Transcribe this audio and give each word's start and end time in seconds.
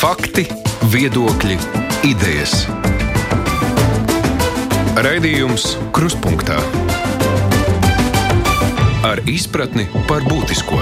Fakti, 0.00 0.46
viedokļi, 0.88 1.58
idejas. 2.08 2.62
Raidījums 4.96 5.74
Kruspunkta 5.92 6.56
ar 9.04 9.20
izpratni 9.28 9.84
par 10.08 10.24
būtisko. 10.24 10.78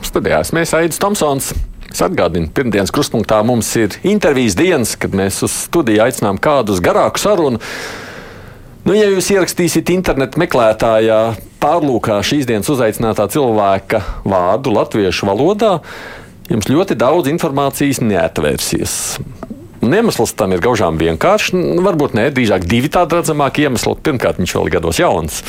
Studijā 0.00 0.38
mēs 0.56 0.72
Aits 0.78 0.96
Tomsons. 1.02 1.50
Es 1.92 2.00
atgādinu, 2.06 2.48
pirmdienas 2.56 2.88
kruspunktā 2.94 3.42
mums 3.44 3.68
ir 3.76 3.98
intervijas 4.00 4.56
dienas, 4.56 4.94
kad 4.96 5.12
mēs 5.12 5.42
uz 5.44 5.58
studiju 5.66 6.06
aicinām 6.06 6.40
kādu 6.40 6.72
uz 6.72 6.80
garāku 6.80 7.20
sarunu. 7.20 7.60
Nu, 8.86 8.94
ja 8.96 9.10
jūs 9.12 9.28
ierakstīsiet 9.34 9.92
internetu 9.92 10.40
meklētājā, 10.40 11.20
pārlūkā 11.60 12.16
šīs 12.24 12.48
dienas 12.48 12.72
uzaicinātā 12.72 13.28
cilvēka 13.36 14.00
vārdu 14.24 14.72
latviešu 14.72 15.28
valodā, 15.28 15.74
jums 16.48 16.70
ļoti 16.70 16.96
daudz 16.98 17.30
informācijas 17.32 18.02
neatvērsies. 18.04 18.94
Un 19.78 19.94
iemesls 19.94 20.34
tam 20.34 20.52
ir 20.56 20.62
gaužām 20.64 20.98
vienkāršs. 20.98 21.52
Nu, 21.54 21.82
varbūt 21.86 22.16
ne, 22.18 22.26
drīzāk 22.34 22.66
divi 22.66 22.90
tādi 22.90 23.14
redzamāki 23.14 23.68
iemesli. 23.68 23.94
Pirmkārt, 24.02 24.40
viņš 24.42 24.56
vēl 24.56 24.66
ir 24.66 24.74
gados 24.74 24.98
jauns. 24.98 25.42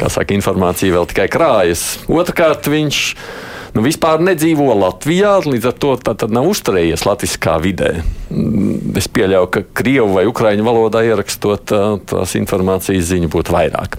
Kā 0.00 0.10
saka, 0.10 0.34
informācija 0.34 0.96
vēl 0.96 1.06
tikai 1.12 1.28
krājas. 1.30 1.84
Otrakārt, 2.10 2.66
viņš 2.72 3.04
ir 3.14 3.57
nu, 3.78 3.84
vispār 3.86 4.18
nedzīvo 4.26 4.66
Latvijā, 4.74 5.36
līdz 5.46 5.68
ar 5.70 5.76
to 5.78 5.92
tā, 6.02 6.14
nav 6.34 6.48
uzturējies 6.50 7.04
latviskā 7.06 7.54
vidē. 7.62 7.92
Es 8.98 9.06
pieļauju, 9.14 9.50
ka 9.54 9.62
krievu 9.78 10.10
vai 10.16 10.24
ukraiņu 10.28 10.66
valodā 10.66 11.04
ierakstot 11.06 11.70
tās 12.10 12.34
informācijas 12.40 13.06
ziņu 13.12 13.30
būtu 13.32 13.54
vairāk. 13.54 13.98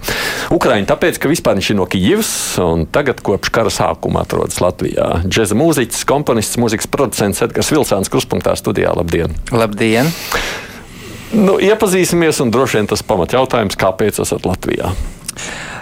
Ukraiņi 0.52 0.88
tāpēc, 0.90 1.20
ka 1.22 1.32
vispār 1.32 1.56
viņš 1.56 1.72
ir 1.72 1.78
no 1.80 1.88
Kijivas 1.90 2.32
un 2.62 2.84
tagad 2.92 3.22
kopš 3.24 3.52
kara 3.54 3.72
sākuma 3.72 4.26
atrodas 4.26 4.60
Latvijā. 4.60 5.22
Džeza 5.24 5.56
mūziķis, 5.58 6.04
komponists, 6.08 6.60
mūzikas 6.60 6.90
producents 6.90 7.40
Edgars 7.46 7.72
Vilsāns 7.72 8.12
Kruspunktā 8.12 8.54
studijā. 8.60 8.92
Labdien! 8.98 9.32
Labdien! 9.54 10.12
Nu, 11.30 11.56
iepazīsimies, 11.62 12.40
un 12.42 12.50
droši 12.50 12.80
vien 12.80 12.90
tas 12.90 13.04
pamatjautājums, 13.06 13.78
kāpēc 13.78 14.18
esat 14.24 14.48
Latvijā? 14.50 14.90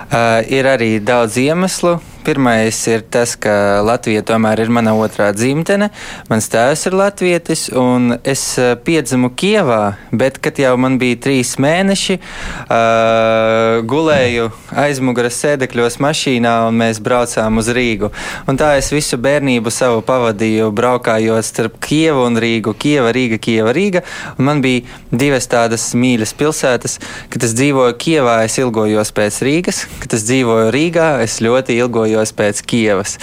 Uh, 0.09 0.41
ir 0.49 0.65
arī 0.65 0.97
daudz 1.05 1.37
iemeslu. 1.37 1.99
Pirmais 2.29 2.77
ir 2.91 3.07
tas, 3.09 3.33
ka 3.41 3.81
Latvija 3.81 4.21
tomēr 4.27 4.61
ir 4.61 4.69
mana 4.69 4.93
otrā 5.01 5.31
dzimtene. 5.33 5.87
Mans 6.29 6.49
tēvs 6.53 6.83
ir 6.91 6.97
latvietis, 6.99 7.63
un 7.73 8.19
es 8.21 8.43
eh, 8.61 8.75
piedzimu 8.85 9.31
Kievā, 9.39 9.95
bet 10.13 10.37
kad 10.45 10.59
jau 10.61 10.75
man 10.77 10.99
bija 11.01 11.17
trīs 11.25 11.55
mēneši, 11.57 12.19
uh, 12.19 13.79
gulēju 13.89 14.51
aizmugures 14.83 15.39
sēdekļos 15.41 15.97
mašīnā, 16.05 16.53
un 16.69 16.77
mēs 16.83 17.01
braucām 17.01 17.63
uz 17.63 17.71
Rīgu. 17.73 18.11
Un 18.51 18.61
tā 18.61 18.75
es 18.77 18.93
visu 18.93 19.17
bērnību 19.25 19.73
savu 19.73 20.05
pavadīju, 20.05 20.69
braukājot 20.77 21.49
starp 21.49 21.81
Kievu 21.87 22.27
un 22.27 22.37
Rīgu. 22.45 22.77
Kieva, 22.77 23.15
Rīga, 23.17 23.41
Kieva, 23.41 23.73
Rīga. 23.73 24.05
Un 24.37 24.51
man 24.51 24.61
bija 24.65 24.85
divas 25.09 25.49
tādas 25.49 25.95
mīļas 25.97 26.37
pilsētas. 26.37 27.01
Kad 27.33 27.49
es 27.49 27.57
dzīvoju 27.57 27.97
Kievā, 28.05 28.43
es 28.45 28.61
ilgojos 28.61 29.17
pēc 29.17 29.41
Rīgas, 29.49 29.87
kad 30.03 30.19
es 30.19 30.27
dzīvoju 30.29 30.73
Rīgā, 30.75 31.09
es 31.25 31.41
ļoti 31.45 31.79
ilgojos 31.83 32.35
pēc 32.39 32.63
Kievas. 32.69 33.19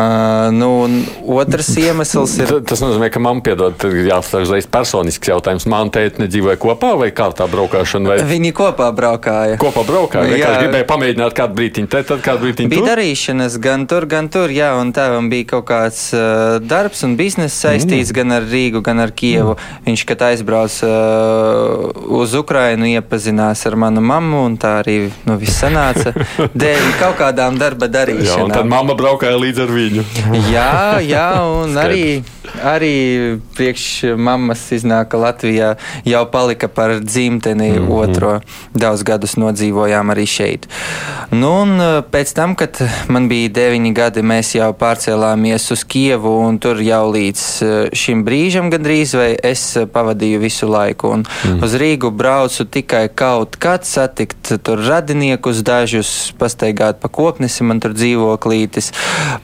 Uh, 0.00 0.52
nu, 0.52 0.88
otrs 1.26 1.74
iemesls 1.82 2.36
ir. 2.40 2.52
Tas 2.66 2.80
nozīmē, 2.82 3.10
ka 3.12 3.20
man 3.22 3.42
piedod, 3.44 3.76
jāsaka 3.76 4.44
uzreiz 4.46 4.68
personisks 4.70 5.28
jautājums. 5.28 5.66
Man 5.70 5.90
teikt, 5.92 6.20
nedzīvoja 6.22 6.56
kopā 6.60 6.94
vai 7.00 7.10
kā 7.14 7.28
tā 7.36 7.46
braukšana? 7.50 8.12
Vai... 8.12 8.18
Viņi 8.30 8.52
kopā 8.56 8.88
braukāja. 8.96 9.58
Kopā 9.60 9.84
braukāja. 9.88 10.38
Jā, 10.40 10.52
gribēja 10.62 10.86
pamēģināt 10.88 11.36
kādu 11.36 11.58
brītiņu 11.58 11.90
te, 11.92 12.02
tad 12.08 12.22
kādu 12.24 12.46
brītiņu 12.46 12.72
bija 12.72 12.82
tur. 12.82 12.90
Darīšanas 12.92 13.58
gan 13.62 13.84
tur, 13.90 14.06
gan 14.10 14.30
tur, 14.32 14.54
jā, 14.54 14.70
un 14.80 14.94
tēvam 14.96 15.28
bija 15.32 15.50
kaut 15.56 15.66
kāds 15.70 16.06
uh, 16.16 16.56
darbs 16.62 17.04
un 17.06 17.18
biznesa 17.20 17.68
saistīts 17.68 18.12
mm. 18.12 18.16
gan 18.20 18.36
ar 18.38 18.48
Rīgu, 18.48 18.84
gan 18.86 19.02
ar 19.04 19.12
Kievu. 19.16 19.56
Mm. 19.56 19.84
Viņš, 19.90 20.06
kad 20.08 20.26
aizbrauc 20.30 20.78
uh, 20.86 21.90
uz 22.20 22.36
Ukrainu, 22.38 22.88
iepazinās 22.94 23.66
ar 23.68 23.76
manu 23.80 24.04
mammu, 24.04 24.44
un 24.48 24.56
tā 24.60 24.78
arī 24.84 24.98
nu, 25.28 25.36
viss 25.40 25.60
sanāca 25.60 26.14
dēļ 26.64 26.90
kaut 27.02 27.18
kādām 27.20 27.60
darba 27.60 27.90
darīšanām. 27.90 28.30
Jā, 28.30 28.48
un 28.48 28.54
tad 28.54 28.70
mamma 28.70 28.96
braukāja 28.98 29.38
līdz 29.40 29.64
ar 29.66 29.74
viņu 29.76 29.89
viņu. 29.90 30.42
jā, 30.54 31.00
jā, 31.04 31.26
un 31.62 31.76
arī, 31.80 32.22
arī 32.64 32.94
priekš 33.56 34.16
mammas 34.16 34.62
iznāka 34.74 35.20
Latvijā 35.20 35.74
jau 36.08 36.24
palika 36.30 36.68
par 36.68 36.98
dzimteni 37.00 37.70
mm 37.70 37.86
-hmm. 37.86 37.92
otro. 38.02 38.40
Daudz 38.74 39.02
gadus 39.02 39.36
nodzīvojām 39.36 40.10
arī 40.10 40.26
šeit. 40.26 40.68
Nu, 41.30 41.62
un 41.62 41.80
eh, 41.80 42.02
pēc 42.10 42.34
tam, 42.34 42.54
kad 42.54 42.78
man 43.08 43.28
bija 43.28 43.48
deviņi 43.48 43.92
gadi, 43.94 44.22
mēs 44.22 44.54
jau 44.58 44.72
pārcēlāmies 44.72 45.70
uz 45.72 45.84
Kievu, 45.84 46.32
un 46.48 46.58
tur 46.58 46.80
jau 46.82 47.12
līdz 47.12 47.62
eh, 47.62 47.88
šim 47.92 48.24
brīžam 48.24 48.70
gandrīz 48.70 49.14
vai 49.14 49.36
es 49.42 49.76
pavadīju 49.92 50.40
visu 50.42 50.68
laiku. 50.68 51.08
Un 51.08 51.22
mm. 51.44 51.62
Uz 51.62 51.74
Rīgu 51.74 52.10
braucu 52.10 52.64
tikai 52.64 53.08
kaut 53.14 53.56
kad 53.56 53.84
satikt 53.84 54.52
tur 54.62 54.82
radiniekus, 54.82 55.62
dažus 55.62 56.32
pastaigāt 56.38 56.98
pa 57.00 57.08
koknesi, 57.08 57.62
man 57.62 57.80
tur 57.80 57.94
dzīvoklītis 57.94 58.90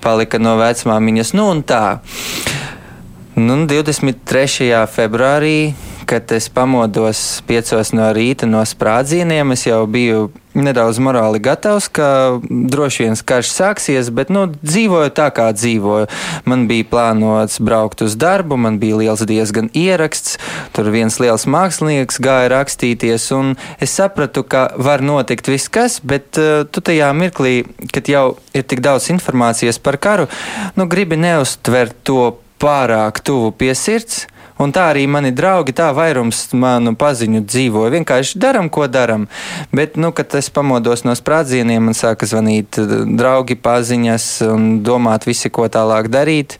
palika 0.01 0.26
palika 0.27 0.43
no 0.43 0.57
vecmāmiņas. 0.59 1.35
Nu, 1.35 1.51
un 1.55 1.63
tā. 1.63 2.01
Nu, 3.37 3.67
23. 3.67 4.87
februārī, 4.91 5.75
kad 6.07 6.33
es 6.33 6.49
pamodos 6.49 7.43
5 7.49 7.95
no 7.99 8.11
rīta 8.15 8.47
no 8.47 8.63
sprādzieniem, 8.63 9.53
es 9.53 9.67
jau 9.67 9.83
biju 9.91 10.29
nedaudz 10.57 11.01
morāli 11.03 11.41
gatavs, 11.43 11.89
ka 11.93 12.39
droši 12.49 13.05
vien 13.05 13.19
karš 13.29 13.51
sāksies, 13.53 14.11
bet 14.15 14.31
nu, 14.33 14.47
dzīvoju 14.63 15.13
tā, 15.17 15.27
kā 15.35 15.51
dzīvoju. 15.53 16.07
Man 16.49 16.65
bija 16.71 16.87
plānots 16.93 17.59
braukt 17.61 18.05
uz 18.07 18.17
darbu, 18.17 18.57
man 18.57 18.79
bija 18.81 19.01
liels 19.03 19.25
diezgan 19.29 19.69
ieraksts, 19.77 20.39
tur 20.77 20.89
viens 20.95 21.19
liels 21.21 21.45
mākslinieks 21.51 22.23
gāja 22.23 22.49
rakstīties, 22.55 23.29
un 23.37 23.53
es 23.83 23.93
sapratu, 23.99 24.47
ka 24.47 24.71
var 24.79 25.05
notikt 25.05 25.51
viss 25.53 25.73
kas, 25.73 25.99
bet 26.01 26.41
uh, 26.41 26.63
tu 26.71 26.81
tajā 26.81 27.11
mirklī, 27.19 27.59
kad 27.93 28.09
jau 28.09 28.27
ir 28.57 28.65
tik 28.65 28.81
daudz 28.87 29.11
informācijas 29.13 29.83
par 29.83 30.01
karu, 30.01 30.31
nu, 30.79 30.89
gribi 30.89 31.21
neuztvert 31.21 31.99
to 32.07 32.37
pārāk 32.63 33.21
tuvu 33.27 33.53
pie 33.53 33.75
sirds. 33.77 34.25
Un 34.63 34.73
tā 34.73 34.87
arī 34.89 35.05
mani 35.11 35.35
draugi, 35.37 35.75
tā 35.77 35.91
vairums 35.97 36.47
manu 36.57 36.95
paziņu 36.97 37.43
dzīvo. 37.45 37.85
Vienkārši 37.93 38.41
daram, 38.41 38.71
ko 38.73 38.87
daram. 38.89 39.27
Bet, 39.77 39.99
nu, 40.01 40.13
kad 40.17 40.33
es 40.39 40.49
pamodos 40.49 41.05
no 41.05 41.13
sprādzieniem, 41.17 41.91
man 41.91 41.97
sāka 41.97 42.29
zvanīt 42.29 42.81
eh, 42.81 42.97
draugi, 43.21 43.59
paziņas 43.61 44.29
un 44.49 44.69
domāt 44.87 45.29
visi, 45.29 45.53
ko 45.53 45.69
tālāk 45.69 46.09
darīt. 46.13 46.57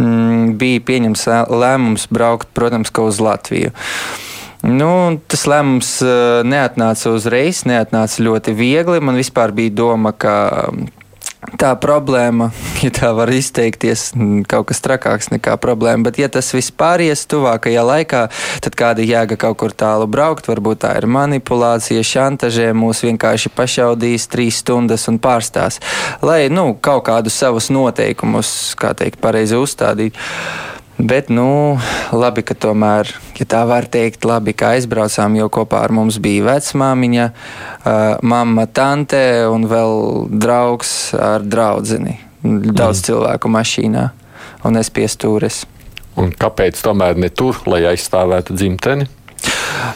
Mm, 0.00 0.54
bija 0.60 0.84
pieņems 0.88 1.28
lēmums 1.52 2.08
braukt, 2.14 2.48
protams, 2.56 2.94
ka 2.94 3.04
uz 3.04 3.20
Latviju. 3.20 3.74
Nu, 4.64 5.20
tas 5.28 5.42
lēmums 5.44 5.98
uh, 6.00 6.40
neatnāca 6.48 7.10
uzreiz, 7.12 7.66
neatnāca 7.68 8.24
ļoti 8.24 8.54
viegli. 8.56 9.02
Man 9.04 9.20
vispār 9.20 9.52
bija 9.52 9.74
doma, 9.76 10.14
ka 10.16 10.32
tā 11.60 11.72
problēma, 11.80 12.50
ja 12.84 12.90
tā 12.94 13.10
var 13.16 13.30
izteikties, 13.34 14.12
kaut 14.50 14.68
kas 14.70 14.82
trakāks 14.84 15.30
nekā 15.32 15.56
problēma. 15.62 16.08
Bet, 16.08 16.18
ja 16.22 16.28
tas 16.32 16.50
viss 16.56 16.74
pāries 16.74 17.26
tuvākajā 17.30 17.84
laikā, 17.84 18.22
tad 18.64 18.78
kāda 18.78 19.04
jēga 19.04 19.38
kaut 19.40 19.58
kur 19.62 19.74
tālu 19.76 20.08
braukt? 20.10 20.48
Varbūt 20.50 20.84
tā 20.84 20.94
ir 21.00 21.08
manipulācija, 21.10 22.04
šantažē, 22.04 22.70
mūs 22.76 23.04
vienkārši 23.06 23.52
pašaudīs 23.54 24.28
trīs 24.32 24.60
stundas 24.64 25.08
un 25.12 25.20
pārstās, 25.22 25.80
lai 26.24 26.46
nu, 26.52 26.72
kaut 26.80 27.06
kādus 27.08 27.38
savus 27.38 27.70
noteikumus, 27.74 28.74
kā 28.80 28.94
teikt, 28.98 29.20
pareizi 29.22 29.58
uzstādītu. 29.60 30.20
Bet, 30.94 31.26
nu, 31.26 31.74
labi, 32.14 32.44
ka 32.46 32.54
tomēr, 32.54 33.08
ja 33.34 33.46
tā 33.50 33.64
var 33.66 33.88
teikt, 33.90 34.22
labi, 34.28 34.54
ka 34.54 34.76
aizbraucām, 34.76 35.34
jo 35.34 35.48
kopā 35.50 35.80
ar 35.82 35.90
mums 35.94 36.20
bija 36.22 36.44
vecmāmiņa, 36.46 37.24
uh, 37.34 38.02
mamma, 38.22 38.68
tante 38.70 39.18
un 39.50 39.66
vēl 39.66 40.28
draugs 40.30 40.92
ar 41.18 41.42
draudzeni. 41.42 42.20
Daudz 42.44 43.00
mm. 43.00 43.06
cilvēku 43.08 43.50
mašīnā, 43.50 44.06
un 44.70 44.78
es 44.78 44.92
pie 44.94 45.08
stūres. 45.10 45.64
Un 46.14 46.30
kāpēc 46.30 46.78
tomēr 46.86 47.18
ne 47.18 47.32
tur, 47.34 47.58
lai 47.66 47.82
aizstāvētu 47.90 48.54
dzimteni? 48.54 49.10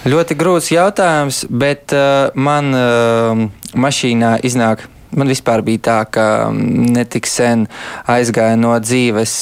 Ļoti 0.08 0.34
grūts 0.38 0.72
jautājums, 0.74 1.44
bet 1.46 1.94
uh, 1.94 2.34
man 2.34 2.74
uh, 2.74 3.46
mašīnā 3.78 4.40
iznāk 4.42 4.88
Man 5.16 5.30
vispār 5.30 5.62
bija 5.64 5.80
tā, 5.88 5.96
ka 6.12 6.24
mm, 6.50 6.88
netik 6.96 7.28
sen 7.28 7.64
aizgāja 8.08 8.58
no 8.60 8.74
dzīves 8.82 9.34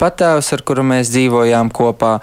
patēvs, 0.00 0.48
ar 0.56 0.64
kuru 0.66 0.84
mēs 0.86 1.10
dzīvojām 1.12 1.72
kopā. 1.76 2.14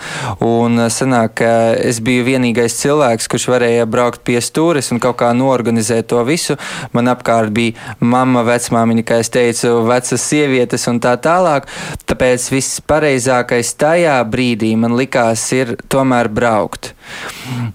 Un 0.46 0.88
sanāk, 0.94 1.38
ka 1.42 1.52
es 1.78 2.02
biju 2.04 2.26
vienīgais 2.28 2.78
cilvēks, 2.82 3.30
kurš 3.30 3.48
varēja 3.54 3.86
braukt 3.90 4.24
pie 4.28 4.40
stūres 4.44 4.90
un 4.94 5.02
kaut 5.04 5.20
kā 5.22 5.30
norganizēt 5.38 6.10
to 6.10 6.24
visu. 6.28 6.58
Man 6.98 7.12
apkārt 7.12 7.54
bija 7.54 7.96
mamma, 8.00 8.46
vecmāmiņa, 8.48 9.06
kā 9.08 9.22
es 9.22 9.32
teicu, 9.34 9.76
vecas 9.88 10.26
sievietes 10.26 10.88
un 10.90 11.02
tā 11.04 11.14
tālāk. 11.22 11.70
Tāpēc 12.10 12.50
viss 12.54 12.82
pareizākais 12.88 13.76
tajā 13.78 14.18
brīdī 14.26 14.74
man 14.80 14.98
likās 14.98 15.46
ir 15.54 15.76
tomēr 15.92 16.32
braukt. 16.34 16.94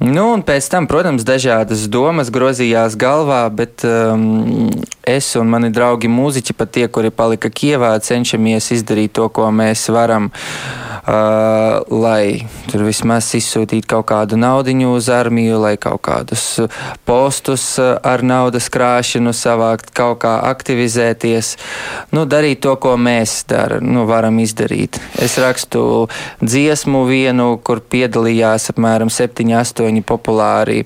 Nu, 0.03 0.27
un 0.35 0.43
pēc 0.45 0.67
tam, 0.73 0.87
protams, 0.91 1.25
dažādas 1.25 1.87
domas 1.93 2.31
grozījās 2.35 2.99
galvā, 3.01 3.45
bet 3.55 3.85
um, 3.89 4.69
es 5.07 5.35
un 5.37 5.51
mani 5.51 5.73
draugi 5.75 6.11
mūziķi, 6.13 6.55
pat 6.57 6.73
tie, 6.77 6.87
kuri 6.89 7.11
palika 7.11 7.51
Kievā, 7.51 7.95
cenšamies 8.03 8.71
izdarīt 8.77 9.17
to, 9.19 9.29
ko 9.35 9.51
mēs 9.55 9.89
varam. 9.93 10.31
uh, 10.31 10.92
lai 11.07 12.47
tur 12.71 12.85
vismaz 12.87 13.33
izsūtītu 13.35 13.89
kaut 13.91 14.07
kādu 14.13 14.37
naudu 14.39 14.71
uz 14.93 15.09
armiju, 15.11 15.59
lai 15.59 15.75
kaut 15.77 16.01
kādus 16.07 16.61
postus 17.05 17.79
ar 17.79 18.23
naudas 18.23 18.69
krāšanu 18.71 19.33
savākt, 19.35 19.91
kaut 19.95 20.23
kā 20.23 20.39
aktivizēties, 20.47 21.57
nu, 22.15 22.25
darīt 22.27 22.63
to, 22.63 22.77
ko 22.77 22.95
mēs 22.97 23.43
dar, 23.51 23.81
nu, 23.83 24.07
varam 24.07 24.39
izdarīt. 24.39 25.01
Es 25.19 25.39
rakstu 25.43 26.07
dziesmu 26.43 27.03
vienu, 27.11 27.59
kur 27.59 27.83
piedalījās 27.83 28.71
apmēram 28.71 29.11
7-8 29.11 30.03
populāri 30.07 30.85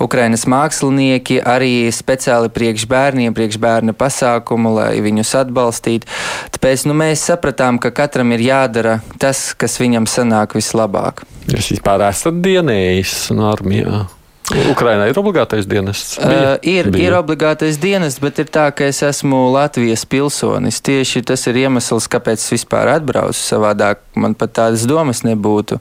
Ukrainas 0.00 0.46
mākslinieki, 0.48 1.42
arī 1.44 1.92
speciāli 1.92 2.48
priekš 2.52 2.88
bērniem, 2.88 3.36
priekš 3.36 3.60
bērna 3.60 3.92
pasākumu, 3.92 4.72
lai 4.80 4.90
viņus 5.04 5.34
atbalstītu. 5.44 6.08
Tāpēc 6.56 6.86
nu, 6.88 6.96
mēs 6.96 7.28
sapratām, 7.28 7.78
ka 7.82 7.92
katram 7.94 8.32
ir 8.32 8.46
jādara 8.48 8.98
tas, 9.20 9.41
kas 9.58 9.78
viņam 9.82 10.08
sanāk 10.10 10.56
vislabāk. 10.58 11.24
Jūs 11.50 11.74
vispār 11.76 12.06
esat 12.08 12.42
dienējis 12.44 13.30
no 13.36 13.50
armijā? 13.50 14.06
Ukrainā 14.50 15.06
ir 15.08 15.16
obligātais 15.16 15.66
dienests? 15.70 16.16
Bija? 16.20 16.54
Uh, 16.56 16.66
ir, 16.66 16.88
Bija. 16.92 17.08
ir 17.08 17.16
obligātais 17.16 17.78
dienests, 17.80 18.20
bet 18.20 18.40
ir 18.42 18.48
tā, 18.52 18.66
ka 18.74 18.84
es 18.90 19.00
esmu 19.06 19.38
Latvijas 19.54 20.04
pilsonis. 20.08 20.80
Tieši 20.84 21.22
tas 21.30 21.46
ir 21.48 21.60
iemesls, 21.62 22.08
kāpēc 22.10 22.42
es 22.42 22.52
vispār 22.52 22.90
atbraucu. 22.96 23.38
Savādāk 23.38 24.02
man 24.18 24.34
pat 24.38 24.54
tādas 24.58 24.84
domas 24.88 25.22
nebūtu. 25.24 25.78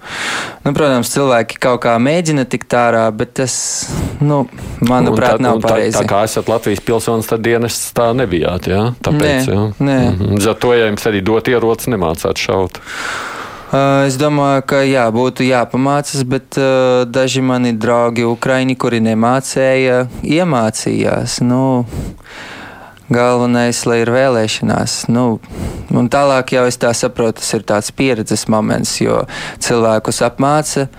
Nu, 0.64 0.76
protams, 0.78 1.12
cilvēki 1.12 1.60
kaut 1.64 1.82
kā 1.88 1.98
mēģina 2.02 2.46
tikt 2.52 2.78
ārā, 2.78 3.04
bet 3.16 3.34
tas, 3.42 3.56
nu, 4.22 4.44
manuprāt, 4.86 5.42
tā, 5.42 5.48
nav 5.50 5.64
pareizi. 5.66 5.98
Tā, 5.98 6.06
tā 6.06 6.12
kā 6.14 6.22
esat 6.30 6.52
Latvijas 6.52 6.86
pilsonis, 6.86 7.32
tad 7.34 7.44
dienests 7.46 7.92
tā 7.98 8.12
nebijāt, 8.18 8.72
jā? 8.72 8.86
Tāpēc, 9.04 9.50
nē, 9.50 9.58
jā? 9.58 9.68
Nē. 9.82 10.00
Mhm. 10.14 10.40
Zato, 10.46 10.76
ja 10.78 10.88
jums 10.88 11.10
arī 11.10 11.26
dot 11.26 11.52
ieroci, 11.52 11.92
nemācāt 11.92 12.40
šaut. 12.40 12.80
Uh, 13.72 14.04
es 14.04 14.18
domāju, 14.20 14.66
ka 14.68 14.82
jā, 14.84 15.06
būtu 15.16 15.46
jāpamācās, 15.48 16.26
bet 16.28 16.58
uh, 16.60 17.06
daži 17.08 17.40
mani 17.40 17.72
draugi, 17.72 18.26
Ukrāņi, 18.28 18.76
kuri 18.76 19.00
nemācīja, 19.06 20.02
iemācījās. 20.28 21.38
Nu, 21.48 21.86
galvenais, 23.08 23.80
lai 23.88 24.02
ir 24.04 24.12
vēlēšanās. 24.12 24.98
Nu, 25.16 25.40
un 25.88 26.12
tālāk 26.12 26.52
jau 26.58 26.66
es 26.68 26.82
tā 26.84 26.92
saprotu, 26.92 27.40
tas 27.40 27.56
ir 27.56 27.64
tāds 27.72 27.96
pieredzes 27.96 28.50
moments, 28.52 28.98
jo 29.00 29.24
cilvēkus 29.64 30.20
apmāca. 30.28 30.90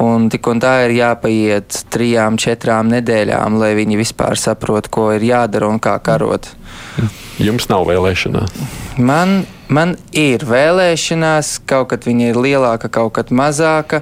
Un 0.00 0.30
tik 0.30 0.46
un 0.48 0.62
tā 0.62 0.78
ir 0.86 0.94
jāpaiet 1.00 1.82
trijām, 1.90 2.38
četrām 2.38 2.94
nedēļām, 2.94 3.58
lai 3.58 3.74
viņi 3.76 3.98
vispār 4.00 4.38
saprotu, 4.38 4.94
ko 4.94 5.10
ir 5.18 5.26
jādara 5.34 5.66
un 5.66 5.82
kā 5.82 5.98
karot. 5.98 6.46
Jums 7.42 7.66
nav 7.68 7.90
vēlēšanās? 7.90 8.54
Man 9.02 9.42
Man 9.70 9.92
ir 10.10 10.42
vēlēšanās, 10.48 11.60
kaut 11.70 11.92
kad 11.92 12.06
viņa 12.08 12.32
ir 12.32 12.38
lielāka, 12.42 12.88
kaut 12.90 13.12
kad 13.20 13.28
mazāka. 13.30 14.00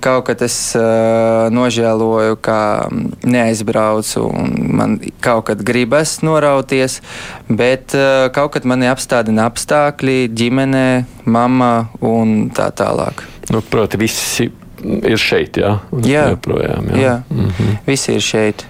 Kaut 0.00 0.24
kad 0.30 0.40
es 0.44 0.56
uh, 0.78 1.52
nožēloju, 1.52 2.38
ka 2.40 2.88
neaizbraucu, 3.20 4.24
un 4.24 4.54
man 4.78 4.96
kaut 5.20 5.50
kad 5.50 5.60
gribas 5.68 6.18
norauties, 6.24 7.02
bet 7.48 7.92
uh, 7.98 8.30
kaut 8.32 8.54
kad 8.56 8.68
mani 8.68 8.88
apstādina 8.88 9.44
apstākļi, 9.50 10.32
ģimene, 10.32 11.04
mamma 11.28 11.90
un 12.00 12.48
tā 12.56 12.70
tālāk. 12.72 13.26
Nu, 13.52 13.60
proti, 13.60 14.00
visi 14.00 14.48
ir 14.80 15.20
šeit, 15.20 15.60
jā? 15.60 15.76
Jā, 16.08 16.30
joprojām, 16.32 16.88
jā. 16.94 17.02
jā. 17.02 17.14
Mm 17.28 17.52
-hmm. 17.52 17.76
visi 17.86 18.16
ir 18.16 18.24
šeit. 18.24 18.66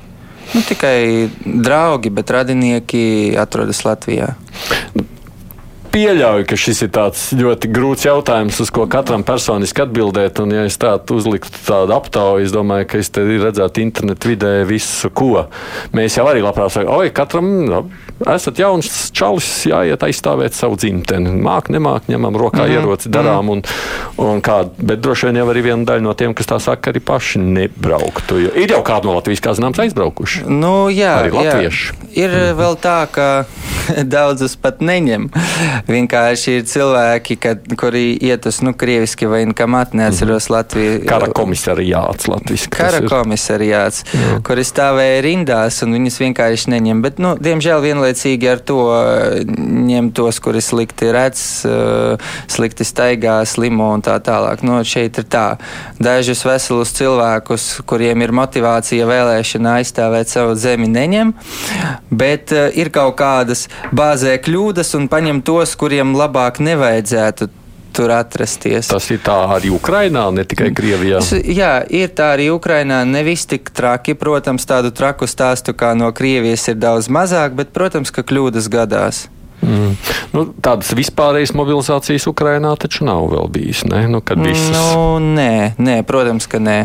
Nu, 0.52 0.60
tikai 0.68 1.30
draugi, 1.44 2.10
bet 2.10 2.30
radinieki 2.30 3.34
atrodas 3.38 3.84
Latvijā 3.84 4.34
pieļauju, 5.92 6.46
ka 6.48 6.56
šis 6.58 6.84
ir 6.86 6.90
ļoti 7.38 7.70
grūts 7.72 8.06
jautājums, 8.06 8.60
uz 8.64 8.70
ko 8.74 8.86
katram 8.90 9.24
personiski 9.26 9.84
atbildēt. 9.84 10.40
Un, 10.42 10.54
ja 10.56 10.64
es 10.68 10.78
tādu 10.80 11.18
uzliktu 11.20 11.52
tādu 11.66 11.94
aptauju, 11.96 12.46
es 12.46 12.54
domāju, 12.54 12.88
ka 12.90 13.02
es 13.02 13.12
te 13.12 13.24
redzētu 13.26 13.84
internetu 13.84 14.32
vidē 14.32 14.52
visu, 14.68 15.10
ko 15.12 15.46
mēs 15.96 16.18
jau 16.18 16.26
arī 16.30 16.44
labprāt 16.44 16.74
sakām. 16.74 16.94
Oi, 16.96 17.12
katram 17.14 17.50
nu, 17.68 17.82
esat 18.34 18.60
jauns 18.62 19.10
čalis, 19.14 19.50
jāiet 19.70 20.02
aizstāvēt 20.06 20.56
savu 20.56 20.78
dzimteni. 20.80 21.34
Māk, 21.42 21.70
nemāk, 21.72 22.08
ņemam 22.12 22.38
rokā 22.38 22.66
mm 22.66 22.72
ieroci, 22.72 23.10
darām. 23.12 23.50
Un, 23.52 23.60
un 24.22 24.40
kā, 24.44 24.62
bet 24.78 25.02
droši 25.04 25.28
vien 25.28 25.42
jau 25.42 25.48
arī 25.52 25.64
viena 25.66 25.84
daļa 25.88 26.04
no 26.06 26.14
tiem, 26.16 26.32
kas 26.36 26.48
tā 26.48 26.60
saka, 26.62 26.92
arī 26.92 27.02
paši 27.04 27.42
nebrauktu. 27.42 28.38
Jo 28.46 28.54
ir 28.56 28.72
jau 28.72 28.80
kādi 28.86 29.10
no 29.10 29.18
Latvijas, 29.18 29.42
kā 29.44 29.56
zināms, 29.58 29.82
aizbraukuši. 29.82 30.46
Nu, 30.48 30.88
jā, 30.92 31.18
arī 31.24 31.34
latvieši. 31.36 31.92
Jā. 31.92 32.08
Ir 32.24 32.36
mm 32.38 32.60
vēl 32.62 32.76
tā, 32.82 32.98
ka 33.12 33.26
daudzus 34.14 34.54
pat 34.60 34.82
neņem. 34.84 35.28
Vienkārši 35.88 36.58
ir 36.58 36.66
cilvēki, 36.68 37.36
kad, 37.42 37.64
kuri 37.78 38.12
iet 38.22 38.46
uz 38.48 38.60
nu, 38.64 38.74
krieviski 38.78 39.28
vai 39.30 39.42
kā 39.56 39.66
mat, 39.70 39.96
neatceros 39.98 40.48
mm. 40.48 40.54
Latviju. 40.56 40.98
Kara 41.08 41.30
komisariāts 41.34 42.28
Latvijas. 42.30 42.68
Kara 42.72 43.02
komisariāts, 43.08 44.04
Jā. 44.12 44.38
kuri 44.46 44.64
stāvēja 44.66 45.22
rindās 45.26 45.80
un 45.84 45.96
viņus 45.96 46.20
vienkārši 46.22 46.74
neņem. 46.76 47.02
Bet, 47.04 47.20
nu, 47.22 47.34
diemžēl 47.40 47.82
vienlaicīgi 48.12 48.48
ar 48.50 48.60
to 48.60 48.78
eh, 48.92 49.44
ņem 49.88 50.12
tos, 50.12 50.38
kuri 50.40 50.60
slikti 50.60 51.12
redz, 51.12 51.64
eh, 51.64 52.16
slikti 52.48 52.84
staigā, 52.84 53.44
slimo 53.46 53.92
un 53.94 54.02
tā 54.02 54.18
tālāk. 54.20 54.62
Nu, 54.62 54.82
šeit 54.84 55.18
ir 55.18 55.24
tā. 55.24 55.58
Dažus 55.98 56.44
veselus 56.44 56.92
cilvēkus, 56.92 57.82
kuriem 57.86 58.22
ir 58.22 58.32
motivācija 58.32 59.06
vēlēšana 59.06 59.78
aizstāvēt 59.80 60.28
savu 60.28 60.54
zemi, 60.54 60.88
neņem, 60.88 61.32
bet 62.10 62.52
uh, 62.52 62.68
ir 62.74 62.90
kaut 62.90 63.16
kādas 63.16 63.68
bāzē 63.92 64.36
kļūdas 64.42 64.94
un 64.98 65.08
paņem 65.08 65.42
tos, 65.42 65.74
kuriem 65.76 66.14
labāk 66.16 66.60
nevajadzētu 66.60 67.61
tur 67.94 68.12
atrasties. 68.14 68.90
Tas 68.92 69.08
ir 69.12 69.20
tā 69.24 69.36
arī 69.56 69.72
Ukrainā, 69.74 70.24
ne 70.34 70.46
tikai 70.48 70.70
Krievijā. 70.76 71.20
Jā, 71.44 71.74
ir 71.88 72.12
tā 72.16 72.32
arī 72.36 72.48
Ukrainā. 72.54 73.02
Nevis 73.08 73.46
tik 73.50 73.70
traki, 73.74 74.16
protams, 74.18 74.66
tādu 74.68 74.92
traku 74.94 75.28
stāstu 75.30 75.76
kā 75.76 75.92
no 75.98 76.10
Krievijas 76.16 76.66
ir 76.72 76.80
daudz 76.80 77.10
mazāk, 77.12 77.56
bet, 77.58 77.72
protams, 77.76 78.14
ka 78.14 78.24
kļūdas 78.26 78.70
gadās. 78.72 79.26
Mm. 79.62 79.92
Nu, 80.34 80.46
tādas 80.58 80.90
vispārējas 80.98 81.52
mobilizācijas 81.54 82.26
Ukrainā 82.26 82.72
taču 82.82 83.06
nav 83.06 83.28
vēl 83.30 83.50
bijis. 83.52 83.84
Ne? 83.86 84.04
Nu, 84.10 84.18
visas... 84.42 84.72
nu, 84.74 85.20
nē, 85.22 85.78
nē, 85.78 86.00
protams, 86.08 86.48
ka 86.50 86.58
nē 86.58 86.80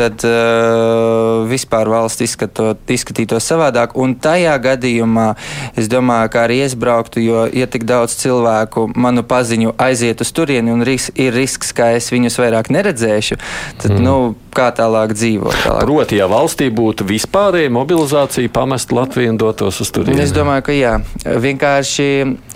tad 0.00 0.24
uh, 0.24 1.44
vispār 1.50 1.90
valsts 1.92 2.24
izskatot, 2.24 2.80
izskatītos 2.90 3.44
savādāk. 3.50 3.94
Un 4.00 4.14
tajā 4.20 4.54
gadījumā 4.64 5.28
es 5.78 5.90
domāju, 5.92 6.32
ka 6.32 6.44
arī 6.46 6.60
es 6.64 6.76
brauktu, 6.78 7.20
jo 7.22 7.44
ja 7.52 7.68
tik 7.70 7.84
daudz 7.88 8.16
cilvēku 8.20 8.88
manu 8.96 9.24
paziņu 9.26 9.74
aiziet 9.80 10.24
uz 10.24 10.32
turieni 10.36 10.72
un 10.72 10.84
ris 10.86 11.10
ir 11.20 11.34
risks, 11.36 11.74
ka 11.76 11.92
es 11.98 12.08
viņus 12.14 12.40
vairāk 12.40 12.72
neredzēšu, 12.72 13.38
tad, 13.82 13.92
mm. 13.92 14.04
nu, 14.06 14.16
kā 14.56 14.70
tālāk 14.76 15.12
dzīvot. 15.16 15.56
Tālāk. 15.66 15.84
Proti, 15.84 16.20
ja 16.20 16.28
valstī 16.30 16.70
būtu 16.74 17.06
vispārēja 17.08 17.72
mobilizācija, 17.74 18.52
pamest 18.54 18.94
Latviju 18.94 19.34
un 19.34 19.40
dotos 19.40 19.82
uz 19.84 19.92
turieni. 19.94 20.22
Es 20.24 20.32
domāju, 20.34 20.66
ka 20.70 20.76
jā. 20.76 20.94
Vienkārši 21.44 22.08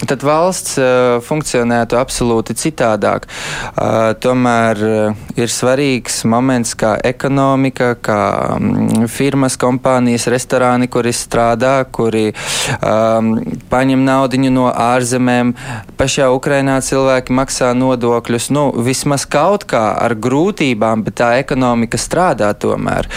tad 0.09 0.25
valsts 0.27 0.79
uh, 0.81 1.21
funkcionētu 1.25 1.99
absolūti 2.01 2.57
citādāk. 2.59 3.29
Uh, 3.29 4.13
tomēr 4.21 4.83
uh, 4.89 5.23
ir 5.39 5.53
svarīgs 5.53 6.23
moments, 6.31 6.75
kā 6.79 6.97
ekonomika 7.05 7.34
ekonomika, 7.35 7.95
kā 7.99 8.59
mm, 8.59 9.09
firmas, 9.11 9.57
kompānijas, 9.59 10.29
restorāni, 10.31 10.87
kuri 10.89 11.11
strādā, 11.13 11.85
kuri 11.91 12.33
um, 12.79 13.35
paņem 13.71 14.05
naudu 14.05 14.39
no 14.51 14.69
ārzemēm. 14.71 15.55
Pašā 15.99 16.31
Ukrainā 16.31 16.79
cilvēki 16.81 17.33
maksā 17.35 17.73
nodokļus. 17.75 18.51
Nu, 18.55 18.71
vismaz 18.73 19.27
kaut 19.27 19.65
kā 19.67 19.97
ar 19.99 20.15
grūtībām, 20.15 21.03
bet 21.05 21.19
tā 21.19 21.35
ekonomika 21.43 21.99
strādā 21.99 22.53
tomēr. 22.55 23.09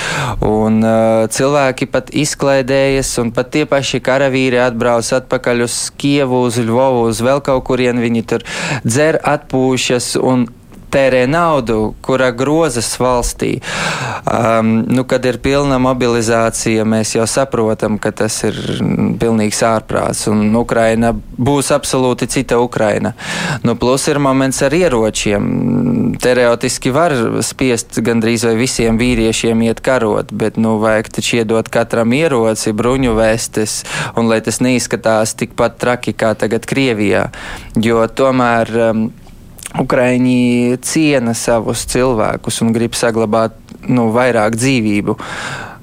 Un 0.42 0.82
uh, 0.82 1.28
cilvēki 1.30 1.90
pat 1.92 2.10
izklaidējas, 2.14 3.18
un 3.22 3.32
pat 3.32 3.54
tie 3.54 3.66
paši 3.70 4.02
karavīri 4.02 4.62
atbrauc 4.62 5.06
atpakaļ 5.22 5.66
uz 5.68 5.80
Kievu, 5.98 6.46
uz 6.48 6.58
Lvovu, 6.58 7.08
uz 7.12 7.22
vēl 7.22 7.44
kaut 7.46 7.68
kurien. 7.70 8.02
Viņi 8.02 8.26
tur 8.30 8.46
dzer, 8.86 9.22
atpūšas 9.22 10.16
un 10.22 10.48
tērē 10.92 11.26
naudu, 11.30 11.94
kura 12.02 12.32
grozas 12.32 12.94
valstī. 13.00 13.58
Um, 14.28 14.86
nu, 14.88 15.04
kad 15.08 15.26
ir 15.28 15.40
pilna 15.44 15.80
mobilizācija, 15.82 16.86
mēs 16.88 17.16
jau 17.18 17.28
saprotam, 17.30 17.98
ka 18.02 18.12
tas 18.16 18.40
ir 18.48 18.58
pilnīgs 19.20 19.62
ārprāts, 19.68 20.26
un 20.32 20.56
Ukraina 20.56 21.14
būs 21.14 21.72
absolūti 21.76 22.30
cita 22.32 22.60
Ukraina. 22.64 23.14
Nu, 23.64 23.76
plus 23.80 24.08
ir 24.08 24.20
moments 24.24 24.62
ar 24.66 24.76
ieročiem. 24.76 25.52
Teorētiski 26.24 26.92
var 26.96 27.16
spiest 27.46 28.00
gandrīz 28.04 28.48
vai 28.48 28.56
visiem 28.60 29.00
vīriešiem 29.00 29.62
iet 29.68 29.84
karot, 29.86 30.32
bet 30.32 30.58
nu, 30.62 30.78
vajag 30.84 31.12
taču 31.20 31.42
iedot 31.42 31.70
katram 31.72 32.16
ieroci, 32.16 32.74
bruņu 32.76 33.16
vestes, 33.18 33.82
un 34.18 34.32
lai 34.32 34.42
tas 34.46 34.62
neizskatās 34.64 35.36
tikpat 35.38 35.80
traki 35.82 36.16
kā 36.18 36.34
tagad 36.40 36.68
Krievijā. 36.68 37.28
Jo 37.78 38.06
tomēr 38.08 38.74
um, 38.90 39.08
Ukraiņi 39.76 40.78
ciena 40.86 41.34
savus 41.36 41.84
cilvēkus 41.92 42.62
un 42.64 42.72
grib 42.76 42.96
saglabāt 42.96 43.58
nu, 43.88 44.08
vairāk 44.16 44.56
dzīvību. 44.56 45.18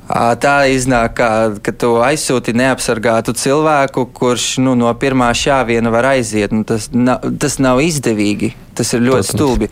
Tā 0.04 0.54
iznāk, 0.68 1.14
kā, 1.16 1.28
ka 1.64 1.72
tu 1.72 1.94
aizsūti 2.04 2.52
neapsargātu 2.56 3.32
cilvēku, 3.40 4.06
kurš 4.12 4.58
nu, 4.60 4.74
no 4.76 4.90
pirmā 5.00 5.30
šāviena 5.36 5.92
var 5.92 6.10
aiziet. 6.12 6.52
Nu, 6.52 6.64
tas, 6.68 6.90
nav, 6.92 7.24
tas 7.40 7.56
nav 7.62 7.80
izdevīgi. 7.80 8.52
Tas 8.76 8.92
ir 8.92 9.04
ļoti 9.04 9.30
Protams. 9.30 9.32
stulbi. 9.32 9.70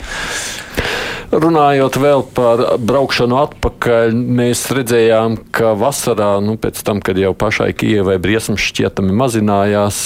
Runājot 1.33 1.97
vēl 1.97 2.27
par 2.37 2.61
braukšanu 2.77 3.39
atpakaļ, 3.41 4.13
mēs 4.13 4.67
redzējām, 4.77 5.39
ka 5.53 5.73
vasarā, 5.81 6.35
nu, 6.45 6.59
pēc 6.61 6.81
tam, 6.85 7.01
kad 7.05 7.17
jau 7.17 7.33
pašai 7.33 7.71
Kijavai 7.73 8.19
briesmas 8.21 8.61
šķietami 8.61 9.17
mazinājās, 9.17 10.03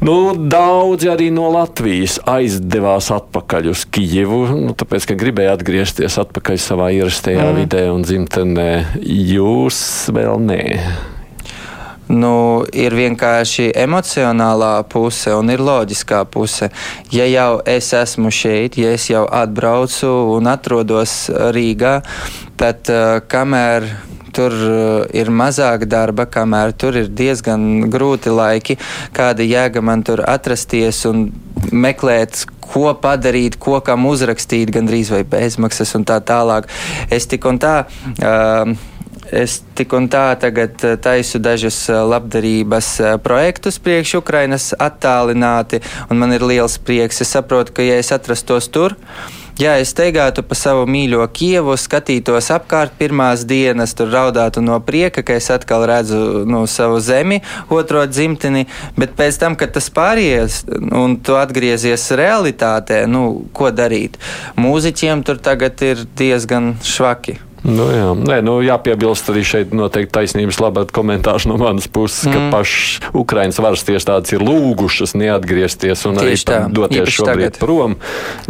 Nu, 0.00 0.32
daudzi 0.32 1.10
arī 1.12 1.26
no 1.28 1.50
Latvijas 1.52 2.16
aizdevās 2.24 3.10
atpakaļ 3.12 3.66
uz 3.74 3.82
Kijivu, 3.92 4.46
nu, 4.56 4.72
tāpēc, 4.72 5.10
ka 5.10 5.16
gribēja 5.20 5.52
atgriezties 5.58 6.16
atpakaļ 6.22 6.56
savā 6.56 6.86
ierastajā 6.96 7.44
mm. 7.44 7.58
vidē 7.60 7.82
un 7.92 8.06
dzimtenē. 8.08 8.70
Jūs 9.04 9.80
vēl 10.16 10.40
nē. 10.46 10.62
Nu, 12.10 12.64
ir 12.72 12.96
vienkārši 12.96 13.68
emocionālā 13.76 14.72
puse 14.90 15.34
un 15.36 15.52
ir 15.52 15.60
loģiskā 15.62 16.24
puse. 16.32 16.70
Ja 17.12 17.28
jau 17.28 17.60
es 17.68 17.92
esmu 17.94 18.32
šeit, 18.32 18.80
ja 18.80 18.96
es 18.96 19.04
jau 19.12 19.26
atbraucu 19.28 20.08
un 20.32 20.48
atrodos 20.48 21.28
Rīgā, 21.28 21.98
tad 22.58 22.88
uh, 22.88 23.20
kamēr 23.28 23.86
tur 24.34 24.54
uh, 24.54 25.04
ir 25.16 25.30
mazāk 25.32 25.86
darba, 25.90 26.26
kamēr 26.30 26.74
tur 26.76 26.98
ir 27.00 27.10
diezgan 27.10 27.90
grūti 27.92 28.32
laiki, 28.34 28.78
kāda 29.16 29.46
jēga 29.46 29.82
man 29.84 30.04
tur 30.06 30.24
atrasties 30.26 31.04
un 31.10 31.28
meklēt, 31.72 32.46
ko 32.70 32.94
padarīt, 32.94 33.58
ko 33.60 33.80
kam 33.84 34.06
uzrakstīt, 34.10 34.70
gandrīz 34.74 35.10
vai 35.12 35.24
bezmaksas 35.26 35.96
un 35.98 36.06
tā 36.06 36.20
tālāk. 36.22 36.70
Es 37.10 37.28
tik 37.30 37.50
un 37.50 37.60
tā. 37.62 37.82
Uh, 38.20 38.74
Es 39.30 39.60
tik 39.78 39.92
un 39.94 40.08
tā 40.10 40.32
tagad 40.42 40.80
uh, 40.82 40.96
taisu 40.98 41.38
dažus 41.38 41.76
uh, 41.86 42.00
labdarības 42.08 42.88
projektus 43.22 43.76
priekš 43.78 44.16
Ukrainas 44.18 44.72
attālināti, 44.74 45.78
un 46.10 46.18
man 46.18 46.34
ir 46.34 46.42
liels 46.42 46.80
prieks. 46.82 47.20
Es 47.22 47.30
saprotu, 47.36 47.76
ka 47.76 47.86
ja 47.86 48.00
es 48.02 48.10
atrastos 48.16 48.66
tur, 48.74 48.96
uh, 48.96 49.39
Ja 49.58 49.74
es 49.80 49.90
teigātu 49.96 50.44
pa 50.46 50.56
savu 50.58 50.86
mīļo 50.90 51.24
Kievu, 51.34 51.74
skatītos 51.80 52.50
apkārt 52.54 52.94
pirmās 53.00 53.42
dienas, 53.48 53.92
tur 53.98 54.12
raudātu 54.12 54.62
no 54.64 54.78
prieka, 54.84 55.24
ka 55.26 55.36
es 55.40 55.50
atkal 55.52 55.84
redzu 55.90 56.44
nu, 56.48 56.62
savu 56.70 57.00
zemi, 57.04 57.40
otro 57.68 58.06
dzimteni, 58.06 58.66
bet 58.96 59.16
pēc 59.18 59.40
tam, 59.42 59.58
kad 59.60 59.74
tas 59.74 59.90
pāries 59.92 60.62
un 60.70 61.18
tu 61.20 61.36
atgriezies 61.40 62.08
realitātē, 62.20 63.02
nu, 63.10 63.26
ko 63.52 63.72
darīt? 63.74 64.20
Mūziķiem 64.60 65.26
tur 65.26 65.42
tagad 65.42 65.82
ir 65.84 66.06
diezgan 66.16 66.76
švaki. 66.86 67.40
Nu, 67.60 67.86
jā, 67.92 68.08
Nē, 68.16 68.38
nu, 68.44 68.54
jāpiebilst 68.64 69.28
arī 69.32 69.42
šeit 69.44 69.74
noteikti 69.76 70.14
taisnības 70.14 70.60
labāk 70.62 70.94
komentārs 70.96 71.44
no 71.50 71.58
manas 71.60 71.88
puses, 71.92 72.24
mm. 72.24 72.32
ka 72.32 72.56
pašas 72.56 73.10
Ukraiņas 73.20 73.60
varas 73.60 73.84
tiestādes 73.84 74.32
ir 74.32 74.44
lūgušas 74.44 75.12
neatgriezties 75.20 76.06
un 76.08 76.20
Tieši 76.20 76.30
arī 76.30 76.38
tā, 76.48 76.60
doties 76.80 77.12
šobrīd 77.18 77.46
tagad. 77.50 77.60
prom, 77.60 77.96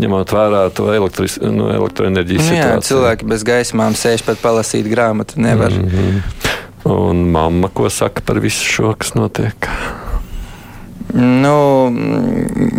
ņemot 0.00 0.34
vērā 0.36 0.62
to 0.76 0.86
elektris, 0.94 1.40
nu, 1.42 1.72
elektroenerģijas 1.74 2.44
nu, 2.44 2.48
situāciju. 2.52 2.76
Jā, 2.78 2.88
cilvēki 2.90 3.30
bez 3.34 3.46
gaismām 3.50 3.98
sēž 3.98 4.26
pat 4.28 4.42
palasīt 4.44 4.86
grāmatu 4.90 5.42
nevar. 5.42 5.74
Mm 5.74 5.90
-hmm. 5.90 6.22
Un 6.90 7.26
mamma, 7.30 7.68
ko 7.68 7.90
saka 7.90 8.22
par 8.24 8.38
visu 8.40 8.64
šo, 8.64 8.94
kas 8.94 9.14
notiek? 9.14 9.68
Nu, 11.10 11.54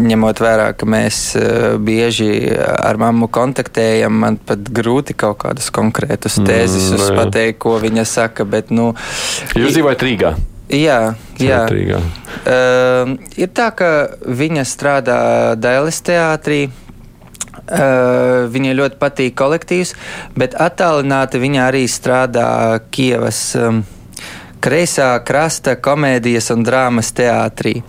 ņemot 0.08 0.40
vērā, 0.40 0.70
ka 0.78 0.88
mēs 0.90 1.20
eh, 1.40 1.74
bieži 1.82 2.30
ar 2.62 3.00
mammu 3.02 3.28
kontaktējam, 3.34 4.14
man 4.24 4.38
pat 4.38 4.70
grūti 4.72 5.16
kaut 5.18 5.42
kādus 5.44 5.72
konkrētus 5.74 6.38
tēzes 6.40 6.92
mm, 6.94 7.02
no, 7.02 7.10
pateikt, 7.20 7.60
ko 7.66 7.76
viņa 7.82 8.06
saka. 8.08 8.48
Bet, 8.48 8.72
nu, 8.72 8.92
Jūs 9.58 9.76
dzīvojat 9.76 10.08
Rīgā? 10.08 10.36
Jā, 10.72 11.00
jā. 11.42 11.64
Rīgā. 11.68 12.00
Uh, 12.42 13.18
ir 13.36 13.52
tā, 13.52 13.72
ka 13.76 13.90
viņa 14.24 14.64
strādā 14.70 15.20
Dailes 15.60 16.00
teātrī. 16.06 16.64
Uh, 17.72 18.48
viņai 18.52 18.72
ļoti 18.76 18.98
patīk 19.00 19.36
kolektīvs, 19.38 19.92
bet 20.40 20.56
attālināti 20.60 21.40
viņa 21.40 21.66
arī 21.68 21.84
strādā 21.92 22.48
Kievas. 22.92 23.42
Um, 23.60 23.84
kreisā 24.62 25.16
krasta 25.26 25.76
komēdijas 25.82 26.52
un 26.56 26.66
drāmas 26.68 27.12
teātrī. 27.18 27.82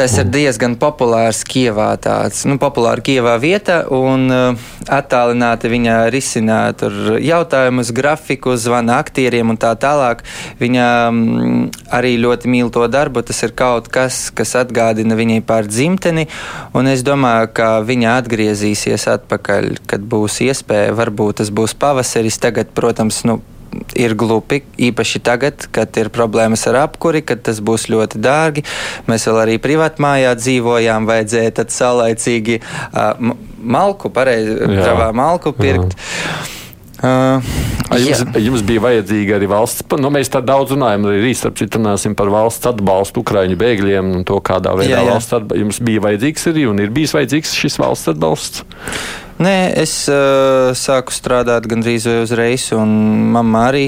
Tas 0.00 0.14
ir 0.16 0.28
diezgan 0.32 0.76
populārs 0.80 1.42
Kievā, 1.44 1.90
tāds 2.00 2.44
nu, 2.48 2.54
populāra 2.62 3.02
Kievā 3.04 3.34
vieta, 3.42 3.82
un 3.92 4.30
uh, 4.32 4.68
attālināti 4.88 5.68
viņa 5.68 5.96
risina 6.14 6.60
jautājumus, 6.72 7.90
grafiku, 7.92 8.54
zvana 8.56 9.00
aktieriem 9.02 9.52
un 9.52 9.58
tā 9.60 9.74
tālāk. 9.82 10.22
Viņa 10.62 10.86
um, 11.10 11.68
arī 11.92 12.14
ļoti 12.22 12.48
mīl 12.48 12.72
to 12.72 12.86
darbu. 12.88 13.26
Tas 13.26 13.42
ir 13.44 13.52
kaut 13.52 13.90
kas, 13.92 14.28
kas 14.32 14.54
atgādina 14.62 15.18
viņai 15.18 15.42
par 15.44 15.68
dzimteni, 15.68 16.28
un 16.72 16.88
es 16.88 17.04
domāju, 17.04 17.52
ka 17.60 17.70
viņa 17.84 18.16
atgriezīsies 18.22 19.08
atpakaļ, 19.18 19.72
kad 19.90 20.06
būs 20.06 20.40
iespēja. 20.48 20.96
Varbūt 20.96 21.42
tas 21.42 21.52
būs 21.52 21.76
pavasaris. 21.76 22.40
Tagad, 22.40 22.72
protams, 22.72 23.20
nu, 23.28 23.42
ir 23.98 24.14
glupi, 24.18 24.62
īpaši 24.90 25.22
tagad, 25.24 25.66
kad 25.74 25.96
ir 26.00 26.10
problēmas 26.14 26.66
ar 26.70 26.82
apkuri, 26.84 27.22
kad 27.26 27.42
tas 27.46 27.60
būs 27.64 27.88
ļoti 27.92 28.20
dārgi. 28.22 28.64
Mēs 29.10 29.26
vēl 29.28 29.42
arī 29.44 29.58
privātmājā 29.62 30.34
dzīvojām, 30.38 31.08
vajadzēja 31.10 31.56
tad 31.60 31.74
saulaicīgi 31.74 32.60
uh, 32.62 33.34
malku, 33.60 34.12
pareizi, 34.14 34.56
kravā 34.66 35.10
malku 35.16 35.54
pirkt. 35.56 35.94
Jā. 35.96 36.56
Uh, 37.00 37.40
jums, 37.96 38.20
jā. 38.20 38.40
jums 38.44 38.60
bija 38.68 38.82
vajadzīga 38.84 39.38
arī 39.38 39.46
valsts, 39.48 39.86
nu, 39.96 40.10
mēs 40.12 40.28
tā 40.28 40.42
daudz 40.44 40.74
runājam, 40.74 41.06
arī 41.08 41.32
runāsim 41.32 42.12
par 42.18 42.28
valsts 42.28 42.68
atbalstu 42.68 43.22
Ukraiņu 43.24 43.56
bēgļiem 43.56 44.10
un 44.18 44.26
to, 44.28 44.36
kādā 44.44 44.74
veidā 44.76 44.98
jā, 44.98 45.06
jā. 45.06 45.14
valsts 45.14 45.32
atbalsts 45.38 45.62
jums 45.62 45.80
bija 45.88 46.04
vajadzīgs 46.04 46.44
arī 46.52 46.66
un 46.68 46.84
ir 46.84 46.92
bijis 46.92 47.16
vajadzīgs 47.16 47.56
šis 47.56 47.80
valsts 47.80 48.12
atbalsts. 48.12 48.66
Nē, 49.40 49.72
es 49.80 49.94
uh, 50.12 50.74
sāku 50.76 51.14
strādāt 51.16 51.64
gandrīz 51.70 52.04
uzreiz, 52.12 52.66
un 52.76 52.90
mamma 53.32 53.62
arī. 53.70 53.86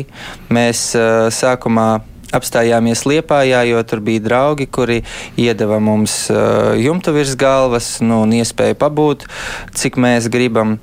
Mēs 0.49 0.95
uh, 0.97 1.27
sākumā 1.29 1.89
apstājāmies 2.33 3.05
Liepājā, 3.09 3.63
jo 3.69 3.83
tur 3.87 4.03
bija 4.05 4.23
draugi, 4.25 4.67
kuri 4.67 5.01
iedeva 5.41 5.79
mums 5.83 6.15
uh, 6.33 6.73
jumtu 6.81 7.15
virs 7.17 7.35
galvas 7.39 7.95
nu, 8.05 8.23
un 8.25 8.33
iespēju 8.37 8.79
pabūt, 8.81 9.27
cik 9.77 9.99
mēs 10.01 10.29
gribam. 10.33 10.79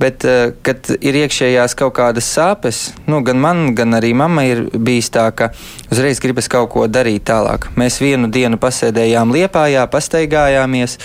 Bet, 0.00 0.24
uh, 0.26 0.54
kad 0.64 0.88
ir 0.96 1.20
iekšējās 1.24 1.76
kaut 1.78 1.96
kādas 1.98 2.28
sāpes, 2.32 2.86
nu, 3.10 3.20
gan 3.26 3.40
man, 3.42 3.64
gan 3.76 3.96
arī 3.98 4.14
mammai 4.16 4.46
ir 4.50 4.64
bijis 4.74 5.12
tā, 5.14 5.28
ka 5.36 5.50
uzreiz 5.92 6.22
gribas 6.24 6.48
kaut 6.52 6.72
ko 6.74 6.86
darīt 6.90 7.26
tālāk. 7.28 7.70
Mēs 7.80 8.00
vienu 8.02 8.30
dienu 8.32 8.58
pasēdējām 8.60 9.34
Liepājā, 9.34 9.84
pastaigājāmies, 9.92 10.98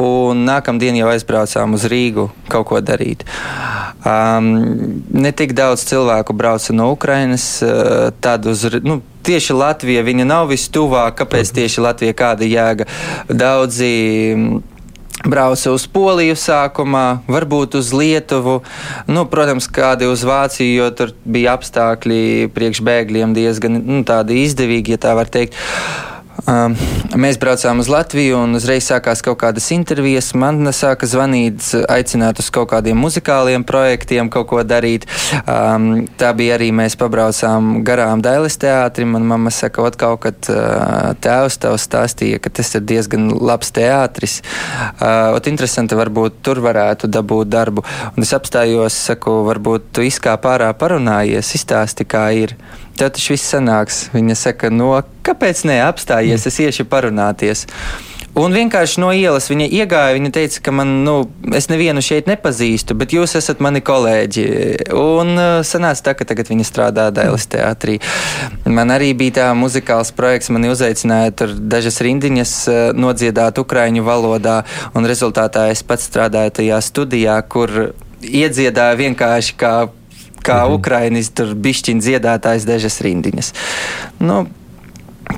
un 0.00 0.44
nākamdien 0.48 0.98
jau 0.98 1.10
aizbraucām 1.14 1.78
uz 1.78 1.86
Rīgu 1.90 2.28
kaut 2.50 2.68
ko 2.72 2.82
darīt. 2.84 3.24
Um, 4.04 5.00
ne 5.16 5.32
tik 5.32 5.54
daudz 5.56 5.86
cilvēku 5.88 6.36
brauca 6.36 6.74
no 6.76 6.90
Ukrainas, 6.92 7.46
uh, 7.64 8.10
tad 8.20 8.44
uz, 8.50 8.66
nu, 8.84 9.00
tieši 9.24 9.56
Latvija 9.56 10.04
viņa 10.06 10.28
nav 10.28 10.52
vistuvāk. 10.52 11.18
Kāpēc 11.22 11.50
mhm. 11.50 11.56
tieši 11.60 11.84
Latvija? 11.84 12.16
Kāda 12.18 12.48
jēga? 12.48 12.86
Daudzi 13.28 13.90
mm, 14.36 14.62
brauca 15.28 15.72
uz 15.74 15.86
Poliju 15.90 16.36
sākumā, 16.38 17.04
varbūt 17.30 17.78
uz 17.80 17.92
Lietuvu, 17.96 18.60
nu, 19.08 19.26
protams, 19.30 19.68
kādi 19.72 20.08
uz 20.10 20.24
Vāciju, 20.26 20.72
jo 20.82 20.88
tur 20.96 21.14
bija 21.24 21.54
apstākļi 21.58 22.50
priekšbēgļiem 22.54 23.36
diezgan 23.36 23.80
nu, 23.80 24.02
izdevīgi, 24.04 24.96
ja 24.96 25.04
tā 25.06 25.14
var 25.16 25.30
teikt. 25.32 25.56
Um, 26.50 26.74
mēs 27.16 27.38
braucām 27.40 27.78
uz 27.78 27.88
Latviju, 27.88 28.40
un 28.42 28.58
uzreiz 28.58 28.88
sākās 28.88 29.22
kaut 29.24 29.38
kādas 29.40 29.68
intervijas. 29.74 30.32
Man 30.36 30.66
sāka 30.74 31.06
zvanīt, 31.08 31.62
aicināt 31.90 32.40
uz 32.42 32.50
kaut 32.54 32.72
kādiem 32.72 32.98
muzikāliem 32.98 33.64
projektiem, 33.66 34.30
kaut 34.34 34.48
ko 34.50 34.64
darīt. 34.66 35.06
Um, 35.46 36.04
tā 36.20 36.32
bija 36.36 36.58
arī 36.58 36.72
mēs 36.74 36.98
pabraucām 37.00 37.84
garām 37.86 38.24
Dailes 38.24 38.58
teātrim. 38.60 39.14
Man 39.14 39.28
mamma 39.30 39.54
saka, 39.54 39.86
ka 39.94 40.04
kaut 40.04 40.24
kad 40.26 40.50
uh, 40.52 41.14
tēvs 41.22 41.60
tavs 41.62 41.86
stāstīja, 41.88 42.42
ka 42.42 42.50
tas 42.50 42.74
ir 42.74 42.84
diezgan 42.84 43.30
labs 43.38 43.70
teātris. 43.74 44.40
Uh, 44.98 45.34
ot, 45.36 45.48
interesanti, 45.50 45.96
varbūt 45.98 46.42
tur 46.44 46.60
varētu 46.64 47.10
dabūt 47.14 47.52
darbu. 47.54 47.86
Un 48.14 48.26
es 48.26 48.34
apstājos, 48.36 48.98
saku, 49.08 49.40
varbūt 49.46 49.92
tu 49.94 50.04
izkāp 50.06 50.50
ārā 50.50 50.72
parunājies, 50.78 51.54
izstāsti, 51.60 52.08
kā 52.10 52.28
ir. 52.44 52.58
Tev 52.98 53.14
tas 53.14 53.28
viss 53.30 53.52
sanāks. 53.54 54.08
Viņa 54.14 54.38
saka, 54.38 54.70
no 54.70 54.94
kāpēc 55.26 55.64
ne 55.68 55.80
apstājies, 55.84 56.46
es 56.50 56.60
iešu 56.62 56.86
parunāties. 56.90 57.66
Un 58.34 58.50
vienkārši 58.50 58.98
no 58.98 59.12
ielas 59.14 59.46
viņa 59.46 59.68
iegāja. 59.70 60.14
Viņa 60.16 60.30
teica, 60.34 60.60
ka 60.66 60.72
man, 60.74 60.90
nu, 61.06 61.14
es 61.54 61.68
nevienu 61.70 62.02
šeit 62.02 62.26
nepazīstu, 62.26 62.96
bet 62.98 63.14
jūs 63.14 63.36
esat 63.38 63.62
mani 63.62 63.78
kolēģi. 63.84 64.46
Un 64.98 65.30
uh, 65.38 65.60
sanāca 65.66 66.08
tā, 66.08 66.16
ka 66.18 66.26
tagad 66.26 66.50
viņa 66.50 66.66
strādā 66.66 67.06
Dailas 67.14 67.46
teātrī. 67.50 68.00
Man 68.66 68.90
arī 68.90 69.12
bija 69.14 69.36
tā 69.38 69.48
muzikāls 69.58 70.10
projekts, 70.18 70.50
mani 70.54 70.72
uzaicināja 70.74 71.36
tur 71.38 71.54
dažas 71.54 72.00
rindiņas 72.02 72.56
uh, 72.66 72.80
nodziedāt 72.98 73.62
ukraiņu 73.62 74.02
valodā, 74.06 74.62
un 74.98 75.06
rezultātā 75.06 75.68
es 75.70 75.86
pats 75.86 76.10
strādāju 76.10 76.56
tajā 76.58 76.82
studijā, 76.82 77.38
kur 77.46 77.94
iedziedāju 78.18 79.02
vienkārši 79.04 79.60
kā 79.62 79.76
kā 80.44 80.60
mm 80.60 80.68
-hmm. 80.68 80.76
Ukraiņas 80.78 81.32
tur 81.34 81.54
bišķiņa 81.54 82.06
dziedātājs 82.06 82.68
dažas 82.68 83.00
rindiņas. 83.00 83.52
Nu, 84.20 84.46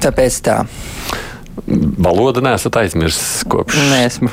tāpēc 0.03 0.43
tā. 0.43 0.65
Valodu 1.99 2.43
nesat 2.45 2.77
aizmirsis 2.77 3.45
kopš. 3.49 3.79
Nesmu. 3.91 4.29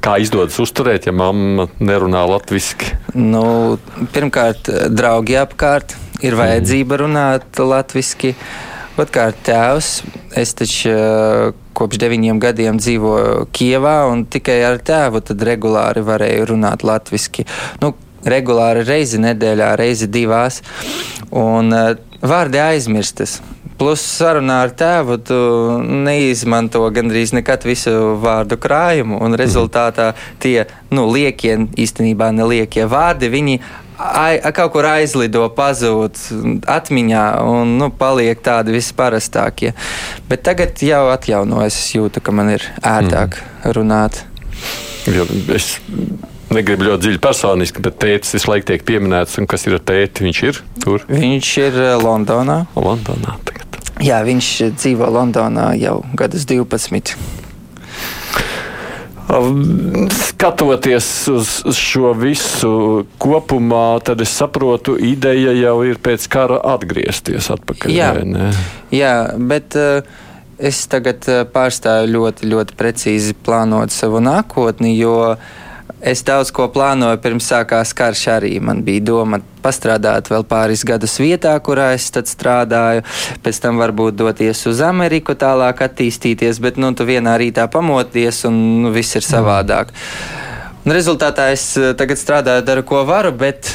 Kā 0.00 0.14
izdodas 0.22 0.58
uzturēt, 0.62 1.06
ja 1.06 1.12
mamma 1.12 1.66
nerunā 1.82 2.22
latviešu? 2.30 2.92
Nu, 3.14 3.78
pirmkārt, 4.14 4.70
draugi 4.88 5.36
apkārt, 5.36 5.96
ir 6.22 6.32
mhm. 6.32 6.40
vajadzība 6.40 7.02
runāt 7.02 7.60
latviešu. 7.60 8.34
Otrkārt, 8.96 9.36
tēvs, 9.44 9.88
es 10.40 10.54
taču 10.56 10.92
kopš 11.76 11.98
deviņiem 12.00 12.38
gadiem 12.40 12.78
dzīvoju 12.80 13.50
Kijavā, 13.52 13.98
un 14.08 14.24
tikai 14.24 14.56
ar 14.64 14.80
tēvu 14.80 15.20
regulāri 15.44 16.00
varēju 16.06 16.46
runāt 16.54 16.86
latviešu. 16.86 17.44
Nu, 17.82 17.92
regulāri 18.24 18.86
reizi 18.86 19.20
nedēļā, 19.22 19.74
reizi 19.78 20.08
divās, 20.08 20.62
un 21.30 21.72
vārdi 22.22 22.62
aizmirstas. 22.62 23.40
Plus 23.76 24.00
sarunā 24.00 24.62
ar 24.64 24.70
tēvu 24.72 25.18
tu 25.28 25.38
neizmanto 25.84 26.80
gandrīz 26.96 27.34
nekad 27.36 27.66
visu 27.68 28.14
vārdu 28.22 28.56
krājumu, 28.56 29.18
un 29.20 29.36
rezultātā 29.36 30.14
tie 30.40 30.62
nu, 30.88 31.04
liekie, 31.12 31.58
īstenībā 31.76 32.30
neliekie 32.32 32.86
vārdi, 32.88 33.28
viņi 33.34 33.58
ai, 33.98 34.38
kaut 34.56 34.72
kur 34.72 34.88
aizlido, 34.88 35.44
pazūd 35.56 36.16
atmiņā 36.72 37.24
un 37.44 37.76
nu, 37.80 37.90
paliek 37.92 38.40
tādi 38.44 38.78
visparastākie. 38.78 39.74
Bet 40.30 40.46
tagad 40.48 40.80
jau 40.80 41.06
atjaunojas, 41.12 41.76
es 41.76 41.92
jūtu, 41.98 42.24
ka 42.24 42.32
man 42.32 42.54
ir 42.56 42.64
ērtāk 42.80 43.36
mm. 43.42 43.76
runāt. 43.76 44.24
Jo 45.06 45.28
es 45.54 45.76
negribu 46.54 46.86
ļoti 46.90 47.06
dziļi 47.06 47.22
personiski, 47.22 47.82
bet 47.84 47.98
tēvs 48.02 48.36
visu 48.36 48.50
laiku 48.50 48.70
tiek 48.70 48.84
pieminēts. 48.86 49.38
Kas 49.50 49.66
ir 49.68 49.78
tēvs? 49.78 50.22
Viņš 50.26 50.42
ir 50.46 50.60
tur? 50.82 51.06
Viņš 51.10 51.50
ir 51.64 51.80
eh, 51.82 51.94
Londonā. 52.02 52.62
Londonā 52.76 53.38
tagad. 53.48 53.80
Jā, 54.04 54.20
viņš 54.26 54.52
dzīvo 54.76 55.08
Londonā 55.08 55.70
jau 55.80 56.02
gadus 56.18 56.44
12. 56.48 57.16
Skatoties 60.14 61.06
uz 61.32 61.48
šo 61.74 62.12
visu 62.14 62.70
kopumā, 63.18 63.98
tad 64.06 64.22
es 64.22 64.30
saprotu, 64.38 64.94
ideja 65.02 65.50
jau 65.56 65.80
ir 65.88 65.98
pēc 65.98 66.28
kara 66.30 66.60
atgriezties 66.76 67.50
atpakaļ. 67.56 67.90
Jā, 67.96 68.12
jā 68.94 69.16
bet 69.50 69.74
uh, 69.80 70.06
es 70.60 70.84
tagad 70.92 71.26
eh, 71.32 71.42
pārstāju 71.50 72.12
ļoti, 72.14 72.52
ļoti 72.52 72.78
precīzi 72.78 73.34
plānot 73.34 73.90
savu 73.96 74.22
nākotni, 74.22 74.94
jo 75.00 75.16
uh, 75.32 75.64
Es 76.00 76.20
daudz 76.28 76.50
ko 76.52 76.66
plānoju 76.68 77.16
pirms 77.24 77.46
sākās 77.48 77.94
karš 77.96 78.26
arī. 78.34 78.50
Man 78.60 78.82
bija 78.84 79.00
doma 79.08 79.38
pastrādāt 79.64 80.28
vēl 80.28 80.44
pāris 80.44 80.84
gadus 80.84 81.16
vietā, 81.16 81.54
kurā 81.64 81.94
es 81.96 82.10
strādāju, 82.12 83.04
pēc 83.42 83.60
tam 83.64 83.80
varbūt 83.80 84.18
doties 84.18 84.60
uz 84.68 84.82
Ameriku, 84.84 85.32
tālāk 85.32 85.80
attīstīties, 85.86 86.60
bet 86.60 86.76
nu, 86.76 86.92
tu 86.92 87.06
vienā 87.08 87.38
rītā 87.40 87.64
pamoties 87.72 88.44
un 88.44 88.58
nu, 88.84 88.92
viss 88.92 89.16
ir 89.16 89.24
savādāk. 89.24 89.94
Un 90.84 90.92
rezultātā 90.92 91.48
es 91.54 91.64
eh, 91.80 91.94
tagad 91.96 92.20
strādāju, 92.20 92.66
daru 92.68 92.84
ko 92.86 93.00
varu, 93.08 93.32
bet 93.32 93.72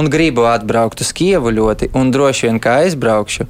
un 0.00 0.08
gribu 0.08 0.48
atbraukt 0.48 1.04
uz 1.04 1.12
Kievu 1.12 1.52
ļoti, 1.52 1.90
un 1.92 2.08
droši 2.14 2.48
vien 2.48 2.62
kā 2.62 2.80
aizbraukšu, 2.86 3.46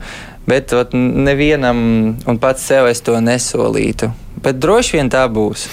bet 0.50 0.74
ot, 0.74 0.98
nevienam 0.98 1.78
un 2.26 2.42
pats 2.42 2.66
sev 2.66 2.90
es 2.90 3.06
to 3.06 3.14
nesolītu. 3.22 4.10
Bet 4.40 4.60
droši 4.60 4.96
vien 4.96 5.10
tā 5.12 5.26
būs. 5.28 5.66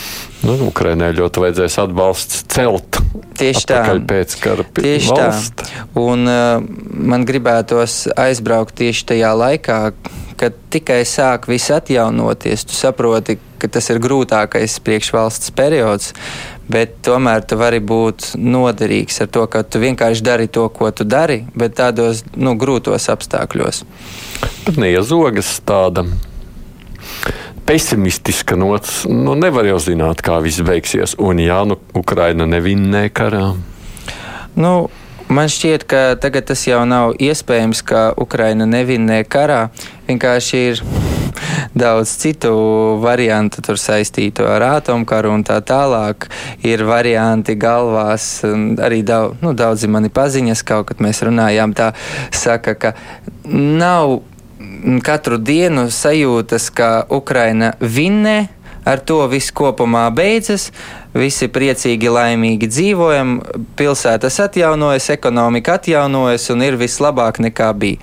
Nu, 0.44 0.58
Ukraiņai 0.68 1.14
ļoti 1.18 1.44
vajadzēs 1.44 1.78
atbalsts 1.82 2.44
celt. 2.52 3.00
Tieši 3.40 3.64
tā. 3.70 3.82
Pēc 4.10 4.36
kara 4.42 4.66
tieši 4.76 5.14
valsts. 5.14 5.54
tā. 5.56 5.86
Un 5.98 6.28
uh, 6.28 6.60
man 6.92 7.26
gribētos 7.28 8.06
aizbraukt 8.18 8.76
tieši 8.78 9.08
tajā 9.14 9.32
laikā, 9.40 9.80
kad 10.38 10.58
tikai 10.74 11.02
sāk 11.08 11.48
viss 11.50 11.72
atjaunoties. 11.74 12.68
Tu 12.70 12.78
saproti, 12.78 13.38
ka 13.58 13.70
tas 13.72 13.90
ir 13.94 14.02
grūtākais 14.04 14.78
priekšvalsts 14.86 15.54
periods, 15.58 16.12
bet 16.70 17.00
tomēr 17.08 17.46
tu 17.48 17.58
vari 17.58 17.80
būt 17.82 18.34
noderīgs 18.38 19.24
ar 19.24 19.32
to, 19.34 19.48
ka 19.50 19.64
tu 19.64 19.82
vienkārši 19.82 20.26
dari 20.28 20.48
to, 20.52 20.68
ko 20.70 20.91
tu 20.91 21.08
dari, 21.08 21.41
bet 21.58 21.78
tādos 21.80 22.26
nu, 22.36 22.54
grūtos 22.60 23.10
apstākļos. 23.13 23.84
Neiezogas 24.78 25.58
tāda 25.65 26.06
pesimistiska 27.67 28.56
nots. 28.60 29.01
Nu, 29.10 29.36
nevar 29.36 29.67
jau 29.67 29.80
zināt, 29.84 30.23
kā 30.25 30.39
viss 30.43 30.63
beigsies. 30.65 31.17
Un 31.19 31.43
jā, 31.43 31.60
nu, 31.67 31.80
Ukraina 31.97 32.47
nevinnē 32.47 33.08
karā. 33.12 33.51
Nu, 34.58 34.77
Man 35.27 35.49
šķiet, 35.51 35.84
ka 35.84 36.15
tagad 36.23 36.45
tas 36.47 36.62
jau 36.63 36.86
nav 36.88 37.17
iespējams, 37.19 37.82
ka 37.84 38.03
Ukraina 38.15 38.63
nevinnē 38.63 39.25
karā. 39.27 39.65
Vienkārši 40.08 40.62
ir 40.69 40.80
daudz 41.75 42.13
citu 42.21 42.53
variantu 43.03 43.60
tur 43.65 43.75
saistītu 43.75 44.47
ar 44.47 44.63
atomkaru 44.69 45.34
un 45.36 45.43
tā 45.43 45.60
tālāk. 45.67 46.30
Ir 46.63 46.86
varianti 46.88 47.58
galvās, 47.60 48.30
arī 48.80 49.01
daudz, 49.03 49.36
nu, 49.43 49.51
daudzi 49.51 49.91
mani 49.91 50.08
paziņas, 50.08 50.63
kaut 50.63 50.93
kad 50.93 51.03
mēs 51.03 51.19
runājām, 51.27 51.75
tā 51.75 51.91
saka, 52.32 52.77
ka 52.80 52.95
nav 53.51 54.21
katru 55.04 55.38
dienu 55.38 55.88
sajūtas, 55.94 56.70
ka 56.74 57.06
Ukraina 57.10 57.74
vinnē, 57.82 58.48
ar 58.88 59.02
to 59.04 59.20
viss 59.32 59.52
kopumā 59.52 60.08
beidzas, 60.16 60.72
visi 61.15 61.48
priecīgi, 61.52 62.10
laimīgi 62.12 62.70
dzīvojam, 62.72 63.38
pilsētas 63.80 64.39
atjaunojas, 64.48 65.10
ekonomika 65.13 65.78
atjaunojas 65.78 66.50
un 66.54 66.65
ir 66.65 66.78
vislabāk 66.80 67.39
nekā 67.43 67.72
bija. 67.78 68.02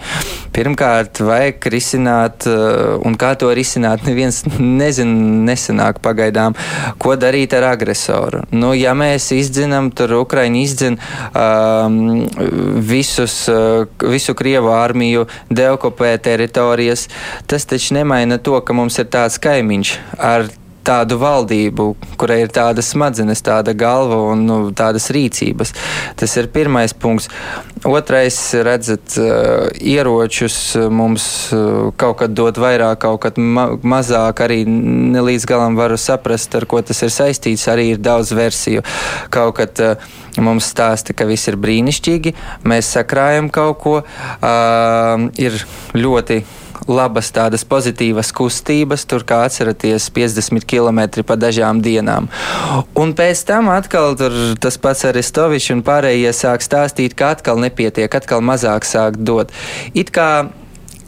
Pirmkārt, 0.55 1.19
vajag 1.25 1.67
risināt, 1.73 2.47
uh, 2.47 2.95
un 3.05 3.17
kā 3.19 3.33
to 3.38 3.51
risināt, 3.57 4.05
neviens 4.09 4.43
nezina, 4.59 5.14
nesenāk 5.51 6.01
pagaidām, 6.05 6.57
ko 7.03 7.17
darīt 7.19 7.57
ar 7.59 7.71
agresoru. 7.73 8.45
Nu, 8.55 8.73
ja 8.79 8.95
mēs 8.99 9.31
izdzinām, 9.35 9.90
tur 9.97 10.17
Ukraiņi 10.21 10.64
izdzina 10.64 11.12
um, 11.35 12.25
visus, 12.87 13.45
uh, 13.51 13.87
visu 14.07 14.37
Krievu 14.38 14.73
armiju, 14.75 15.27
deokupē 15.51 16.14
teritorijas, 16.23 17.09
tas 17.51 17.67
taču 17.69 17.99
nemaina 17.99 18.38
to, 18.38 18.61
ka 18.64 18.77
mums 18.77 18.99
ir 19.03 19.11
tāds 19.11 19.40
kaimiņš 19.43 19.97
ar 20.19 20.49
tādu 20.85 21.18
valdību, 21.20 21.88
kurai 22.20 22.42
ir 22.44 22.53
tāda 22.55 22.83
smadzenes, 22.85 23.42
tāda 23.44 23.75
galva 23.77 24.20
un 24.33 24.44
nu, 24.49 24.59
tādas 24.77 25.11
rīcības. 25.14 25.75
Tas 26.20 26.37
ir 26.40 26.51
pirmais 26.55 26.94
punkts. 26.94 27.31
Otrais, 27.85 28.38
redzat, 28.64 29.16
uh, 29.20 29.68
ieročus 29.77 30.57
mums 30.92 31.27
uh, 31.53 31.90
kaut 32.01 32.18
kad 32.23 32.33
dot 32.37 32.61
vairāk, 32.61 33.03
kaut 33.05 33.20
kad 33.27 33.38
ma 33.40 33.66
mazāk. 33.77 34.44
Arī 34.47 34.62
ne 34.68 35.25
līdz 35.25 35.49
galam 35.49 35.77
varu 35.77 35.99
saprast, 36.01 36.55
ar 36.57 36.68
ko 36.70 36.81
tas 36.81 37.05
ir 37.05 37.12
saistīts. 37.12 37.68
Arī 37.73 37.90
ir 37.94 38.03
daudz 38.05 38.33
versiju. 38.37 38.85
Kaut 39.35 39.59
kad 39.61 39.85
uh, 39.85 40.11
mums 40.40 40.70
stāsta, 40.73 41.16
ka 41.16 41.29
viss 41.29 41.51
ir 41.51 41.61
brīnišķīgi, 41.61 42.35
mēs 42.64 42.94
sakrājam 42.97 43.53
kaut 43.53 43.81
ko. 43.85 43.97
Uh, 44.40 45.29
ir 45.40 45.61
ļoti 45.97 46.42
labas 46.88 47.31
tādas 47.35 47.64
pozitīvas 47.68 48.33
kustības, 48.37 49.07
tur 49.09 49.25
kā 49.27 49.42
atceraties 49.47 50.11
50 50.14 50.66
km 50.68 51.25
pa 51.27 51.37
dažām 51.40 51.83
dienām. 51.85 52.29
Un 52.99 53.14
pēc 53.16 53.44
tam 53.49 53.70
atkal 53.73 54.18
tas 54.61 54.81
pats 54.81 55.07
Aristovičs 55.09 55.73
un 55.75 55.85
pārējie 55.87 56.35
sāk 56.37 56.64
stāstīt, 56.64 57.16
ka 57.18 57.35
atkal 57.37 57.62
nepietiek, 57.62 58.12
atkal 58.12 58.44
mazāk 58.44 58.87
sāk 58.88 59.18
dot. 59.20 59.55
It 59.94 60.12
kā 60.14 60.51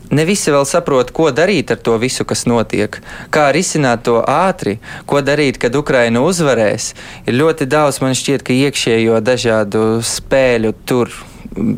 Ne 0.07 0.23
visi 0.23 0.53
vēl 0.55 0.63
saprot, 0.69 1.09
ko 1.11 1.33
darīt 1.35 1.73
ar 1.75 1.81
to 1.83 1.97
visu, 1.99 2.23
kas 2.23 2.45
notiek, 2.47 3.01
kā 3.35 3.49
risināt 3.55 4.05
to 4.07 4.21
ātri, 4.23 4.77
ko 5.03 5.19
darīt, 5.19 5.59
kad 5.59 5.75
Ukraina 5.75 6.23
uzvarēs. 6.23 6.93
Ir 7.27 7.35
ļoti 7.41 7.67
daudz, 7.67 7.99
man 8.05 8.15
šķiet, 8.15 8.45
ka 8.47 8.55
iekšējo 8.55 9.19
dažādu 9.27 9.83
spēļu 10.07 10.73
tur, 10.87 11.11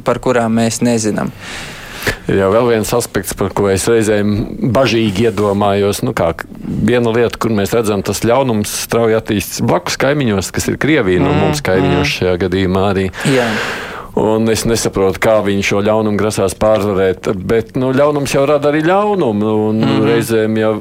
par 0.05 0.21
kurām 0.21 0.61
mēs 0.61 0.83
nezinām. 0.85 1.33
Ir 2.29 2.43
jau 2.43 2.65
viens 2.69 2.93
aspekts, 2.93 3.35
par 3.39 3.53
ko 3.57 3.71
es 3.73 3.87
reizēm 3.89 4.35
bažīgi 4.75 5.29
iedomājos. 5.31 6.03
Nu, 6.05 6.15
kā, 6.17 6.35
viena 6.61 7.13
lieta, 7.15 7.41
kur 7.41 7.55
mēs 7.57 7.73
redzam, 7.77 8.05
tas 8.05 8.21
ļaunums 8.27 8.73
strauji 8.85 9.17
attīstās 9.19 9.65
blakus 9.65 9.97
kaimiņos, 10.01 10.53
kas 10.55 10.69
ir 10.69 10.81
Krievija, 10.81 11.23
no 11.23 11.31
nu, 11.31 11.37
mm, 11.37 11.45
mums 11.47 11.65
kaimiņos 11.65 12.03
mm. 12.05 12.17
šajā 12.19 12.35
gadījumā 12.47 12.89
arī. 12.93 13.09
Jā. 13.33 13.49
Un 14.19 14.49
es 14.51 14.65
nesaprotu, 14.67 15.21
kā 15.23 15.37
viņi 15.47 15.63
šo 15.69 15.81
ļaunumu 15.87 16.19
grasās 16.19 16.57
pārvarēt. 16.59 17.29
Bet 17.39 17.77
nu, 17.79 17.93
ļaunums 17.95 18.35
jau 18.35 18.43
rada 18.49 18.73
arī 18.73 18.83
ļaunumu. 18.87 19.53
Un, 19.69 19.79
mm 19.79 19.89
-hmm. 19.89 20.07
Reizēm 20.09 20.59
jau 20.59 20.73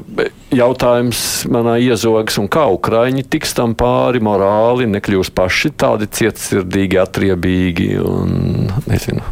jautājums 0.50 1.46
manā 1.46 1.78
iezogas, 1.78 2.38
kā 2.50 2.66
Ukrāņi 2.74 3.24
tiks 3.30 3.54
tam 3.54 3.74
pāri 3.74 4.20
morāli, 4.20 4.90
nekļūs 4.90 5.30
paši 5.30 5.70
tādi 5.70 6.10
cietsirdīgi, 6.10 6.98
atriebīgi 6.98 8.00
un 8.02 8.72
nezinu. 8.86 9.22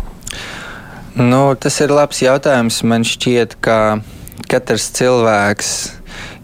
Nu, 1.16 1.54
tas 1.56 1.78
ir 1.80 1.88
labs 1.96 2.18
jautājums. 2.20 2.82
Man 2.84 3.00
šķiet, 3.08 3.54
ka 3.64 4.02
katrs 4.52 4.90
cilvēks 4.98 5.70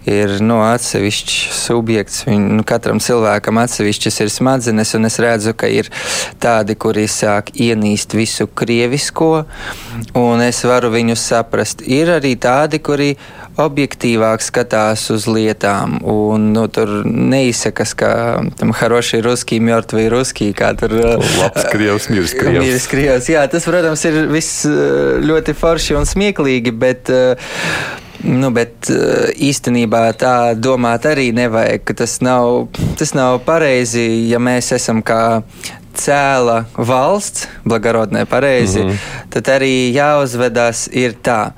ir 0.09 0.39
nu, 0.41 0.63
atsevišķs 0.65 1.59
subjekts. 1.59 2.23
Viņ, 2.25 2.47
nu, 2.57 2.65
katram 2.65 2.97
cilvēkam 3.05 3.61
atsevišķas 3.61 4.17
ir 4.25 4.33
smadzenes, 4.33 4.95
un 4.97 5.11
es 5.11 5.19
redzu, 5.21 5.53
ka 5.53 5.69
ir 5.69 5.91
tādi, 6.41 6.73
kuri 6.81 7.05
sāk 7.05 7.53
ienīst 7.53 8.17
visu 8.17 8.49
krievisko, 8.49 9.45
un 10.17 10.47
es 10.47 10.63
varu 10.65 10.89
viņus 10.97 11.27
saprast. 11.35 11.85
Ir 11.85 12.15
arī 12.17 12.33
tādi, 12.41 12.81
kuri 12.81 13.13
objektīvāk 13.61 14.43
skatās 14.45 15.05
uz 15.13 15.27
lietām, 15.29 15.99
un 16.09 16.51
nu, 16.55 16.67
tur 16.73 17.03
neizsakas, 17.07 17.95
ka 17.99 18.13
tam 18.59 18.73
haroši 18.77 19.23
ruski, 19.25 19.61
mjortvi 19.61 20.09
ruski, 20.13 20.53
kā 20.57 20.73
tur 20.79 20.95
labs 21.41 21.67
krievs, 21.73 22.11
mirs 22.13 22.37
krievs. 22.41 22.67
Mirs 22.67 22.87
krievs. 22.91 23.33
Jā, 23.33 23.47
tas, 23.53 23.67
protams, 23.69 24.05
ir 24.09 24.23
viss 24.33 24.65
ļoti 25.23 25.57
forši 25.59 25.99
un 26.01 26.09
smieklīgi, 26.09 26.73
bet 26.73 27.13
Nu, 28.23 28.53
bet 28.55 28.87
eh, 28.93 29.33
īstenībā 29.51 30.05
tā 30.19 30.55
domāt 30.55 31.09
arī 31.11 31.33
nevajag. 31.35 31.95
Tas 31.99 32.21
nav, 32.23 32.69
tas 32.99 33.15
nav 33.19 33.41
pareizi, 33.47 34.05
ja 34.31 34.39
mēs 34.43 34.71
esam 34.77 35.03
kā 35.03 35.43
cēla 35.99 36.63
valsts, 36.79 37.49
blagarodnē 37.67 38.25
pareizi, 38.27 38.81
mm 38.85 38.91
-hmm. 38.91 39.27
tad 39.31 39.51
arī 39.59 39.75
jāuzvedās 39.93 40.89
ir 40.93 41.17
tā. 41.23 41.53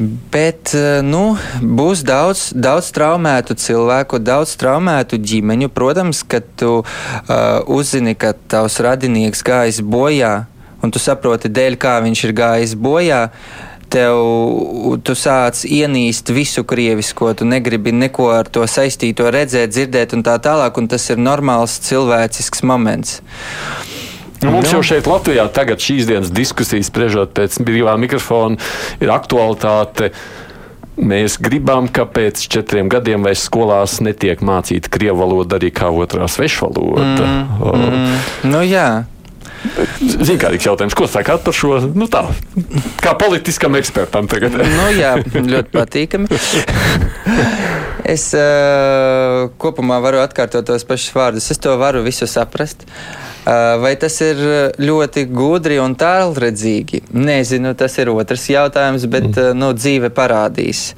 Bet 0.00 0.74
eh, 0.74 1.00
nu, 1.04 1.36
būs 1.60 2.04
daudz, 2.08 2.50
daudz 2.56 2.88
traumētu 2.96 3.56
cilvēku, 3.60 4.20
daudz 4.24 4.56
traumētu 4.60 5.20
ģimeņu. 5.20 5.68
Protams, 5.76 6.22
kad 6.24 6.46
tu 6.56 6.80
uh, 6.80 7.34
uzzini, 7.68 8.16
ka 8.16 8.32
tavs 8.32 8.80
radinieks 8.80 9.44
gājis 9.44 9.82
bojā, 9.84 10.46
un 10.80 10.94
tu 10.94 11.02
saproti, 11.02 11.52
dēļ 11.52 11.76
kā 11.80 11.98
viņš 12.04 12.24
ir 12.24 12.38
gājis 12.40 12.78
bojā, 12.80 13.26
uh, 13.28 13.68
tev 13.90 14.98
tu 15.04 15.16
sāc 15.18 15.64
ienīst 15.66 16.30
visu 16.34 16.64
krievisko, 16.68 17.32
tu 17.34 17.48
negribi 17.48 17.92
neko 17.94 18.30
ar 18.34 18.50
to 18.52 18.66
saistīto 18.70 19.28
redzēt, 19.34 19.74
dzirdēt 19.74 20.14
un 20.16 20.24
tā 20.26 20.36
tālāk, 20.42 20.78
un 20.78 20.88
tas 20.90 21.08
ir 21.10 21.20
normāls 21.20 21.78
cilvēcisks 21.88 22.64
moments. 22.66 23.20
Nu, 24.40 24.54
mums 24.54 24.70
jau 24.72 24.80
šeit, 24.84 25.08
Latvijā, 25.10 25.44
tagad 25.52 25.82
šīs 25.84 26.06
dienas 26.08 26.30
diskusijas, 26.32 26.88
spriežot 26.88 27.34
pēc 27.36 27.58
brīvā 27.66 27.96
mikrofona, 28.00 28.56
ir 29.02 29.12
aktualitāte. 29.12 30.14
Mēs 31.00 31.36
gribam, 31.40 31.86
ka 31.92 32.06
pēc 32.08 32.42
četriem 32.52 32.88
gadiem 32.92 33.24
vairs 33.24 33.44
skolās 33.48 33.98
netiek 34.04 34.40
mācīta 34.44 34.90
krievu 34.92 35.20
valoda 35.22 35.56
arī 35.60 35.70
kā 35.72 35.88
otrā 35.92 36.28
svešvaloda. 36.28 37.28
Mm, 37.28 37.62
mm, 37.68 38.18
nu 38.52 38.64
jā. 38.64 38.88
Zinkārīgs 40.00 40.64
jautājums, 40.64 40.96
ko 40.96 41.04
sakāt 41.08 41.44
par 41.44 41.56
šo? 41.56 41.76
Nu, 41.92 42.08
tā, 42.08 42.24
kā 43.04 43.12
politiskam 43.20 43.76
ekspertam 43.76 44.28
tagad. 44.28 44.56
nu, 44.56 44.86
jā, 44.96 45.18
ļoti 45.36 45.76
patīkami. 45.76 46.30
Es 48.10 48.24
uh, 48.34 49.52
kopumā 49.60 50.00
varu 50.02 50.18
atkārtot 50.18 50.64
tos 50.66 50.82
pašus 50.88 51.12
vārdus. 51.14 51.50
Es 51.52 51.60
to 51.62 51.76
varu 51.78 52.00
visu 52.02 52.26
saprast. 52.26 52.82
Uh, 52.82 53.29
Vai 53.44 53.94
tas 53.96 54.18
ir 54.20 54.40
ļoti 54.76 55.24
gudri 55.32 55.78
un 55.80 55.94
tālredzīgi? 55.98 57.00
Nezinu, 57.16 57.72
tas 57.78 57.96
ir 57.98 58.10
otrs 58.12 58.44
jautājums, 58.52 59.06
bet 59.10 59.30
mm. 59.30 59.56
nu, 59.56 59.70
dzīve 59.72 60.10
parādīs. 60.12 60.90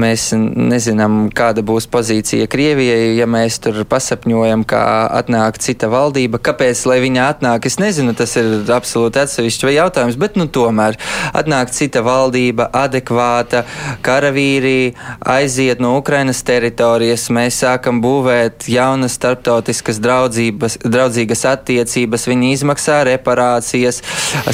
Mēs 0.00 0.30
nezinām, 0.32 1.26
kāda 1.36 1.60
būs 1.66 1.86
pozīcija 1.92 2.48
Krievijai, 2.50 3.12
ja 3.18 3.28
mēs 3.28 3.60
tur 3.62 3.82
pasapņojam, 3.88 4.64
kā 4.68 4.82
atnāk 5.20 5.60
cita 5.62 5.90
valdība. 5.92 6.40
Kāpēc, 6.42 6.80
lai 6.88 6.98
viņa 7.04 7.28
atnāk, 7.34 7.68
es 7.68 7.76
nezinu, 7.82 8.16
tas 8.16 8.32
ir 8.40 8.64
absolūti 8.72 9.20
atsevišķs 9.22 9.68
jautājums, 9.76 10.18
bet 10.20 10.40
nu, 10.40 10.48
tomēr 10.48 10.96
atnāk 11.36 11.74
cita 11.76 12.00
valdība, 12.06 12.70
adekvāta, 12.72 13.66
karavīri 14.04 14.94
aiziet 15.20 15.84
no 15.84 15.94
Ukrainas 16.00 16.40
teritorijas, 16.46 17.28
mēs 17.34 17.60
sākam 17.62 18.00
būvēt 18.04 18.66
jaunas 18.72 19.20
starptautiskas 19.20 20.00
draudzības, 20.02 20.80
draudzīgas 20.88 21.46
attiecības 21.52 21.81
attiecības, 21.82 22.28
viņi 22.30 22.52
izmaksā 22.56 23.02
reparācijas, 23.08 24.00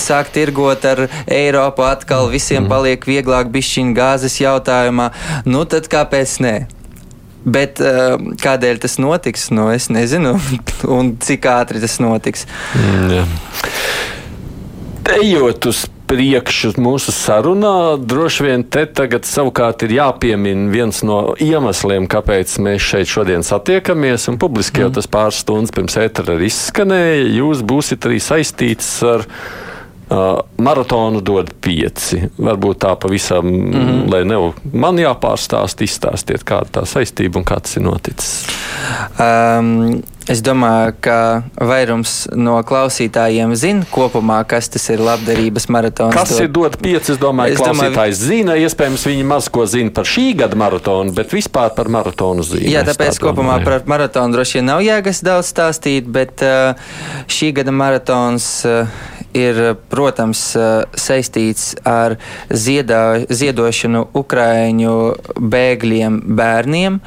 sāk 0.00 0.32
tirgot 0.34 0.84
ar 0.88 1.06
Eiropu 1.26 1.84
atkal, 1.86 2.28
visiem 2.32 2.64
mhm. 2.64 2.72
paliek 2.72 3.06
vieglāk 3.06 3.52
bišķiņu 3.52 3.94
gāzes 3.96 4.40
jautājumā. 4.42 5.10
Nu 5.46 5.64
tad 5.68 5.88
kāpēc 5.92 6.38
ne? 6.44 6.56
Bet 7.48 7.80
uh, 7.80 8.18
kādēļ 8.42 8.80
tas 8.82 8.98
notiks, 9.00 9.48
nu, 9.54 9.68
es 9.72 9.88
nezinu, 9.94 10.34
un 10.96 11.14
cik 11.22 11.46
ātri 11.48 11.80
tas 11.80 11.98
notiks. 12.02 12.48
Mm, 12.76 13.12
jā. 13.14 13.28
Ejot 15.18 15.70
uz 15.70 15.86
priekšu 16.08 16.72
mūsu 16.80 17.12
sarunā. 17.14 17.98
Droši 18.00 18.46
vien 18.46 18.64
te 18.64 18.86
tagad 18.86 19.28
savukārt 19.28 19.84
ir 19.86 19.96
jāpiemina 19.98 20.72
viens 20.72 21.02
no 21.06 21.20
iemesliem, 21.42 22.08
kāpēc 22.10 22.56
mēs 22.64 22.84
šeit 22.84 23.12
šodien 23.12 23.46
satiekamies. 23.46 24.28
Un 24.32 24.40
publiski 24.40 24.80
mm. 24.80 24.86
jau 24.86 24.96
tas 24.98 25.10
pāris 25.10 25.42
stundas 25.44 25.74
pirms 25.74 25.98
ētera 26.00 26.36
arī 26.36 26.50
izskanēja. 26.50 27.24
Jūs 27.38 27.64
būsiet 27.68 28.08
arī 28.10 28.20
saistīts 28.24 28.92
ar. 29.06 29.26
Uh, 30.08 30.38
maratonu 30.56 31.20
dod 31.20 31.50
pieci. 31.60 32.22
Varbūt 32.40 32.78
tā 32.80 32.94
pavisam, 32.96 33.44
mm 33.44 33.72
-hmm. 33.72 33.98
lai 34.08 34.22
nav 34.24 34.54
man 34.72 34.96
jāpārstāst, 34.96 35.84
izstāstiet, 35.84 36.44
kāda 36.48 36.80
tā 36.80 36.84
saistība 36.88 37.36
un 37.36 37.44
kā 37.44 37.60
tas 37.60 37.76
ir 37.76 37.82
noticis. 37.82 38.46
Um, 39.20 40.00
Es 40.28 40.42
domāju, 40.44 40.92
ka 41.00 41.18
vairums 41.56 42.26
no 42.36 42.58
klausītājiem 42.68 43.54
zina 43.56 43.86
kopumā, 43.88 44.42
kas 44.48 44.68
tas 44.74 44.84
ir 44.92 45.00
labdarības 45.00 45.68
maratons. 45.72 46.12
Kas 46.12 46.34
dod... 46.34 46.42
ir 46.44 46.50
dot 46.52 46.78
pieci? 46.82 47.14
Es 47.14 47.20
domāju, 47.22 47.56
ka 47.56 47.70
klausītājs 47.70 47.92
domāju... 47.94 48.18
zina. 48.20 48.58
Iespējams, 48.60 49.06
viņi 49.08 49.26
maz 49.28 49.48
ko 49.52 49.64
zina 49.70 49.94
par 49.96 50.08
šī 50.08 50.26
gada 50.42 50.58
maratonu, 50.60 51.14
bet 51.16 51.32
vispār 51.32 51.72
par 51.76 51.88
maratonu 51.92 52.44
zina. 52.44 52.68
Jā, 52.68 52.84
tāpēc 52.88 53.16
tā 53.16 53.24
kopumā 53.24 53.56
domāju. 53.56 53.70
par 53.70 53.92
maratonu 53.94 54.36
droši 54.36 54.60
vien 54.60 54.68
nav 54.68 54.84
jēgas 54.84 55.24
daudz 55.24 55.48
stāstīt, 55.54 56.10
bet 56.12 56.44
uh, 56.44 56.90
šī 57.32 57.54
gada 57.62 57.72
maratons. 57.72 58.50
Uh, 58.68 59.14
ir, 59.36 59.58
protams, 59.90 60.40
saistīts 60.98 61.72
ar 61.86 62.16
ziedā, 62.48 63.24
ziedošanu 63.28 64.06
Ukraiņu 64.16 64.94
bēgļiem 65.38 66.20
bērniem. 66.38 67.00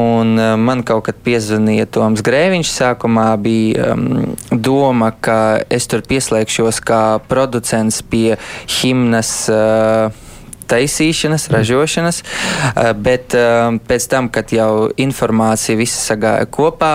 Un 0.00 0.34
man 0.64 0.84
kaut 0.86 1.06
kad 1.08 1.20
piezvanīja 1.26 1.88
Toms 1.94 2.24
Grēviņš. 2.34 2.70
Sākumā 2.74 3.28
bija 3.38 3.92
um, 3.94 4.34
doma, 4.50 5.12
ka 5.22 5.38
es 5.70 5.86
tur 5.90 6.02
pieslēgšos 6.08 6.82
kā 6.82 7.02
producents 7.30 8.02
pie 8.10 8.34
himnas. 8.80 9.36
Uh, 9.52 10.23
taisīšanas, 10.68 11.48
mm. 11.48 11.54
ražošanas, 11.54 12.22
eh, 12.22 12.92
bet 12.96 13.34
eh, 13.34 13.78
pēc 13.88 14.08
tam, 14.10 14.28
kad 14.32 14.52
jau 14.54 14.88
informācija 14.96 15.78
visa 15.78 16.00
sagāja 16.00 16.46
kopā, 16.50 16.92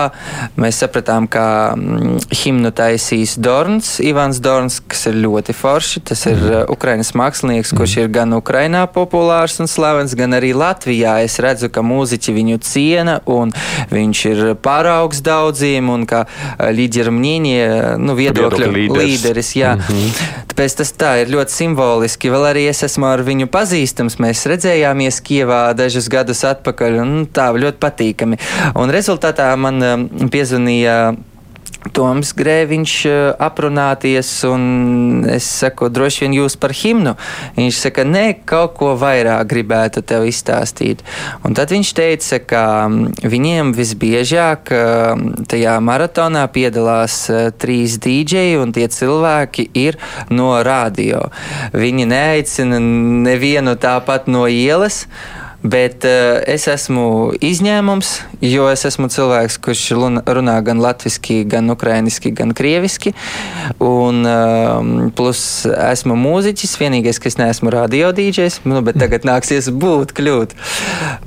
mēs 0.60 0.80
sapratām, 0.82 1.28
ka 1.30 1.74
mm, 1.76 2.18
himnu 2.42 2.72
taisīs 2.76 3.36
Dorns, 3.40 3.98
Ivans 4.04 4.40
Dorns, 4.42 4.80
kas 4.80 5.06
ir 5.10 5.20
ļoti 5.24 5.56
forši. 5.56 6.04
Tas 6.10 6.26
ir 6.26 6.36
mm. 6.36 6.50
Eh, 6.50 6.64
Ukrainas 6.72 7.12
mākslinieks, 7.18 7.74
kurš 7.76 7.96
ir 8.04 8.12
gan 8.12 8.34
Ukrainā 8.36 8.86
populārs 8.90 9.60
un 9.62 9.70
slavens, 9.70 10.14
gan 10.18 10.34
arī 10.38 10.52
Latvijā. 10.56 11.18
Es 11.24 11.38
redzu, 11.42 11.70
ka 11.72 11.84
mūziķi 11.86 12.34
viņu 12.36 12.60
ciena 12.64 13.20
un 13.30 13.52
viņš 13.90 14.24
ir 14.30 14.42
paraugs 14.62 15.22
daudziem 15.24 15.90
un 15.92 16.06
kā 16.08 16.24
līdermņēnie, 16.58 17.98
nu, 18.00 18.16
viedokļu 18.18 18.70
līderis. 18.74 19.10
līderis 19.10 19.52
jā. 19.56 19.74
Mm 19.76 19.86
-hmm. 19.86 20.46
Tāpēc 20.50 20.76
tas 20.76 20.92
tā 20.92 21.12
ir 21.22 21.30
ļoti 21.32 21.54
simboliski. 21.54 22.30
Vēl 22.32 22.44
arī 22.50 22.66
es 22.68 22.82
esmu 22.82 23.06
ar 23.06 23.22
viņu 23.24 23.46
pazīstams. 23.60 24.18
Mēs 24.22 24.44
redzējāmies 24.50 25.20
Kievā 25.26 25.62
dažus 25.76 26.08
gadus 26.12 26.42
atpakaļ, 26.48 27.00
un 27.04 27.16
tā 27.32 27.50
ļoti 27.52 27.80
patīkami. 27.82 28.40
Un 28.80 28.92
rezultātā 28.94 29.52
man 29.60 29.82
um, 29.84 30.06
piezvanīja. 30.32 31.00
Toms 31.96 32.34
Grēviņš 32.36 32.94
uh, 33.08 33.18
aprunāties, 33.40 34.28
un 34.44 35.24
es 35.32 35.46
saku, 35.62 35.88
droši 35.88 36.26
vien 36.26 36.36
jūs 36.36 36.56
par 36.60 36.74
himnu. 36.76 37.14
Viņš 37.56 37.78
saka, 37.86 38.04
nē, 38.04 38.24
kaut 38.48 38.74
ko 38.76 38.92
vairāk 39.00 39.48
gribētu 39.48 40.02
tev 40.04 40.26
izstāstīt. 40.28 41.00
Un 41.46 41.56
tad 41.56 41.72
viņš 41.72 41.92
teica, 41.96 42.40
ka 42.52 42.64
um, 42.84 43.00
viņiem 43.24 43.72
visbiežāk 43.76 44.74
um, 44.76 45.26
tajā 45.48 45.78
maratonā 45.80 46.44
piedalās 46.52 47.22
uh, 47.32 47.48
trīs 47.56 47.96
dīdžeji, 48.04 48.60
un 48.60 48.76
tie 48.76 48.86
cilvēki 48.92 49.70
ir 49.80 49.96
no 50.28 50.52
radio. 50.66 51.30
Viņi 51.72 52.08
neaicina 52.12 52.80
nevienu 52.80 53.78
tāpat 53.80 54.28
no 54.28 54.44
ielas. 54.50 55.06
Bet 55.62 56.06
uh, 56.08 56.40
es 56.48 56.64
esmu 56.72 57.34
izņēmums, 57.44 58.10
jo 58.40 58.64
es 58.72 58.86
esmu 58.88 59.10
cilvēks, 59.12 59.58
kurš 59.60 59.82
runā 60.24 60.54
gan 60.64 60.80
latviešu, 60.80 61.42
gan 61.52 61.68
ukrāņiski, 61.74 62.32
gan 62.36 62.54
krieviski. 62.56 63.12
Un, 63.84 64.24
uh, 64.24 65.10
plus 65.16 65.42
esmu 65.68 66.16
mūziķis, 66.16 66.78
vienīgais, 66.80 67.20
kas 67.20 67.36
neesmu 67.40 67.74
radiodīdžers, 67.74 68.62
nu, 68.64 68.80
bet 68.86 68.96
tagad 69.02 69.28
nāksies 69.28 69.68
būt, 69.68 70.16
kļūt. 70.16 70.56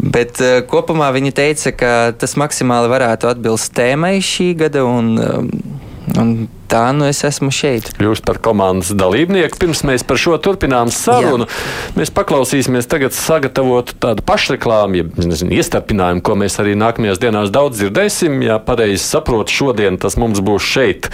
Bet 0.01 0.41
uh, 0.41 0.59
kopumā 0.65 1.13
viņi 1.13 1.35
teica, 1.37 1.75
ka 1.77 1.93
tas 2.17 2.33
maksimāli 2.39 2.89
varētu 2.89 3.29
atbilst 3.29 3.75
tēmai 3.77 4.17
šī 4.17 4.53
gada. 4.65 4.87
Un, 4.89 5.13
uh, 5.21 5.91
un 6.19 6.47
tā 6.71 6.87
nu 6.95 7.05
es 7.05 7.21
esmu 7.25 7.51
šeit. 7.53 7.91
Jūs 8.01 8.23
par 8.25 8.39
komandas 8.43 8.91
dalībnieku. 8.97 9.59
Pirms 9.61 9.83
mēs 9.87 10.05
par 10.07 10.19
šo 10.21 10.37
turpinām 10.41 10.91
sarunu, 10.93 11.45
Jā. 11.45 11.93
mēs 11.99 12.13
paklausīsimies 12.13 12.89
tagad 12.89 13.15
sagatavot 13.15 13.93
tādu 14.03 14.25
pašreklāmu, 14.25 14.99
ja 15.01 15.27
nezinu, 15.29 15.53
iestarpinājumu, 15.59 16.23
ko 16.25 16.37
mēs 16.39 16.57
arī 16.63 16.75
nākamajās 16.79 17.21
dienās 17.21 17.53
daudz 17.53 17.81
dzirdēsim. 17.81 18.41
Ja 18.45 18.59
pareizi 18.63 19.03
saprotu, 19.05 19.53
šodien 19.53 19.99
tas 20.01 20.17
mums 20.19 20.41
būs 20.43 20.65
šeit 20.73 21.09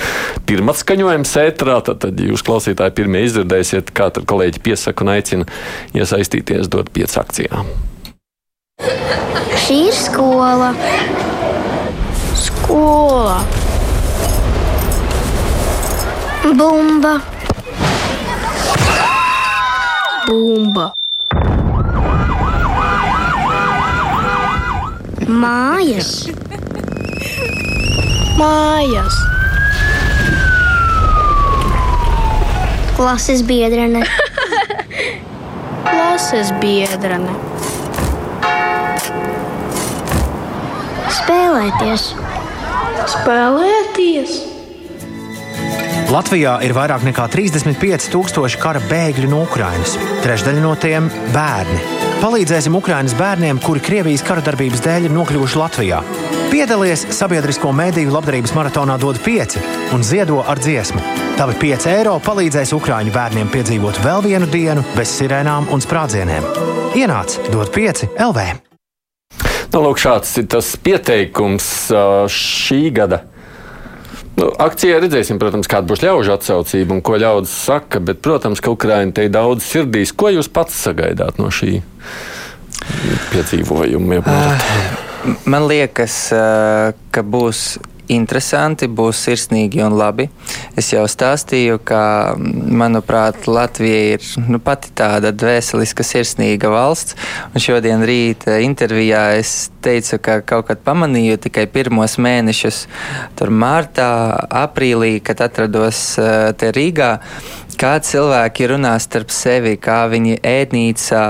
pirmats 0.49 0.83
skaņojums 0.85 1.35
ētrā, 1.43 1.79
tad, 1.85 2.01
tad 2.05 2.23
jūs 2.23 2.45
klausītāji 2.47 2.95
pirmie 3.01 3.25
izdzirdēsiet, 3.27 3.93
kā 3.95 4.09
tad 4.15 4.27
kolēģi 4.29 4.63
piesaka 4.63 5.05
un 5.05 5.15
aicina 5.17 5.49
iesaistīties 5.97 6.71
dot 6.71 6.91
piec 6.95 7.13
akcijām. 7.19 7.67
Šī 9.59 9.81
ir 9.89 9.95
skola. 9.95 10.71
Skola. 12.39 13.41
Bumba. 16.39 17.19
Bumba. 20.25 20.85
Mājas. 25.27 26.29
Mājas. 28.39 29.19
Klases 32.95 33.43
biedrene. 33.43 34.05
Klases 35.83 36.53
biedrene. 36.63 37.35
Spēlēties. 41.19 42.13
Spēlēties. 43.17 44.48
Latvijā 46.09 46.55
ir 46.65 46.71
vairāk 46.73 47.03
nekā 47.05 47.27
35,000 47.29 48.57
kara 48.57 48.79
bēgļu 48.89 49.27
no 49.29 49.43
Ukrainas. 49.45 49.91
Trešdaļa 50.23 50.61
no 50.63 50.71
tiem- 50.73 51.05
bērni. 51.35 51.77
Palīdzēsim 52.23 52.73
Ukraiņas 52.73 53.13
bērniem, 53.13 53.59
kuri 53.61 53.79
Krievijas 53.79 54.23
kara 54.25 54.41
darbības 54.41 54.81
dēļ 54.81 55.05
ir 55.05 55.13
nokļuvuši 55.13 55.59
Latvijā. 55.61 56.01
Piedalies 56.49 57.05
sabiedrisko 57.13 57.71
mediju 57.71 58.09
labdarības 58.09 58.55
maratonā 58.57 58.97
DOT 58.97 59.21
5 59.21 59.59
un 59.93 60.01
ziedo 60.01 60.43
ar 60.47 60.57
dziesmu. 60.57 60.99
Tavi 61.37 61.53
5 61.53 61.85
eiro 61.93 62.19
palīdzēs 62.19 62.73
Ukrāņu 62.73 63.13
bērniem 63.13 63.49
piedzīvot 63.53 64.01
vēl 64.01 64.23
vienu 64.23 64.47
dienu 64.49 64.83
bez 64.95 65.13
sirēnām 65.13 65.69
un 65.69 65.79
sprādzieniem. 65.79 66.43
Ienāc 66.95 67.37
DOT 67.51 67.69
5 67.69 68.07
LV! 68.17 68.49
Nu, 69.73 69.83
lūk, 69.85 70.01
šāds 70.01 70.37
ir 70.41 70.47
tas 70.49 70.75
pieteikums 70.75 71.91
šī 72.33 72.89
gada. 72.91 73.21
Nu, 74.39 74.47
akcijā 74.55 75.01
redzēsim, 75.03 75.39
protams, 75.41 75.67
kāda 75.67 75.89
būs 75.89 76.03
ļaužu 76.05 76.31
atsaucība 76.37 76.95
un 76.95 77.01
ko 77.03 77.17
ļaudis 77.19 77.51
saka, 77.65 77.99
bet, 77.99 78.21
protams, 78.23 78.61
ka 78.63 78.71
Ukraiņa 78.71 79.15
te 79.17 79.25
ir 79.27 79.33
daudz 79.35 79.65
sirdīs. 79.67 80.13
Ko 80.15 80.31
jūs 80.31 80.47
pats 80.53 80.77
sagaidāt 80.85 81.41
no 81.41 81.49
šī 81.51 81.81
piedzīvojuma? 83.33 84.21
Man 85.43 85.67
liekas, 85.67 86.21
ka 86.31 87.25
būs 87.27 87.65
interesanti, 88.13 88.89
būs 88.89 89.21
sirsnīgi 89.27 89.83
un 89.85 89.95
labi. 89.99 90.27
Es 90.79 90.91
jau 90.93 91.05
stāstīju, 91.09 91.79
ka, 91.85 92.01
manuprāt, 92.37 93.47
Latvija 93.49 94.17
ir 94.17 94.27
nu, 94.49 94.59
pati 94.63 94.91
tāda 94.97 95.31
dvēseliska, 95.35 96.05
sirsnīga 96.05 96.71
valsts. 96.73 97.17
Un 97.53 97.63
šodien 97.63 98.03
rīta 98.07 98.59
intervijā 98.65 99.23
es 99.39 99.69
teicu, 99.85 100.19
ka 100.23 100.39
kaut 100.41 100.67
kad 100.71 100.83
pamanīju 100.85 101.39
tikai 101.45 101.67
pirmos 101.71 102.17
mēnešus, 102.21 102.83
tur 103.39 103.53
martā, 103.53 104.11
aprīlī, 104.65 105.17
kad 105.23 105.45
atrados 105.45 106.03
eh, 106.19 106.51
te 106.59 106.73
Rīgā 106.75 107.15
kā 107.79 107.93
cilvēki 108.03 108.67
runā 108.73 108.91
starp 108.99 109.31
sevi, 109.31 109.75
kā 109.79 110.01
viņi 110.11 110.39
ēdnīcā, 110.45 111.21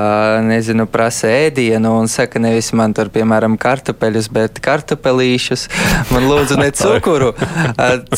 nezinu, 0.48 0.88
prasa 0.90 1.30
ēdienu 1.30 1.92
un 2.00 2.10
saka, 2.10 2.42
nevis 2.42 2.72
man 2.74 2.96
tur, 2.98 3.12
piemēram, 3.14 3.58
kartupeļus, 3.62 4.30
bet 4.34 4.58
kartupelīšus. 4.66 5.68
Man 6.10 6.26
lūdzu 6.30 6.58
ne 6.60 6.72
cukuru, 6.80 7.32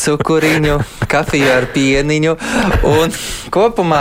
cukuriņu, 0.00 0.78
kafiju 1.12 1.50
ar 1.52 1.68
pieniņu. 1.74 2.36
Un 2.88 3.12
kopumā 3.52 4.00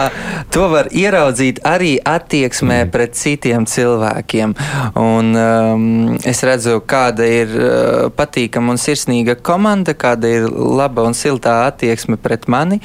to 0.53 0.69
var 0.71 0.87
ieraudzīt 0.95 1.59
arī 1.67 1.97
attieksmē 1.99 2.85
mm. 2.85 2.93
pret 2.93 3.19
citiem 3.19 3.67
cilvēkiem. 3.67 4.55
Un, 5.01 5.33
um, 5.35 6.15
es 6.27 6.43
redzu, 6.47 6.79
kāda 6.87 7.27
ir 7.27 7.51
uh, 7.57 8.07
patīkama 8.15 8.77
un 8.77 8.81
sirsnīga 8.81 9.35
komanda, 9.43 9.95
kāda 9.97 10.31
ir 10.39 10.47
laba 10.51 11.03
un 11.07 11.17
siltā 11.17 11.65
attieksme 11.67 12.19
pret 12.21 12.47
mani. 12.51 12.79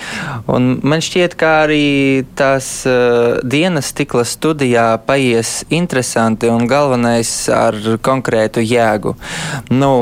Un 0.50 0.74
man 0.82 1.04
šķiet, 1.04 1.35
ka 1.38 1.52
arī 1.64 2.24
tās 2.38 2.68
uh, 2.88 3.38
dienas 3.44 3.92
stikla 3.92 4.24
studijā 4.26 4.88
paies 5.06 5.60
interesanti 5.68 6.50
un 6.52 6.66
galvenais 6.70 7.30
ar 7.52 7.76
konkrētu 8.02 8.64
jēgu. 8.64 9.14
Nu, 9.70 9.92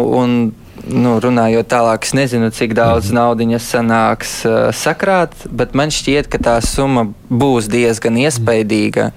nu, 0.88 1.16
runājot 1.22 1.68
tālāk, 1.70 2.06
es 2.06 2.14
nezinu, 2.16 2.50
cik 2.54 2.74
daudz 2.76 3.10
mhm. 3.10 3.18
naudas 3.18 3.68
sanāks 3.70 4.34
uh, 4.48 4.70
sakrāt, 4.74 5.34
bet 5.50 5.74
man 5.76 5.92
šķiet, 5.94 6.28
ka 6.32 6.40
tā 6.42 6.56
summa 6.64 7.06
būs 7.30 7.68
diezgan 7.72 8.16
iespaidīga. 8.20 9.10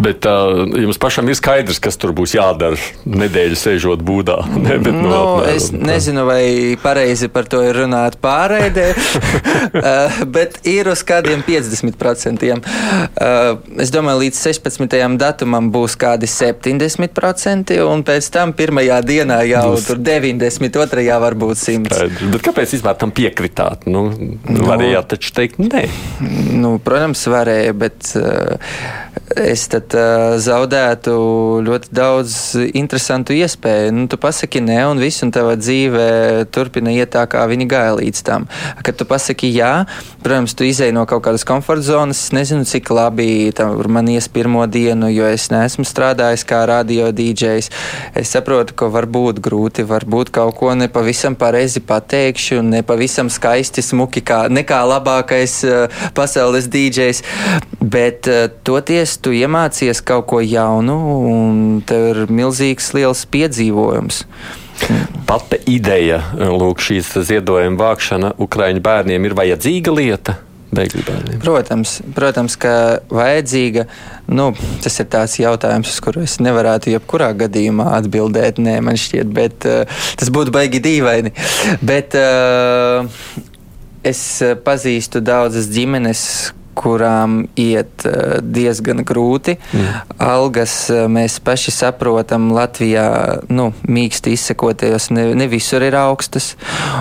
Bet 0.00 0.26
uh, 0.28 0.64
jums 0.78 1.00
pašam 1.00 1.28
ir 1.30 1.38
skaidrs, 1.38 1.80
kas 1.82 1.98
tur 2.00 2.12
būs 2.16 2.34
jādara 2.36 2.78
nedēļu 3.04 3.58
sēžot 3.58 4.04
būdā. 4.06 4.40
Ne, 4.60 4.76
bet, 4.76 4.92
nu, 4.92 5.08
no, 5.08 5.20
apmēram, 5.40 5.56
es 5.56 5.70
nezinu, 5.72 6.26
vai 6.28 6.42
pareizi 6.82 7.30
par 7.32 7.46
to 7.48 7.62
ir 7.64 7.78
runāt 7.80 8.18
pārēdē, 8.20 8.84
uh, 8.92 10.18
bet 10.36 10.58
ir 10.68 10.90
uz 10.92 11.00
kādiem 11.06 11.40
50%. 11.46 12.44
Uh, 12.50 13.56
es 13.80 13.92
domāju, 13.94 14.26
līdz 14.26 14.42
16. 14.42 14.98
datumam 15.20 15.70
būs 15.72 15.96
kādi 16.00 16.28
70%, 16.30 17.72
un 17.88 18.04
pēc 18.06 18.30
tam 18.34 18.52
pirmajā 18.56 19.00
dienā 19.06 19.40
jau 19.48 19.64
būs. 19.72 19.88
tur 19.88 20.02
90 20.04 20.79
otrajā 20.80 21.18
varbūt 21.22 21.60
simts. 21.60 22.00
Bet 22.32 22.44
kāpēc 22.46 22.74
vispār 22.76 22.98
tam 23.00 23.12
piekritāt? 23.14 23.86
Nu, 23.90 24.08
nu, 24.14 24.64
varējāt 24.66 25.14
taču 25.14 25.34
teikt, 25.36 25.60
nē. 25.62 25.84
Nu, 26.56 26.76
protams, 26.82 27.22
varēja, 27.30 27.74
bet 27.76 28.12
uh, 28.18 28.74
es 29.38 29.66
tad 29.70 29.94
uh, 29.96 30.36
zaudētu 30.42 31.14
ļoti 31.66 31.92
daudz 31.94 32.34
interesantu 32.76 33.36
iespēju. 33.36 33.92
Nu, 33.94 34.06
tu 34.10 34.18
pasaki 34.20 34.62
nē, 34.64 34.80
un 34.90 35.02
viss, 35.02 35.22
un 35.24 35.32
tava 35.34 35.56
dzīve 35.60 36.46
turpina 36.54 36.92
iet 36.94 37.14
tā, 37.14 37.24
kā 37.30 37.44
viņi 37.50 37.68
gāja 37.70 37.96
līdz 38.00 38.22
tam. 38.26 38.48
Kad 38.84 38.98
tu 39.00 39.06
pasaki 39.08 39.50
jā, 39.54 39.72
protams, 40.24 40.56
tu 40.58 40.66
izēj 40.68 40.94
no 40.96 41.06
kaut 41.10 41.24
kādas 41.26 41.46
komforta 41.48 41.86
zonas. 41.86 42.24
Es 42.26 42.34
nezinu, 42.36 42.66
cik 42.68 42.90
labi 42.94 43.30
man 43.90 44.08
ies 44.10 44.28
pirmo 44.32 44.66
dienu, 44.70 45.10
jo 45.12 45.28
es 45.30 45.48
neesmu 45.52 45.86
strādājis 45.88 46.44
kā 46.48 46.62
radio 46.68 47.10
DJs. 47.14 47.70
Es 48.18 48.34
saprotu, 48.34 48.76
ka 48.76 48.90
var 48.92 49.08
būt 49.10 49.40
grūti, 49.44 49.86
varbūt 49.88 50.32
kaut 50.34 50.56
ko 50.60 50.69
nepavisam 50.78 51.34
pareizi 51.38 51.80
pateikšu, 51.80 52.60
nepavisam 52.66 53.30
skaisti, 53.32 53.82
smuki, 53.84 54.22
kā 54.24 54.44
nekā 54.52 54.80
labākais 54.90 55.56
uh, 55.68 56.02
pasaules 56.16 56.68
DJs. 56.70 57.22
Bet 57.80 58.28
uh, 58.30 58.48
toties 58.66 59.16
tu 59.22 59.34
iemācies 59.36 60.02
kaut 60.04 60.28
ko 60.30 60.42
jaunu, 60.44 60.98
un 61.30 61.80
tev 61.86 62.10
ir 62.12 62.22
milzīgs, 62.32 62.92
liels 62.96 63.24
piedzīvojums. 63.30 64.24
Pati 65.28 65.60
ideja, 65.70 66.22
lūk, 66.34 66.80
šīs 66.82 67.12
ziedojuma 67.28 67.78
vākšana 67.82 68.36
Ukraiņu 68.40 68.84
bērniem 68.84 69.28
ir 69.28 69.36
vajadzīga 69.36 69.92
lieta 69.94 70.38
bēgļu 70.76 71.04
bērniem? 71.06 71.42
Protams, 71.44 71.96
protams, 72.16 72.56
ka 72.60 72.72
vajadzīga. 73.12 73.86
Nu, 74.30 74.50
tas 74.84 74.98
ir 75.02 75.10
tāds 75.12 75.36
jautājums, 75.40 75.92
uz 75.92 76.00
kuru 76.04 76.24
es 76.26 76.38
nevarētu 76.42 76.94
jebkurā 76.94 77.32
gadījumā 77.44 77.90
atbildēt. 77.98 78.62
Nē, 78.62 78.78
man 78.86 78.98
šķiet, 79.00 79.30
bet 79.36 79.68
uh, 79.68 80.02
tas 80.20 80.32
būtu 80.34 80.54
baigi 80.54 80.82
dīvaini. 80.84 81.34
Bet, 81.84 82.18
uh, 82.18 83.08
Es 84.00 84.40
pazīstu 84.64 85.20
daudzas 85.20 85.66
ģimenes, 85.68 86.20
kurām 86.78 87.44
iet 87.58 88.04
uh, 88.08 88.38
diezgan 88.42 89.04
grūti. 89.06 89.56
Mm. 89.72 90.14
Algas 90.22 90.74
uh, 90.92 91.04
mēs 91.10 91.38
paši 91.44 91.74
saprotam, 91.74 92.50
Latvijā 92.56 93.06
nu, 93.52 93.70
mīksti 93.88 94.34
izsakoties, 94.36 95.10
ne, 95.14 95.30
ne 95.38 95.48
visur 95.50 95.84
ir 95.86 95.96
augstas. 96.00 96.54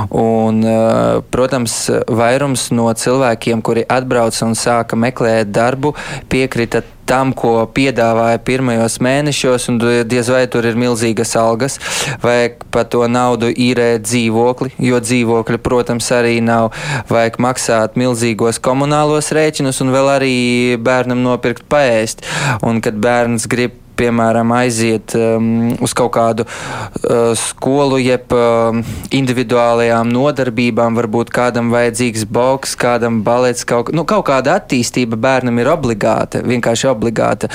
Un, 0.09 0.61
uh, 0.65 1.19
protams, 1.31 1.81
vairums 2.07 2.69
no 2.75 2.89
cilvēkiem, 2.93 3.63
kuri 3.65 3.85
atbrauca 3.89 4.47
un 4.47 4.57
sāka 4.57 4.99
meklēt 4.99 5.53
darbu, 5.55 5.95
piekrita 6.29 6.83
tam, 7.09 7.33
ko 7.33 7.63
piedāvāja 7.73 8.39
pirmajos 8.45 8.99
mēnešos, 9.03 9.67
un 9.71 9.79
diez 10.09 10.29
vai 10.29 10.43
tur 10.51 10.67
ir 10.69 10.77
milzīgas 10.79 11.33
algas, 11.39 11.79
vajag 12.23 12.61
par 12.73 12.85
to 12.93 13.05
naudu 13.09 13.49
īrēt 13.49 14.05
dzīvokli, 14.05 14.75
jo 14.89 15.01
dzīvokļa, 15.01 15.61
protams, 15.65 16.11
arī 16.15 16.37
nav, 16.45 16.69
vajag 17.09 17.41
maksāt 17.41 17.97
milzīgos 17.99 18.61
komunālos 18.63 19.33
rēķinus 19.35 19.81
un 19.83 19.93
vēl 19.95 20.13
arī 20.19 20.35
bērnam 20.77 21.23
nopirkt 21.25 21.65
paēst. 21.71 22.25
Un 22.65 22.83
kad 22.85 22.97
bērns 23.01 23.49
grib 23.49 23.78
piemēram, 23.99 24.53
aiziet 24.55 25.13
um, 25.17 25.73
uz 25.83 25.93
kaut 25.97 26.13
kādu 26.15 26.45
uh, 26.47 27.31
skolu, 27.37 27.99
jeb 28.01 28.31
uh, 28.35 28.79
individuālajām 29.15 30.09
nodarbībām, 30.13 30.97
varbūt 30.99 31.33
kādam 31.35 31.71
vajadzīgs 31.73 32.25
boks, 32.29 32.75
kādam 32.79 33.21
balets, 33.25 33.67
kaut, 33.67 33.91
nu, 33.95 34.05
kaut 34.09 34.27
kāda 34.31 34.57
attīstība 34.59 35.19
bērnam 35.19 35.59
ir 35.61 35.71
obligāta, 35.71 36.43
vienkārši 36.45 36.89
obligāta. 36.91 37.51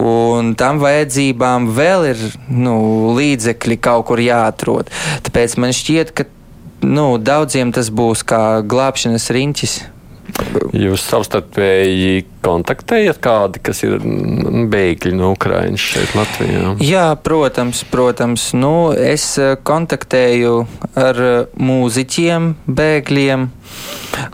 Un 0.00 0.54
tam 0.58 0.80
vajadzībām 0.82 1.70
vēl 1.76 2.10
ir 2.12 2.26
nu, 2.48 2.76
līdzekļi 3.18 3.80
kaut 3.82 4.08
kur 4.10 4.22
jāatrod. 4.22 4.90
Tāpēc 5.26 5.58
man 5.62 5.74
šķiet, 5.76 6.14
ka 6.16 6.28
nu, 6.82 7.16
daudziem 7.22 7.72
tas 7.74 7.90
būs 7.94 8.24
kā 8.26 8.62
glābšanas 8.66 9.30
riņķis. 9.34 9.80
Jūs 10.72 11.04
savstarpēji 11.10 12.31
kontaktējat 12.42 13.20
kādi, 13.22 13.62
kas 13.64 13.82
ir 13.86 14.02
bēgļi 14.72 15.14
no 15.16 15.32
Ukrainas 15.36 15.82
šeit 15.82 16.14
Latvijā? 16.18 16.74
Jā, 16.82 17.06
protams, 17.22 17.84
protams. 17.92 18.50
Nu, 18.56 18.92
es 18.92 19.26
eh, 19.40 19.54
kontaktēju 19.62 20.54
ar 20.98 21.22
eh, 21.22 21.34
mūziķiem, 21.56 22.52
bēgļiem, 22.66 23.48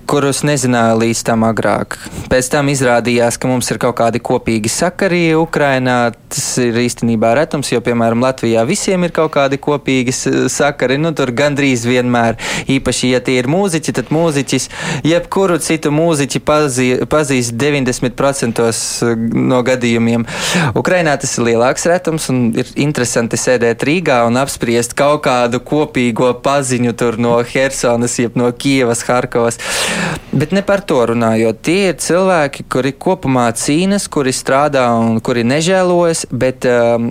kurus 0.08 0.40
nezināju 0.46 0.98
līdz 1.02 1.20
tam 1.28 1.44
agrāk. 1.46 1.98
Pēc 2.32 2.48
tam 2.52 2.70
izrādījās, 2.72 3.38
ka 3.38 3.50
mums 3.50 3.68
ir 3.70 3.78
kaut 3.82 3.98
kādi 4.00 4.22
kopīgi 4.24 4.70
sakari 4.72 5.36
Ukrainā. 5.38 5.98
Tas 6.28 6.46
ir 6.60 6.76
īstenībā 6.82 7.30
retums, 7.38 7.70
jo, 7.72 7.80
piemēram, 7.84 8.24
Latvijā 8.24 8.64
visiem 8.68 9.06
ir 9.06 9.14
kaut 9.16 9.32
kādi 9.36 9.60
kopīgi 9.62 10.14
sakari. 10.50 10.98
Nu, 11.00 11.12
tur 11.16 11.32
gandrīz 11.36 11.86
vienmēr, 11.88 12.40
īpaši, 12.68 13.12
ja 13.14 13.22
tie 13.24 13.38
ir 13.42 13.48
mūziķi, 13.50 13.94
tad 14.00 14.12
mūziķis 14.14 14.68
jebkuru 15.06 15.60
citu 15.62 15.92
mūziķi 15.94 16.42
pazī, 16.44 16.88
pazīst 17.08 17.54
90 17.60 17.97
90% 18.02 18.64
eh, 18.68 19.26
no 19.50 19.60
gadījumiem. 19.66 20.26
Ukrainā 20.78 21.16
tas 21.20 21.36
ir 21.38 21.48
lielāks 21.50 21.86
retums 21.90 22.28
un 22.32 22.48
ir 22.58 22.70
interesanti 22.80 23.40
sēdēt 23.40 23.84
Rīgā 23.88 24.20
un 24.28 24.40
apspriest 24.40 24.96
kaut 24.98 25.24
kādu 25.26 25.60
kopīgo 25.64 26.32
paziņu 26.44 26.94
no 27.18 27.38
Helsonas, 27.46 28.18
jeb 28.18 28.36
no 28.38 28.50
Kievas, 28.52 29.04
Harkovas. 29.08 29.58
Bet 30.32 30.52
ne 30.52 30.62
par 30.62 30.82
to 30.84 31.00
runājot. 31.08 31.60
Tie 31.64 31.88
ir 31.88 31.96
cilvēki, 32.02 32.66
kuri 32.70 32.92
kopumā 32.92 33.46
cīnas, 33.56 34.08
kuri 34.12 34.34
strādā 34.36 34.84
un 34.98 35.22
kuri 35.24 35.44
nežēlojas, 35.48 36.26
bet 36.30 36.66
um, 36.68 37.10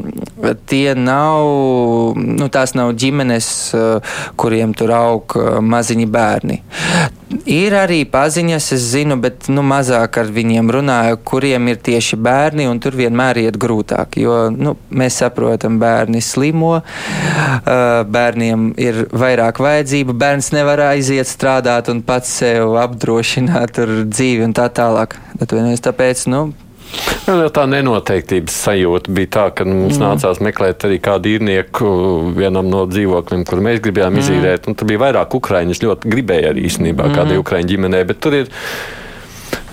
tie 0.70 0.94
nav, 0.96 2.16
nu, 2.16 2.50
tās 2.54 2.76
nav 2.78 2.94
ģimenes, 3.00 3.50
uh, 3.74 4.20
kuriem 4.38 4.76
tur 4.78 4.94
aug 4.96 5.38
uh, 5.38 5.58
maziņi 5.66 6.08
bērni. 6.14 6.62
Ir 7.48 7.74
arī 7.76 8.04
paziņas, 8.08 8.70
es 8.78 8.86
zinu, 8.94 9.18
bet 9.20 9.50
nu, 9.52 9.64
mazāk 9.66 10.22
ar 10.22 10.30
viņiem 10.32 10.70
runāju, 10.78 11.20
kuriem 11.28 11.72
ir 11.72 11.82
tieši 11.84 12.20
bērni, 12.24 12.68
un 12.72 12.82
tur 12.84 12.98
vienmēr 12.98 13.42
iet 13.44 13.58
grūtāk. 13.62 14.20
Jo 14.22 14.38
nu, 14.54 14.76
mēs 14.90 15.20
saprotam, 15.24 15.80
bērni 15.82 16.22
slimo, 16.24 16.78
bērniem 18.18 18.70
ir 18.82 19.04
vairāk 19.12 19.62
vajadzību, 19.64 20.16
bērns 20.18 20.54
nevar 20.56 20.88
aiziet 20.92 21.30
strādāt 21.30 21.92
un 21.94 22.04
pats 22.06 22.38
sev 22.42 22.78
apdrošināt 22.82 23.82
dzīvi 24.08 24.48
un 24.48 24.56
tā 24.58 24.70
tālāk. 24.74 25.18
Tāpēc, 25.38 26.28
nu, 26.32 26.48
Nu, 27.28 27.50
tā 27.52 27.66
nenoteiktības 27.68 28.56
sajūta 28.64 29.12
bija 29.12 29.30
tā, 29.36 29.46
ka 29.58 29.66
mums 29.68 29.98
mm. 29.98 30.04
nācās 30.04 30.40
meklēt 30.44 30.86
arī 30.88 31.00
kādu 31.04 31.34
īrnieku 31.34 31.90
vienam 32.38 32.70
no 32.72 32.86
dzīvokļiem, 32.88 33.44
kur 33.48 33.64
mēs 33.66 33.82
gribējām 33.84 34.16
mm. 34.16 34.22
izīrēt. 34.24 34.70
Tur 34.70 34.88
bija 34.88 35.02
vairāk 35.04 35.36
ukrāņu. 35.36 35.76
Es 35.76 35.84
ļoti 35.84 36.14
gribēju 36.14 36.54
arī 36.54 36.64
īstenībā 36.70 37.10
mm. 37.10 37.18
kādai 37.20 37.42
ukrāņu 37.42 37.72
ģimenei, 37.74 38.06
bet 38.08 38.22
tur 38.24 38.38
ir 38.40 38.54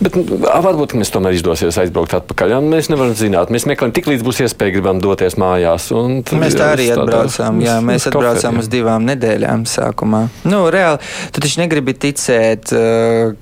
Bet 0.03 0.17
varbūt 0.19 0.97
mums 0.99 1.13
tomēr 1.15 1.37
izdosies 1.37 1.77
aizbraukt 1.79 2.17
atpakaļ. 2.19 2.57
Ja? 2.57 2.59
Mēs 2.65 2.89
nevaram 2.91 3.15
zināt. 3.19 3.53
Mēs 3.55 3.67
meklējam, 3.71 3.93
tik 3.95 4.09
līdz 4.11 4.25
būs 4.27 4.41
iespēja, 4.43 4.75
gribam 4.75 4.99
doties 5.03 5.37
mājās. 5.39 5.87
Mēs 6.35 6.57
tā 6.59 6.73
arī 6.75 6.89
atbraucām. 6.95 7.61
Jā, 7.63 7.77
mēs 7.85 8.09
atbraucām 8.11 8.59
uz 8.63 8.71
divām 8.73 9.07
nedēļām 9.07 9.63
sākumā. 9.71 10.25
Nu, 10.51 10.65
reāli, 10.75 10.99
tu 11.31 11.45
taču 11.45 11.61
negribi 11.63 11.95
ticēt, 11.95 12.73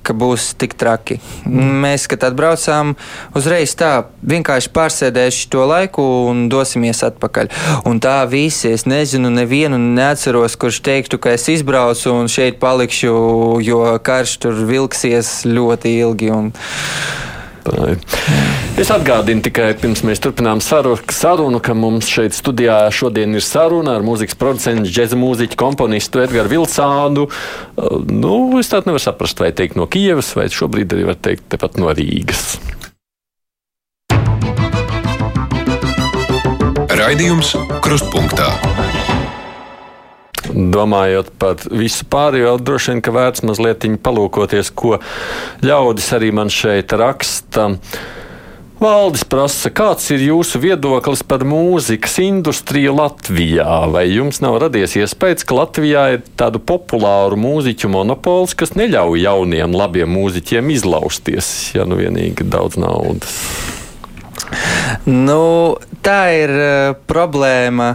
ka 0.05 0.17
būs 0.19 0.51
tik 0.61 0.77
traki. 0.81 1.19
Mēs, 1.49 2.05
kad 2.13 2.29
atbraucām, 2.29 2.95
uzreiz 3.39 3.73
tā 3.79 3.93
vienkārši 4.21 4.73
pārsēdējuši 4.77 5.49
to 5.53 5.65
laiku 5.71 6.05
un 6.29 6.45
dosimies 6.53 7.01
atpakaļ. 7.09 7.51
Un 7.89 8.01
tā 8.03 8.19
visi, 8.31 8.75
es 8.77 8.85
nezinu, 8.85 9.33
nevienu 9.33 9.81
neatceros, 9.81 10.59
kurš 10.61 10.83
teiktu, 10.85 11.21
ka 11.23 11.33
es 11.39 11.49
izbraucu 11.53 12.13
un 12.13 12.29
šeit 12.33 12.61
palikšu, 12.63 13.17
jo 13.65 13.83
karš 14.05 14.37
tur 14.45 14.63
vilksies 14.69 15.35
ļoti 15.49 15.97
ilgi. 16.03 16.31
Un, 16.33 16.42
Es 17.63 18.91
atgādinu 18.91 19.45
tikai 19.47 19.69
pirms 19.79 20.03
mēs 20.03 20.19
turpinām 20.23 20.59
sarunu, 20.63 21.61
ka 21.63 21.77
mums 21.79 22.09
šeit 22.11 22.35
studijā 22.35 22.81
šodien 22.91 23.39
ir 23.39 23.45
saruna 23.47 23.95
ar 23.99 24.07
mūzikas 24.07 24.39
producentu, 24.39 24.91
džēza 24.91 25.19
mūziķu, 25.21 25.59
komponistu 25.61 26.25
Edgars 26.25 26.51
Vilcānu. 26.51 27.29
Uh, 27.29 28.01
nu, 28.11 28.35
es 28.59 28.73
tādu 28.73 28.91
nevaru 28.91 29.05
saprast, 29.05 29.45
vai 29.45 29.53
teikt 29.55 29.79
no 29.79 29.87
Kievas, 29.87 30.35
vai 30.39 30.49
šobrīd 30.51 30.97
arī 30.97 31.07
var 31.13 31.21
teikt 31.23 31.47
tepat 31.55 31.79
no 31.79 31.95
Rīgas. 31.95 32.57
Raidījums 37.03 37.55
Krustpunktā. 37.85 38.72
Domājot 40.53 41.31
par 41.41 41.63
visu 41.73 42.05
pārējo, 42.13 42.57
droši 42.61 42.93
vien, 42.93 43.05
ka 43.05 43.15
vērts 43.15 43.45
mazliet 43.49 43.87
palūkoties, 44.05 44.73
ko 44.77 44.99
ļaudis 45.65 46.11
arī 46.17 46.33
man 46.37 46.53
šeit 46.53 46.93
raksta. 46.93 47.71
Valdis 48.83 49.23
prasa, 49.31 49.71
kāds 49.71 50.09
ir 50.11 50.25
jūsu 50.27 50.59
viedoklis 50.59 51.21
par 51.23 51.45
mūzikas 51.47 52.17
industriju 52.19 52.97
Latvijā? 52.99 53.77
Vai 53.95 54.09
jums 54.11 54.41
nav 54.43 54.59
radies 54.65 54.97
iespējas, 54.99 55.47
ka 55.47 55.55
Latvijā 55.61 56.07
ir 56.17 56.25
tādu 56.41 56.59
populāru 56.59 57.39
mūziķu 57.39 57.93
monopols, 57.95 58.57
kas 58.59 58.75
neļauj 58.75 59.23
jauniem, 59.23 59.77
labiem 59.79 60.11
mūziķiem 60.11 60.75
izlausties, 60.75 61.53
ja 61.77 61.87
nu 61.87 62.01
vienīgi 62.01 62.43
daudz 62.43 62.81
naudas? 62.83 63.39
Nu, 65.07 65.79
tā 66.03 66.21
ir 66.43 66.51
uh, 66.59 66.97
problēma 67.07 67.95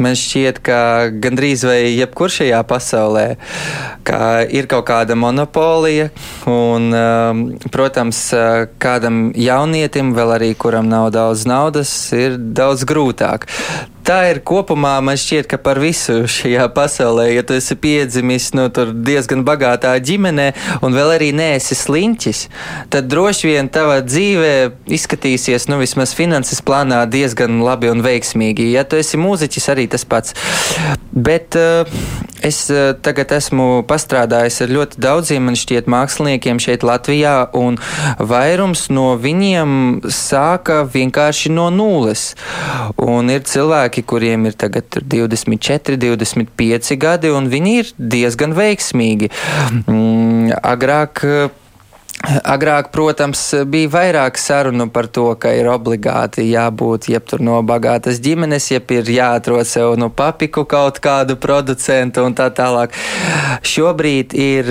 Man 0.00 0.16
šķiet, 0.16 0.60
ka 0.64 0.80
gandrīz 1.22 1.64
vai 1.68 1.78
jebkur 1.92 2.32
šajā 2.32 2.60
pasaulē 2.68 3.26
ir 4.50 4.66
kaut 4.70 4.86
kāda 4.88 5.14
monopolija, 5.18 6.08
un, 6.50 6.88
um, 6.96 7.44
protams, 7.70 8.22
kādam 8.82 9.28
jaunietim, 9.36 10.14
vēl 10.16 10.34
arī 10.38 10.50
kuram 10.58 10.88
nav 10.90 11.10
daudz 11.14 11.46
naudas, 11.48 11.92
ir 12.16 12.38
daudz 12.38 12.86
grūtāk 12.88 13.46
tā 14.10 14.20
ir 14.32 14.40
kopumā, 14.46 14.96
man 15.04 15.18
šķiet, 15.20 15.46
ka 15.50 15.58
par 15.62 15.78
visu 15.82 16.24
šajā 16.30 16.66
pasaulē, 16.74 17.28
ja 17.30 17.44
tu 17.46 17.54
esi 17.54 17.76
piedzimis 17.78 18.50
nu, 18.58 18.66
diezgan 19.06 19.44
bagātā 19.46 19.92
ģimenē 20.02 20.48
un 20.82 20.96
vēl 20.96 21.14
arī 21.14 21.30
neesi 21.36 21.78
sliņķis, 21.78 22.40
tad 22.90 23.10
droši 23.12 23.52
vien 23.52 23.70
tava 23.70 24.00
dzīve 24.02 24.72
izskatīsies, 24.90 25.68
nu, 25.70 25.78
vismaz 25.82 26.14
finanses 26.18 26.62
plānā 26.66 27.04
diezgan 27.10 27.60
labi 27.62 27.92
un 27.92 28.02
veiksmīgi. 28.02 28.72
Ja 28.74 28.82
tu 28.88 28.98
esi 28.98 29.20
mūziķis, 29.20 29.70
arī 29.70 29.86
tas 29.90 30.06
pats. 30.08 30.34
Bet 31.10 31.54
uh, 31.58 31.86
es 32.46 32.64
uh, 32.72 32.92
tagad 33.02 33.34
esmu 33.36 33.84
pastrādājis 33.90 34.60
ar 34.64 34.74
ļoti 34.74 35.00
daudziem, 35.02 35.46
man 35.46 35.58
šķiet, 35.58 35.90
māksliniekiem 35.90 36.58
šeit 36.62 36.86
Latvijā, 36.86 37.36
un 37.58 37.78
vairums 38.18 38.88
no 38.90 39.12
viņiem 39.20 39.72
sāka 40.10 40.82
vienkārši 40.90 41.54
no 41.54 41.68
nulles. 41.74 42.32
Un 43.00 43.30
ir 43.30 43.46
cilvēki, 43.46 43.99
cilvēki, 44.00 44.06
kuriem 44.06 44.46
ir 44.46 44.54
tagad 44.56 44.84
24, 45.02 45.96
25 45.96 46.96
gadi, 46.98 47.30
un 47.30 47.48
viņi 47.48 47.78
ir 47.80 47.92
diezgan 47.96 48.54
veiksmīgi. 48.54 49.30
Mm, 49.86 50.52
agrāk 50.62 51.24
Agrāk, 52.20 52.90
protams, 52.92 53.40
bija 53.64 53.88
vairāk 53.94 54.36
sarunu 54.38 54.90
par 54.92 55.08
to, 55.08 55.30
ka 55.40 55.54
ir 55.56 55.70
obligāti 55.72 56.44
jābūt 56.50 57.08
jeb 57.08 57.32
no 57.40 57.62
bagātas 57.64 58.20
ģimenes, 58.20 58.66
jeb 58.74 58.92
ir 58.92 59.08
jāatrod 59.08 59.64
sev 59.66 59.96
no 59.98 60.10
papiku 60.12 60.66
kaut 60.68 61.00
kādu 61.00 61.38
producentu 61.40 62.26
un 62.28 62.36
tā 62.36 62.50
tālāk. 62.52 62.92
Šobrīd 63.64 64.36
ir 64.36 64.68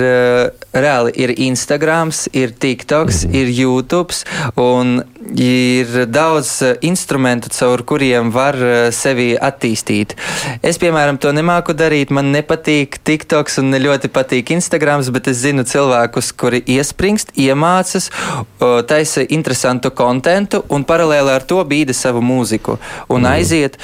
reāli 0.70 1.14
ir 1.18 1.34
Instagram, 1.50 2.12
ir 2.32 2.54
TikToks, 2.54 3.24
mhm. 3.26 3.34
ir 3.34 3.50
YouTube 3.50 4.14
un 4.54 5.00
ir 5.36 6.06
daudz 6.10 6.62
instrumentu, 6.86 7.50
caur 7.54 7.82
kuriem 7.86 8.30
var 8.34 8.56
sevi 8.94 9.32
attīstīt. 9.36 10.14
Es, 10.62 10.78
piemēram, 10.80 11.18
to 11.20 11.34
nemāku 11.34 11.74
darīt. 11.76 12.14
Man 12.14 12.30
nepatīk 12.34 13.00
TikToks 13.06 13.60
un 13.62 13.70
ne 13.74 13.82
ļoti 13.82 14.10
patīk 14.14 14.54
Instagram, 14.54 15.02
bet 15.14 15.30
es 15.30 15.42
zinu 15.42 15.66
cilvēkus, 15.68 16.32
kuri 16.38 16.62
iespringst 16.78 17.34
iemācas, 17.44 18.10
taisa 18.86 19.24
interesantu 19.28 19.92
kontentu 19.96 20.62
un 20.68 20.84
paralēli 20.88 21.32
ar 21.34 21.46
to 21.48 21.60
bīda 21.68 21.94
savu 21.96 22.22
mūziku. 22.24 22.76
Un 23.08 23.24
mm. 23.24 23.30
aiziet, 23.32 23.78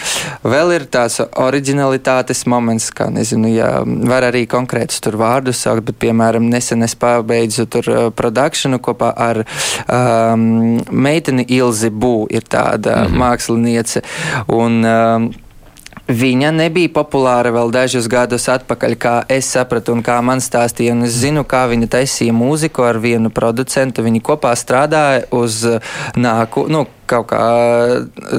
vēl 0.44 0.74
ir 0.76 0.86
tās 0.92 1.20
originalitātes 1.22 2.44
moments, 2.50 2.90
kā 2.94 3.08
nezinu, 3.12 3.50
ja 3.54 3.70
var 3.84 4.28
arī 4.28 4.44
konkrētus 4.50 5.02
tur 5.04 5.18
vārdus 5.20 5.62
saukt, 5.64 5.86
bet, 5.88 5.98
piemēram, 6.06 6.48
nesen 6.52 6.84
es 6.86 6.96
pabeidzu 6.98 7.66
tur 7.70 7.90
produkciju 8.16 8.80
kopā 8.82 9.12
ar 9.16 9.42
um, 9.42 10.76
meiteni 10.90 11.46
Ilzi 11.56 11.90
Bū, 11.90 12.26
ir 12.30 12.44
tāda 12.44 12.96
mm 12.96 13.06
-hmm. 13.06 13.18
māksliniece. 13.22 14.02
Un, 14.48 14.84
um, 14.84 15.30
Viņa 16.06 16.52
nebija 16.54 16.86
populāra 16.94 17.50
vēl 17.50 17.72
dažus 17.74 18.06
gadus 18.06 18.44
atpakaļ, 18.52 18.92
kā 18.94 19.14
es 19.26 19.48
sapratu, 19.50 19.90
un 19.96 20.04
kā 20.06 20.20
man 20.22 20.38
stāstīja. 20.38 20.94
Un 20.94 21.02
es 21.08 21.16
zinu, 21.18 21.42
kā 21.42 21.64
viņa 21.66 21.88
taisīja 21.96 22.34
mūziku 22.36 22.84
ar 22.86 23.00
vienu 23.02 23.32
producentu. 23.34 24.04
Viņi 24.06 24.22
kopā 24.22 24.52
strādāja 24.54 25.24
uz 25.34 25.64
nāku, 26.14 26.68
nu, 26.70 26.84
kaut 27.10 27.26
kā 27.32 27.42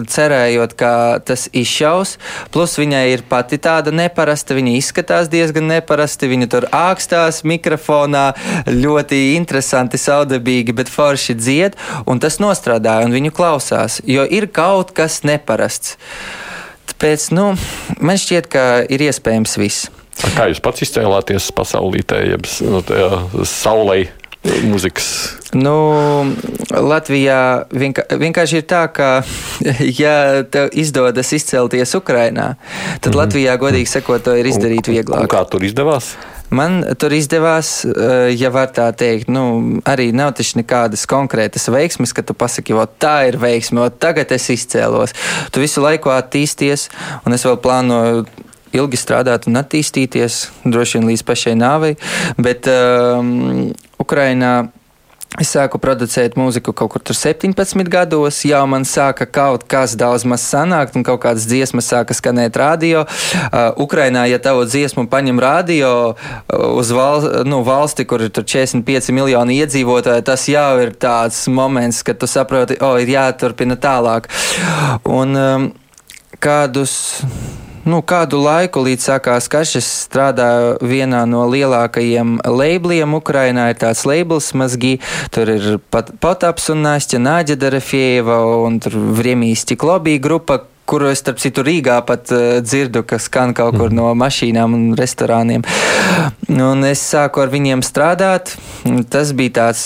cerējot, 0.08 0.78
ka 0.80 0.94
tas 1.28 1.50
izšaus. 1.52 2.16
Plus 2.56 2.78
viņai 2.80 3.04
ir 3.12 3.28
pati 3.28 3.60
tāda 3.60 3.92
neparasta, 3.92 4.56
viņa 4.56 4.80
izskatās 4.80 5.28
diezgan 5.28 5.68
neparasti. 5.68 6.32
Viņa 6.32 6.52
tur 6.56 6.72
ākstās 6.72 7.44
mikrofonā, 7.44 8.30
ļoti 8.72 9.24
interesanti, 9.36 10.00
saudabīgi, 10.00 10.72
bet 10.72 10.88
forši 10.88 11.36
dzied, 11.36 11.80
un 12.08 12.24
tas 12.24 12.40
nostrādāja, 12.40 13.12
un 13.12 13.20
viņu 13.20 13.36
klausās, 13.36 14.00
jo 14.08 14.24
ir 14.24 14.48
kaut 14.56 14.96
kas 14.96 15.26
neparasts. 15.28 15.98
Tāpēc 16.88 17.30
nu, 17.36 17.52
man 18.00 18.20
šķiet, 18.20 18.48
ka 18.52 18.64
ir 18.90 19.04
iespējams 19.10 19.58
viss. 19.62 19.90
Kā 20.34 20.48
jūs 20.50 20.62
pats 20.64 20.82
izcēlāties 20.82 21.52
pasaulītē, 21.54 22.24
jeb 22.32 22.48
nu, 22.66 22.82
saulē? 23.46 24.06
Mūzikas. 24.48 25.08
Nu, 25.58 25.74
Latvijā 26.72 27.66
vienkā, 27.74 28.06
vienkārši 28.22 28.62
ir 28.62 28.66
tā, 28.70 28.86
ka, 28.94 29.10
ja 30.02 30.46
tev 30.48 30.70
izdodas 30.78 31.34
izcelties 31.36 31.96
Ukrajinā, 31.98 32.54
tad 32.56 33.12
mm 33.12 33.12
-hmm. 33.12 33.18
Latvijā, 33.18 33.58
godīgi 33.58 33.92
sakot, 33.92 34.24
to 34.24 34.36
ir 34.36 34.46
izdarīt 34.46 34.88
vieglāk. 34.88 35.26
Un 35.26 35.28
kā 35.28 35.44
tur 35.50 35.64
izdevās? 35.64 36.16
Man 36.50 36.80
tur 36.96 37.12
izdevās, 37.12 37.84
eh, 37.84 38.32
ja 38.40 38.50
var 38.50 38.72
tā 38.72 38.88
teikt, 38.96 39.28
nu, 39.28 39.82
arī 39.84 40.14
nav 40.16 40.32
taču 40.38 40.62
nekādas 40.62 41.04
konkrētas 41.10 41.68
veiksmes, 41.68 42.14
ka 42.16 42.24
tu 42.24 42.34
pasaki, 42.34 42.74
o 42.74 42.86
tā 42.88 43.28
ir 43.28 43.38
veiksme, 43.38 43.82
o 43.84 43.90
tagad 43.90 44.32
es 44.32 44.48
izcēlos. 44.48 45.14
Tu 45.52 45.60
visu 45.60 45.84
laiku 45.84 46.10
attīsties, 46.10 46.88
un 47.26 47.34
es 47.34 47.44
vēl 47.44 47.60
plānoju 47.60 48.26
ilgi 48.72 49.00
strādāt 49.00 49.48
un 49.48 49.60
attīstīties, 49.60 50.40
droši 50.64 51.00
vien 51.00 51.10
līdz 51.12 51.24
pašai 51.28 51.56
nāvei. 51.60 51.98
Bet 52.38 52.68
um, 52.68 53.74
Ukrainā 54.00 54.70
Es 55.36 55.52
sāku 55.52 55.78
producēt 55.78 56.38
mūziku 56.40 56.72
kaut 56.74 56.94
kur 56.96 57.02
17 57.04 57.90
gados, 57.92 58.40
jau 58.48 58.62
man 58.70 58.88
sāka 58.88 59.28
kaut 59.28 59.66
kas 59.70 59.94
daudz 60.00 60.24
maz 60.26 60.46
sanākt, 60.48 60.96
un 60.96 61.04
kaut 61.06 61.20
kādas 61.26 61.46
dziesmas 61.50 61.90
sāka 61.92 62.16
skanēt 62.16 62.56
radio. 62.58 63.04
Uh, 63.04 63.76
Ukrainā, 63.84 64.24
ja 64.32 64.40
tavu 64.42 64.64
dziesmu 64.66 65.06
paņem 65.12 65.42
radio 65.44 65.92
uh, 66.16 66.64
uz 66.80 66.94
val, 66.96 67.28
nu, 67.46 67.60
valsti, 67.68 68.08
kur 68.08 68.24
ir 68.24 68.32
45 68.32 69.12
miljoni 69.14 69.60
iedzīvotāji, 69.62 70.26
tas 70.26 70.48
jau 70.50 70.72
ir 70.82 70.96
tāds 70.96 71.44
moments, 71.52 72.02
kad 72.08 72.18
tu 72.18 72.30
saproti, 72.32 72.80
o, 72.80 72.96
oh, 72.96 73.02
ir 73.04 73.12
jāturpina 73.12 73.78
tālāk. 73.78 74.32
Un 75.12 75.38
um, 75.38 75.72
kādus 76.42 76.98
nu, 77.88 78.02
kādu 78.06 78.40
laiku 78.44 78.84
līdz 78.86 79.08
sākās 79.10 79.48
karš, 79.52 79.76
es 79.80 79.90
strādāju 80.06 80.78
vienā 80.86 81.24
no 81.30 81.46
lielākajiem 81.50 82.38
labeliem 82.46 83.18
Ukrainā. 83.18 83.70
Ir 83.72 83.82
tāds 83.82 84.04
labels 84.08 84.52
mazgi, 84.58 84.98
tur 85.34 85.52
ir 85.56 85.78
pat 85.94 86.12
Potaps 86.24 86.70
un 86.74 86.84
Nāsķa 86.86 87.22
Nāģa 87.24 87.58
Darafieva 87.60 88.42
un 88.64 88.82
tur 88.84 88.98
Vriemijas 89.18 89.66
Stiklobī 89.66 90.18
grupa, 90.24 90.62
kuru 90.88 91.12
es, 91.12 91.20
starp 91.20 91.42
citu, 91.44 91.64
Rīgā 91.68 92.00
pat 92.08 92.32
uh, 92.32 92.60
dzirdu, 92.64 93.04
kas 93.08 93.28
skan 93.28 93.54
kaut 93.58 93.76
kur 93.76 93.92
no 93.94 94.08
mašīnām 94.16 94.76
un 94.78 94.86
restorāniem. 94.98 95.66
Un 96.48 96.86
es 96.88 97.02
sāku 97.04 97.44
ar 97.44 97.52
viņiem 97.52 97.84
strādāt. 97.84 98.54
Tas 99.12 99.34
bija 99.36 99.54
tāds 99.58 99.84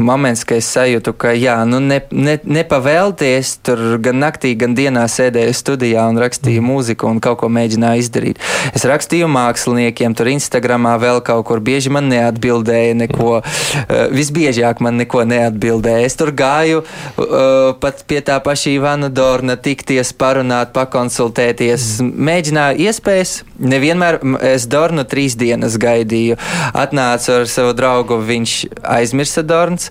moments, 0.00 0.44
kad 0.48 0.62
es 0.62 0.70
sajūtu, 0.72 1.12
ka 1.20 1.34
jā, 1.36 1.58
nu 1.68 1.82
ne, 1.84 2.00
ne, 2.10 2.38
nepavēlties 2.48 3.52
tur 3.66 3.98
gan 4.02 4.20
naktī, 4.22 4.54
gan 4.58 4.76
dienā 4.78 5.04
sēdēju 5.10 5.56
studijā 5.56 6.06
un 6.08 6.20
rakstīju 6.22 6.64
mūziku 6.64 7.10
un 7.10 7.20
kaut 7.24 7.42
ko 7.42 7.50
mēģināju 7.52 8.04
izdarīt. 8.04 8.40
Es 8.72 8.86
rakstīju 8.88 9.28
māksliniekiem, 9.32 10.16
tur 10.16 10.32
Instagramā 10.32 10.96
vēl 11.02 11.20
kaut 11.26 11.44
kur 11.50 11.60
bieži 11.64 11.92
man 11.92 12.08
neatbildēja 12.12 12.96
neko. 13.04 13.38
Uh, 13.38 14.08
visbiežāk 14.14 14.80
man 14.84 14.96
neko 15.02 15.26
neatbildēja. 15.28 16.06
Es 16.08 16.16
tur 16.18 16.32
gāju 16.32 16.82
uh, 16.82 17.76
pat 17.82 18.04
pie 18.08 18.22
tā 18.24 18.40
paša 18.44 18.72
Ivana 18.78 19.12
Dorna 19.12 19.58
tikties 19.60 20.14
par 20.16 20.37
parunāt, 20.38 20.70
pakonsultēties. 20.72 21.98
Mēģināju 22.02 22.86
iespējas. 22.86 23.42
Nevienmēr 23.58 24.20
es 24.46 24.68
Dornu 24.70 25.02
trīs 25.08 25.34
dienas 25.38 25.76
gaidīju. 25.80 26.36
Atnācu 26.78 27.32
ar 27.40 27.46
savu 27.50 27.74
draugu, 27.74 28.20
viņš 28.22 28.54
aizmirsa 28.86 29.42
Dorns. 29.42 29.90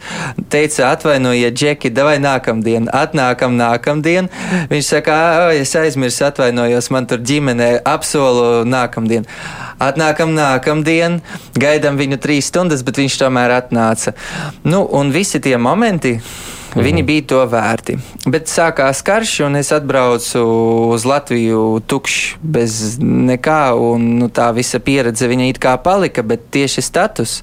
Teica, 0.49 0.93
atvainojiet, 0.93 1.57
Džeki, 1.57 1.91
davai 1.91 2.17
nākamdien. 2.23 2.87
Atnākam 2.95 3.57
nākamdien. 3.59 4.31
Viņš 4.71 4.91
saka, 4.95 5.17
es 5.51 5.75
aizmirsu, 5.75 6.23
atvainojos, 6.29 6.91
man 6.95 7.09
tur 7.09 7.19
ģimenē 7.19 7.81
apsolu 7.83 8.63
nākamdien. 8.67 9.27
Atnākam 9.83 10.31
nākamdien, 10.33 11.19
gaidām 11.59 11.99
viņu 11.99 12.17
trīs 12.23 12.47
stundas, 12.49 12.81
bet 12.87 12.97
viņš 12.97 13.19
tomēr 13.19 13.59
atnāca. 13.59 14.15
Nu, 14.63 14.87
un 14.87 15.11
visi 15.13 15.43
tie 15.43 15.57
momenti 15.61 16.15
Mhm. 16.75 16.83
Viņi 16.83 17.03
bija 17.05 17.25
to 17.31 17.41
vērti. 17.49 17.97
Bet 18.27 18.49
sākās 18.51 19.01
karš, 19.05 19.39
un 19.47 19.55
es 19.55 19.71
atbraucu 19.71 20.41
uz 20.93 21.05
Latviju 21.07 21.79
tukšs, 21.87 22.37
bez 22.41 22.97
nekā. 23.01 23.61
Un, 23.77 24.07
nu, 24.19 24.27
tā 24.33 24.49
visa 24.55 24.79
pieredze 24.83 25.27
viņa 25.29 25.49
it 25.51 25.59
kā 25.63 25.75
palika, 25.81 26.23
bet 26.23 26.49
tieši 26.51 26.81
status, 26.83 27.41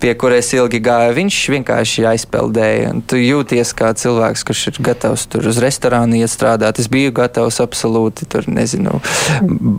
pie 0.00 0.14
kura 0.18 0.38
es 0.40 0.52
ilgi 0.56 0.80
gāju, 0.84 1.14
viņš 1.18 1.40
vienkārši 1.56 2.06
aizpeldēja. 2.14 2.94
Tu 3.10 3.20
jūties 3.20 3.74
kā 3.76 3.92
cilvēks, 3.98 4.44
kurš 4.46 4.66
ir 4.72 4.80
gatavs 4.90 5.26
tur 5.30 5.48
uz 5.50 5.60
restorānu 5.62 6.18
iet 6.20 6.32
strādāt. 6.32 6.80
Es 6.80 6.88
biju 6.92 7.12
gatavs 7.14 7.60
absolūti 7.64 8.28
tur, 8.30 8.48
nezinu, 8.48 9.00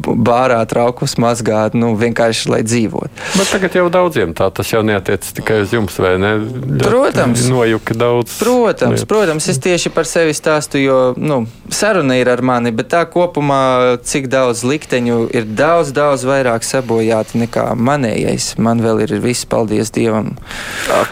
bārā 0.05 0.61
traukus 0.69 1.17
mazgāt, 1.21 1.75
nu, 1.77 1.93
vienkārši 1.99 2.51
lai 2.53 2.61
dzīvotu. 2.65 3.11
Bet 3.36 3.51
tagad 3.53 3.75
jau 3.77 3.88
daudziem 3.93 4.36
tā 4.38 4.49
tas 4.53 4.71
jau 4.71 4.83
neatiec 4.86 5.25
tikai 5.39 5.61
uz 5.65 5.73
jums, 5.75 5.97
vai 6.01 6.15
ne? 6.21 6.36
Protams. 6.83 7.47
Nojuka 7.49 7.97
daudz. 7.97 8.38
Protams. 8.39 8.84
Protams, 8.86 9.01
lieta. 9.01 9.09
protams, 9.09 9.47
es 9.49 9.59
tieši 9.61 9.91
par 9.93 10.07
sevi 10.09 10.33
stāstu, 10.36 10.79
jo 10.81 10.99
nu, 11.17 11.45
saruna 11.73 12.17
ir 12.19 12.29
ar 12.29 12.41
mani, 12.45 12.71
bet 12.75 12.91
tā 12.93 13.03
kopumā, 13.09 13.97
cik 14.05 14.27
daudz 14.31 14.63
likteņu 14.67 15.17
ir 15.36 15.47
daudz, 15.57 15.91
daudz 15.95 16.25
vairāk 16.27 16.65
sabojāti 16.65 17.41
nekā 17.45 17.67
manējais. 17.75 18.53
Man 18.61 18.83
vēl 18.83 19.05
ir 19.05 19.15
viss, 19.23 19.47
paldies 19.49 19.91
Dievam. 19.95 20.33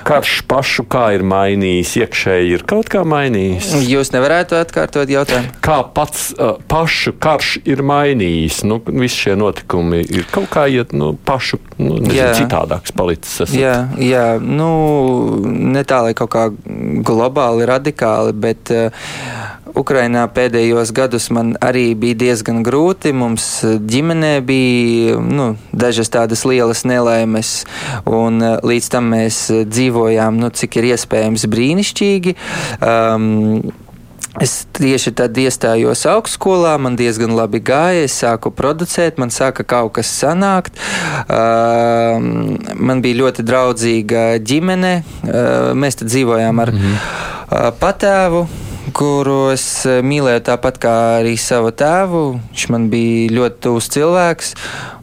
Karš 0.07 0.41
pašu 0.49 0.85
kā 0.89 1.09
ir 1.17 1.25
mainījis, 1.27 1.95
iekšēji 2.03 2.57
ir 2.57 2.65
kaut 2.69 2.91
kā 2.93 3.03
mainījis. 3.07 3.73
Jūs 3.93 4.13
nevarētu 4.15 4.57
atkārtot 4.59 5.09
jautājumu? 5.11 5.53
Kā 5.63 5.79
pats 5.95 6.31
pašu 6.71 7.15
karš 7.23 7.57
ir 7.69 7.83
mainījis? 7.85 8.63
Nu, 8.67 8.79
visi 8.87 9.27
šie 9.27 9.37
notikumi 9.39 10.03
ir 10.03 10.27
kaut 10.31 10.49
kā 10.53 10.67
iet 10.71 10.93
nu, 10.95 11.13
pašu 11.25 11.59
nu, 11.77 11.97
nezinu, 12.01 12.33
citādāks 12.37 12.93
palicis. 12.95 13.35
Esat. 13.43 13.55
Jā, 13.57 13.75
jā, 14.01 14.25
nu, 14.41 14.69
ne 15.47 15.83
tā, 15.87 16.03
lai 16.05 16.13
kaut 16.17 16.31
kā 16.33 16.47
globāli 17.05 17.52
radikāli, 17.61 17.83
radikāli, 17.93 18.33
bet 18.33 18.71
uh, 18.71 18.91
Ukrainā 19.75 20.27
pēdējos 20.29 20.91
gadus 20.93 21.29
man 21.33 21.55
arī 21.61 21.93
bija 21.97 22.15
diezgan 22.15 22.63
grūti. 22.63 23.13
Mums 23.13 23.63
ģimenē 23.63 24.41
bija 24.45 25.19
nu, 25.19 25.55
dažas 25.71 26.11
tādas 26.13 26.45
lielas 26.45 26.83
nelaimes, 26.85 27.65
un 28.05 28.41
uh, 28.41 28.59
līdz 28.63 28.89
tam 28.93 29.11
mēs 29.13 29.47
dzīvojām, 29.69 30.37
nu, 30.41 30.49
cik 30.53 30.79
ir 30.79 30.93
iespējams, 30.93 31.47
brīnišķīgi. 31.49 32.35
Um, 32.81 33.73
Es 34.41 34.63
tieši 34.73 35.11
tad 35.13 35.37
iestājos 35.37 36.07
augstskolā, 36.09 36.73
man 36.81 36.97
diezgan 36.97 37.35
labi 37.37 37.61
gāja. 37.61 38.07
Es 38.07 38.15
sāku 38.23 38.49
producēt, 38.49 39.19
man 39.21 39.29
sāka 39.29 39.61
kaut 39.61 39.93
kas 39.99 40.09
sanākt. 40.09 40.79
Uh, 41.27 42.17
man 42.73 43.03
bija 43.05 43.21
ļoti 43.21 43.45
draudzīga 43.45 44.25
ģimene. 44.41 44.95
Uh, 45.21 45.71
mēs 45.77 46.01
te 46.01 46.09
dzīvojām 46.09 46.65
ar 46.65 46.73
-hmm. 46.73 46.97
uh, 46.97 47.69
patēvu 47.77 48.47
kuru 48.91 49.53
es 49.53 49.65
mīlēju 49.85 50.41
tāpat 50.49 50.77
kā 50.81 50.93
arī 51.21 51.33
savu 51.39 51.71
tēvu. 51.71 52.23
Viņš 52.51 52.65
man 52.73 52.89
bija 52.91 53.31
ļoti 53.37 53.61
tuvs 53.65 53.89
cilvēks, 53.93 54.53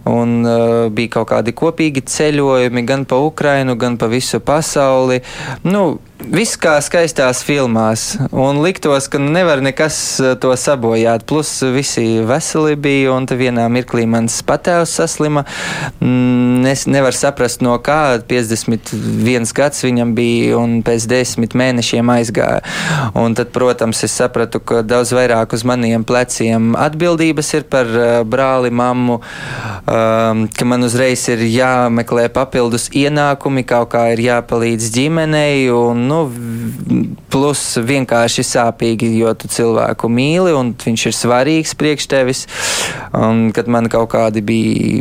un 0.09 0.45
uh, 0.45 0.89
bija 0.93 1.17
kaut 1.19 1.31
kādi 1.33 1.55
kopīgi 1.57 2.05
ceļojumi 2.09 2.85
gan 2.89 3.05
pa 3.09 3.21
Ukrajinu, 3.21 3.77
gan 3.81 3.99
pa 4.01 4.09
visu 4.11 4.41
pasauli. 4.41 5.21
Nu, 5.67 5.99
Viss 6.21 6.59
kā 6.61 6.75
skaistās 6.85 7.41
filmās, 7.47 8.03
un 8.29 8.59
liktos, 8.61 9.07
ka 9.09 9.17
nevar 9.23 9.63
nekas 9.65 9.97
eh, 10.21 10.35
to 10.41 10.53
sabojāt. 10.53 11.25
Plus 11.25 11.49
visi 11.73 12.21
veseli 12.29 12.77
bija, 12.77 13.15
un 13.15 13.25
te 13.25 13.39
vienā 13.41 13.65
mirklī 13.73 14.05
mans 14.11 14.37
patēvs 14.45 14.99
saslima. 15.01 15.47
Mm, 16.01 16.49
Es 16.71 16.85
nevaru 16.87 17.17
saprast, 17.17 17.63
no 17.65 17.73
kā 17.83 18.21
51 18.29 19.49
gads 19.57 19.81
viņam 19.83 20.13
bija, 20.15 20.59
un 20.61 20.83
pēc 20.87 21.07
desmit 21.09 21.57
mēnešiem 21.57 22.13
aizgāja. 22.13 22.61
Un 23.17 23.35
tad, 23.35 23.49
protams, 23.55 24.05
es 24.05 24.15
sapratu, 24.21 24.61
ka 24.61 24.83
daudz 24.87 25.15
vairāk 25.17 25.57
uz 25.57 25.65
maniem 25.67 26.05
pleciem 26.07 26.75
atbildības 26.79 27.55
ir 27.57 27.67
par 27.73 27.89
uh, 27.91 28.11
brāli, 28.29 28.71
mammu, 28.71 29.19
um, 29.91 30.47
ka 30.55 30.67
man 30.69 30.87
uzreiz 30.87 31.27
ir 31.33 31.43
jāmeklē 31.51 32.29
papildus 32.33 32.89
ienākumi, 32.95 33.67
kaut 33.69 33.91
kā 33.95 34.07
ir 34.15 34.23
jāpalīdz 34.29 34.91
ģimenei. 34.95 35.67
Un, 35.75 36.07
nu, 36.11 36.21
plus 37.31 37.63
vienkārši 37.87 38.45
sāpīgi, 38.47 39.11
jo 39.21 39.33
tu 39.39 39.51
cilvēku 39.51 40.11
mīli 40.11 40.55
un 40.57 40.73
viņš 40.79 41.07
ir 41.11 41.17
svarīgs 41.17 41.77
priekš 41.79 42.09
tevis. 42.11 42.45
Un, 43.17 43.49
kad 43.55 43.71
man 43.71 43.91
kaut 43.91 44.11
kādi 44.15 44.43
bija 44.47 45.01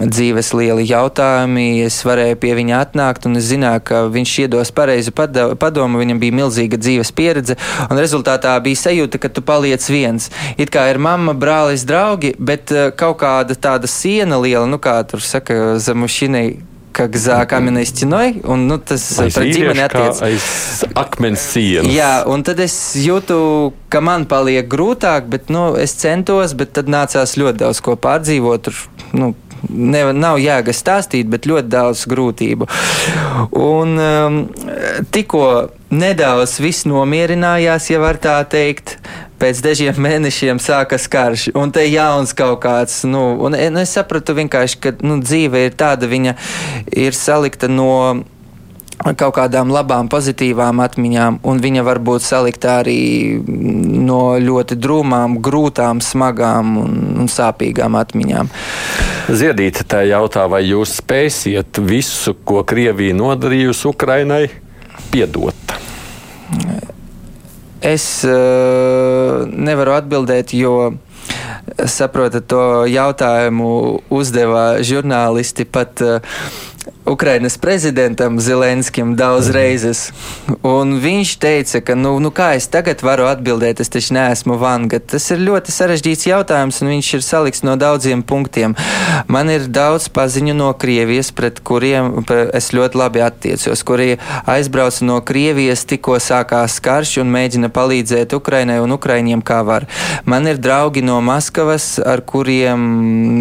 dzīves 0.00 0.52
lieli 0.56 0.86
jautājumi, 0.88 1.82
es 1.84 2.00
varēju 2.06 2.38
pie 2.40 2.54
viņa 2.58 2.80
atnākt 2.84 3.26
un 3.28 3.38
es 3.40 3.48
zināju, 3.50 3.84
ka 3.86 4.02
viņš 4.12 4.34
iedos 4.44 4.72
pareizu 4.74 5.12
padomu, 5.14 6.00
viņam 6.00 6.20
bija 6.22 6.38
milzīga 6.40 6.80
dzīves 6.80 7.12
pieredze 7.16 7.56
un 7.88 8.00
rezultātā 8.00 8.54
bija 8.64 8.80
sajūta, 8.84 9.20
ka 9.20 9.32
tu 9.32 9.44
paliec 9.44 9.84
viens. 9.90 10.30
It 10.60 10.72
kā 10.72 10.86
ir 10.90 11.00
mamma, 11.02 11.34
brālis, 11.36 11.84
draugi, 11.88 12.32
bet 12.38 12.72
eh, 12.74 12.90
kaut 12.96 13.20
kāda 13.22 13.56
tāda 13.56 13.90
siena 13.90 14.29
liela, 14.29 14.65
nu 14.69 14.77
kā 14.77 14.99
tur 15.09 15.23
saka, 15.23 15.77
zemušinai 15.79 16.59
как 16.95 17.17
за 17.17 17.45
каменной 17.45 17.85
стеной, 17.85 18.39
un 18.43 18.67
nu, 18.67 18.77
tas 18.79 19.03
Aiz 19.19 19.35
par 19.35 19.43
ģimeni 19.43 19.75
vīrieša 19.75 19.87
kā 19.91 20.03
attiecas. 20.07 20.21
aiz 20.23 20.93
akmens 20.95 21.41
sienas. 21.51 21.91
Jā, 21.91 22.23
un 22.31 22.43
tad 22.47 22.61
es 22.63 22.95
jūtu, 22.95 23.73
ka 23.91 23.99
man 23.99 24.23
paliek 24.31 24.63
grūtāk, 24.71 25.27
bet 25.27 25.51
nu, 25.51 25.75
es 25.75 25.91
centos, 25.99 26.55
bet 26.55 26.71
tad 26.71 26.87
nācās 26.87 27.35
ļoti 27.35 27.59
daudz 27.65 27.83
ko 27.83 27.97
pārdzīvot. 27.99 28.69
Tur, 28.69 28.79
nu, 29.11 29.33
Ne, 29.65 30.01
nav 30.13 30.37
jēga 30.37 30.73
stāstīt, 30.75 31.25
bet 31.25 31.47
ļoti 31.49 31.71
daudz 31.73 32.03
grūtību. 32.11 32.67
Un 33.57 33.95
um, 33.97 34.35
tikko 35.09 35.71
nedaudz 35.89 36.59
viss 36.61 36.85
nomierinājās, 36.85 37.89
ja 37.89 38.01
var 38.03 38.19
tā 38.21 38.35
teikt. 38.45 38.99
Pēc 39.40 39.62
dažiem 39.64 39.96
mēnešiem 40.04 40.58
sākas 40.60 41.06
karš, 41.10 41.46
un 41.56 41.72
te 41.72 41.86
jauns 41.88 42.34
kaut 42.36 42.60
kāds. 42.64 43.02
Nu, 43.08 43.22
un, 43.40 43.56
un 43.56 43.80
es 43.80 43.94
sapratu 43.96 44.36
vienkārši, 44.36 44.80
ka 44.82 44.92
nu, 45.00 45.16
dzīve 45.24 45.64
ir 45.68 45.78
tāda, 45.80 46.10
viņa 46.10 46.36
ir 46.92 47.16
salikta 47.16 47.70
no 47.72 48.20
kaut 49.00 49.32
kādām 49.38 49.70
labām, 49.72 50.10
pozitīvām 50.12 50.82
atmiņām, 50.84 51.40
un 51.48 51.60
viņa 51.62 51.84
var 51.86 52.00
būt 52.04 52.24
salikta 52.24 52.80
arī 52.82 53.40
no 53.48 54.36
ļoti 54.36 54.76
drūmām, 54.76 55.38
grūtām, 55.40 56.02
smagām 56.04 56.76
un, 56.82 56.98
un 57.24 57.30
sāpīgām 57.32 57.96
atmiņām. 58.00 58.52
Ziedīte 59.30 59.86
tā 59.88 60.04
jautā, 60.08 60.44
vai 60.50 60.64
jūs 60.66 60.98
spēsiet 61.00 61.80
visu, 61.80 62.36
ko 62.44 62.64
Krievija 62.66 63.16
nodarījusi 63.16 63.88
Ukrainai, 63.88 64.44
piedot? 65.12 65.78
Es 67.80 68.04
uh, 68.28 69.46
nevaru 69.48 69.94
atbildēt, 69.96 70.52
jo 70.52 70.92
saprotat, 71.88 72.44
to 72.50 72.84
jautājumu 72.90 73.70
uzdeva 74.12 74.82
žurnālisti 74.84 75.64
pat. 75.64 76.04
Uh, 76.04 76.68
Ukrainas 77.10 77.56
prezidentam 77.58 78.38
Zelenskim 78.40 79.16
daudz 79.18 79.48
reizes. 79.50 80.12
Un 80.62 80.94
viņš 81.02 81.32
teica, 81.42 81.80
ka, 81.82 81.96
nu, 81.98 82.12
nu 82.22 82.30
kā 82.30 82.52
es 82.54 82.68
tagad 82.70 83.02
varu 83.02 83.26
atbildēt, 83.26 83.80
es 83.82 83.90
taču 83.90 84.14
neesmu 84.14 84.54
vanga. 84.60 85.00
Tas 85.02 85.26
ir 85.34 85.42
ļoti 85.42 85.74
sarežģīts 85.74 86.28
jautājums, 86.30 86.78
un 86.84 86.92
viņš 86.92 87.08
ir 87.18 87.24
salikts 87.26 87.64
no 87.66 87.74
daudziem 87.80 88.22
punktiem. 88.22 88.76
Man 89.26 89.50
ir 89.50 89.66
daudz 89.66 90.06
paziņu 90.14 90.54
no 90.54 90.68
Krievijas, 90.78 91.32
pret 91.34 91.58
kuriem 91.66 92.22
es 92.54 92.70
ļoti 92.76 93.00
labi 93.02 93.24
attiecos, 93.26 93.82
kuri 93.82 94.20
aizbrauca 94.46 95.08
no 95.08 95.18
Krievijas, 95.26 95.82
tikko 95.90 96.20
sākās 96.22 96.78
karš 96.84 97.16
un 97.24 97.34
mēģina 97.34 97.72
palīdzēt 97.74 98.38
Ukrainai 98.38 98.78
un 98.84 98.94
Ukraiņiem 98.94 99.42
kā 99.42 99.64
var. 99.66 99.88
Man 100.30 100.46
ir 100.46 100.62
draugi 100.62 101.02
no 101.02 101.18
Maskavas, 101.24 101.96
ar 101.98 102.22
kuriem 102.22 102.86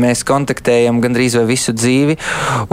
mēs 0.01 0.25
kontaktējam 0.25 1.03
gandrīz 1.05 1.37
vai 1.37 1.45
visu 1.53 1.77
dzīvi. 1.77 2.17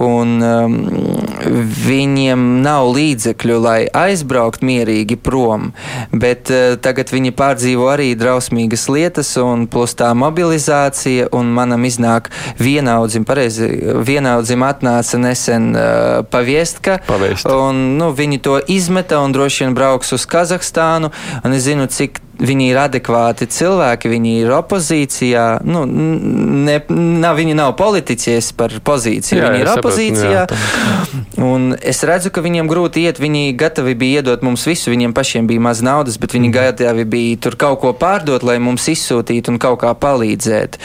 Un, 0.00 0.36
um, 0.40 0.80
viņiem 0.86 2.44
nav 2.64 2.90
līdzekļu, 2.94 3.58
lai 3.62 3.78
aizbraukt 3.92 4.64
mierīgi 4.66 5.18
prom, 5.20 5.70
bet 6.12 6.50
uh, 6.52 6.74
tagad 6.82 7.12
viņi 7.14 7.34
pārdzīvo 7.36 7.88
arī 7.92 8.10
drausmīgas 8.18 8.86
lietas, 8.92 9.32
un 9.40 9.66
plus 9.70 9.96
tā 9.98 10.12
mobilizācija, 10.18 11.30
un 11.36 11.52
manam 11.56 11.86
iznāk 11.88 12.30
vienaudzim, 12.62 13.26
pareizi, 13.28 13.70
vienaudzim 14.06 14.66
atnāca 14.66 15.20
nesen 15.22 15.72
uh, 15.74 16.22
paviestka, 16.30 17.00
Pavēst. 17.06 17.48
un 17.50 17.98
nu, 18.00 18.12
viņi 18.16 18.42
to 18.42 18.60
izmeta 18.72 19.20
un 19.24 19.34
droši 19.36 19.66
vien 19.66 19.76
brauks 19.76 20.14
uz 20.16 20.26
Kazahstānu, 20.30 21.12
un 21.42 21.56
es 21.56 21.66
zinu, 21.66 21.88
cik 21.90 22.22
viņi 22.38 22.68
ir 22.70 22.78
adekvāti 22.80 23.46
cilvēki, 23.50 24.10
viņi 24.12 24.32
ir 24.42 24.52
opozīcijā. 24.58 25.44
Nu, 25.66 25.84
ne, 25.86 26.78
nav, 26.90 27.36
viņi 27.38 27.54
nav 27.56 27.74
politiķies 27.78 28.50
par 28.58 28.74
pozīciju, 28.84 29.40
Jā, 29.40 29.50
viņi 29.50 29.62
ir 29.62 29.70
sapratu, 29.70 29.88
opozīcijā. 29.88 30.44
jā, 30.44 31.22
Un 31.42 31.74
es 31.80 32.00
redzu, 32.06 32.30
ka 32.32 32.42
viņiem 32.44 32.68
grūti 32.70 33.04
iet. 33.04 33.20
Viņi 33.20 33.52
gatavi 33.58 33.94
bija 33.98 34.20
iedot 34.22 34.44
mums 34.46 34.64
visu, 34.68 34.90
viņiem 34.92 35.12
pašiem 35.16 35.48
bija 35.48 35.62
maz 35.68 35.82
naudas, 35.84 36.16
bet 36.20 36.32
viņi 36.36 36.50
gatavi 36.54 37.04
bija 37.08 37.36
tur 37.44 37.56
kaut 37.60 37.80
ko 37.84 37.92
pārdot, 37.96 38.44
lai 38.46 38.58
mums 38.62 38.88
izsūtītu 38.92 39.52
un 39.54 39.60
kaut 39.62 39.80
kā 39.84 39.92
palīdzēt. 39.94 40.78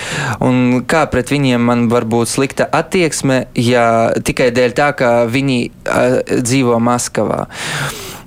Un 0.43 0.83
kā 0.87 1.05
pret 1.11 1.31
viņiem 1.31 1.63
man 1.71 1.87
var 1.91 2.07
būt 2.09 2.31
slikta 2.31 2.67
attieksme, 2.67 3.45
ja 3.55 4.11
tikai 4.23 4.51
dēļ 4.55 4.75
tā, 4.77 4.91
ka 4.97 5.11
viņi 5.31 5.59
uh, 5.67 6.19
dzīvo 6.43 6.79
Maskavā. 6.83 7.45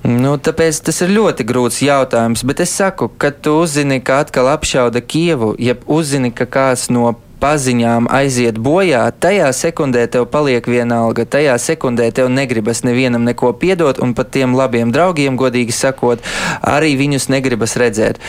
Nu, 0.04 0.34
tāpēc 0.36 0.82
tas 0.84 0.98
ir 1.00 1.14
ļoti 1.16 1.46
grūts 1.48 1.80
jautājums. 1.80 2.44
Bet 2.44 2.60
es 2.60 2.74
saku, 2.76 3.08
kad 3.08 3.38
tu 3.40 3.56
uzzini, 3.62 4.02
ka 4.04 4.20
atkal 4.24 4.50
apšauda 4.52 5.00
Kievu, 5.00 5.54
ja 5.56 5.78
uzzini, 5.88 6.28
ka 6.28 6.44
kāds 6.44 6.90
no 6.92 7.14
paziņām 7.40 8.06
aiziet 8.12 8.58
bojā, 8.60 9.02
tajā 9.20 9.48
sekundē 9.56 10.04
tev 10.12 10.26
paliek 10.32 10.68
vienalga. 10.68 11.24
Tajā 11.28 11.56
sekundē 11.60 12.10
tev 12.16 12.30
negribas 12.32 12.84
nevienam 12.84 13.24
neko 13.24 13.52
piedot, 13.60 14.00
un 14.04 14.14
pat 14.16 14.32
tiem 14.36 14.56
labiem 14.56 14.92
draugiem, 14.94 15.40
godīgi 15.40 15.74
sakot, 15.76 16.24
arī 16.60 16.94
viņus 17.00 17.30
negribas 17.32 17.76
redzēt. 17.80 18.20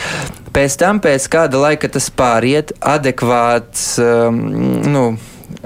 Pēc 0.56 0.80
tam, 0.80 1.00
pēc 1.04 1.28
kāda 1.32 1.60
laika 1.60 1.92
tas 1.92 2.08
pāriet, 2.08 2.72
adekvāts, 2.80 3.88
um, 4.00 4.40
nu, 4.84 5.06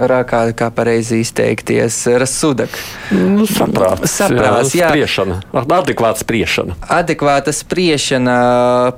rā, 0.00 0.20
kā, 0.28 0.42
kā 0.56 0.70
pareizi 0.74 1.20
izteikties, 1.24 1.98
rasudak. 2.20 2.72
Nu, 3.12 3.46
saprāts, 3.48 4.14
Saprāts, 4.20 4.74
jā. 4.76 4.90
Spriešana, 4.90 5.40
adekvāta 5.52 6.24
spriešana. 6.24 6.76
adekvāta 6.88 7.52
spriešana 7.54 8.36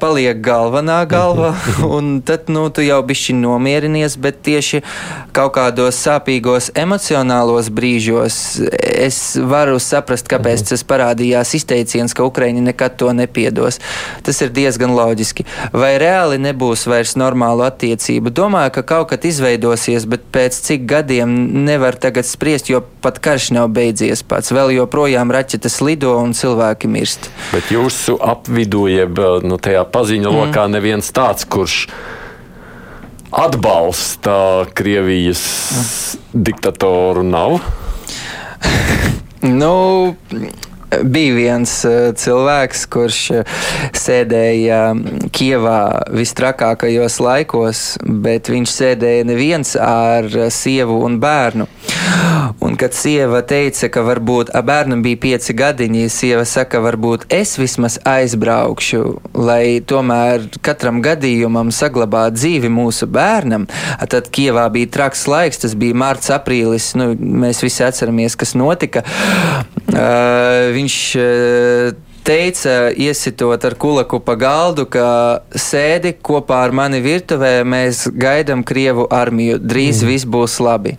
paliek 0.03 0.41
galvenā 0.45 1.03
galva, 1.11 1.55
un 1.97 2.21
tad 2.25 2.49
nu, 2.53 2.69
tu 2.71 2.85
jau 2.85 3.01
bišķi 3.07 3.37
nomierinies, 3.41 4.17
bet 4.23 4.43
tieši 4.47 4.83
kaut 5.35 5.55
kādos 5.57 5.99
sāpīgos 6.03 6.71
emocionālos 6.79 7.71
brīžos 7.73 8.39
es 8.83 9.37
varu 9.37 9.79
saprast, 9.83 10.29
kāpēc 10.31 10.67
tas 10.71 10.85
parādījās 10.87 11.55
izteiciens, 11.59 12.15
ka 12.15 12.27
Ukraiņi 12.29 12.63
nekad 12.69 12.97
to 13.01 13.13
nepiedos. 13.17 13.81
Tas 14.23 14.41
ir 14.45 14.53
diezgan 14.55 14.95
loģiski. 14.97 15.47
Vai 15.73 15.95
reāli 16.01 16.39
nebūs 16.43 16.85
vairs 16.91 17.15
normālu 17.19 17.65
attiecību? 17.67 18.33
Domāju, 18.35 18.75
ka 18.77 18.85
kaut 18.95 19.11
kad 19.13 19.25
izveidosies, 19.29 20.07
bet 20.09 20.25
pēc 20.35 20.59
cik 20.67 20.87
gadiem 20.93 21.33
nevar 21.67 21.97
tagad 22.01 22.29
spriest, 22.29 22.71
jo 22.73 22.83
pat 23.05 23.21
karš 23.25 23.51
nav 23.57 23.71
beidzies 23.75 24.25
pats. 24.27 24.53
Vēl 24.55 24.75
joprojām 24.77 25.33
raķetes 25.35 25.81
lido 25.85 26.15
un 26.21 26.37
cilvēki 26.37 26.91
mirst. 26.93 27.31
Bet 27.53 27.73
jūsu 27.73 28.19
apvidū, 28.21 28.87
jeb 28.93 29.23
nu, 29.47 29.59
tajā 29.63 29.85
paziņu 29.95 30.35
lokā, 30.37 30.69
neviens 30.73 31.09
tāds, 31.15 31.49
kurš 31.49 31.87
atbalsta 33.33 34.67
Krievijas 34.77 35.47
diktatoru 36.33 37.25
nav. 37.27 37.61
Nu, 39.43 40.15
bija 41.03 41.35
viens 41.37 41.73
uh, 41.89 42.11
cilvēks, 42.19 42.87
kurš 42.93 43.21
uh, 43.37 43.59
sēdēja 43.97 44.81
Kievā 45.33 45.81
visstrakākajos 46.13 47.19
laikos, 47.23 47.83
bet 48.03 48.51
viņš 48.53 48.77
sēdēja 48.77 49.29
neviens 49.29 49.77
ar 49.81 50.29
uh, 50.31 50.49
sievu 50.53 51.01
un 51.07 51.19
bērnu. 51.23 51.69
Un, 52.73 52.79
kad 52.81 52.95
sieva 52.97 53.43
teica, 53.45 53.91
ka 53.93 54.01
varbūt 54.01 54.49
bērnam 54.65 55.03
bija 55.05 55.19
pieci 55.21 55.53
gadiņi, 55.53 56.07
sieva 56.09 56.47
saka, 56.49 56.79
varbūt 56.81 57.27
es 57.29 57.59
vismaz 57.61 57.99
aizbraukšu, 58.09 59.03
lai 59.37 59.83
tomēr 59.85 60.47
katram 60.65 61.03
gadījumam 61.05 61.69
saglabātu 61.69 62.39
dzīvi 62.39 62.71
mūsu 62.73 63.11
bērnam. 63.13 63.67
Tad 64.15 64.31
Kievā 64.33 64.65
bija 64.73 64.89
traks 64.95 65.27
laiks, 65.29 65.61
tas 65.67 65.77
bija 65.77 65.99
mārts, 66.01 66.33
aprīlis. 66.33 66.95
Nu, 66.97 67.11
mēs 67.13 67.61
visi 67.61 67.85
atceramies, 67.85 68.39
kas 68.41 68.57
notika. 68.57 69.05
Uh, 69.93 70.73
viņš 70.73 70.97
uh, 71.21 71.93
teica, 72.25 72.91
iesitot 72.95 73.65
ar 73.65 73.77
kulaku 73.79 74.21
pa 74.25 74.37
galdu, 74.39 74.87
ka 74.91 75.07
sēdi 75.55 76.15
kopā 76.23 76.63
ar 76.67 76.75
mani 76.77 77.03
virtuvē, 77.05 77.61
mēs 77.67 78.07
gaidām 78.13 78.65
Krievu 78.67 79.09
armiju, 79.11 79.59
drīz 79.59 80.03
mm. 80.03 80.13
viss 80.13 80.29
būs 80.29 80.61
labi. 80.63 80.97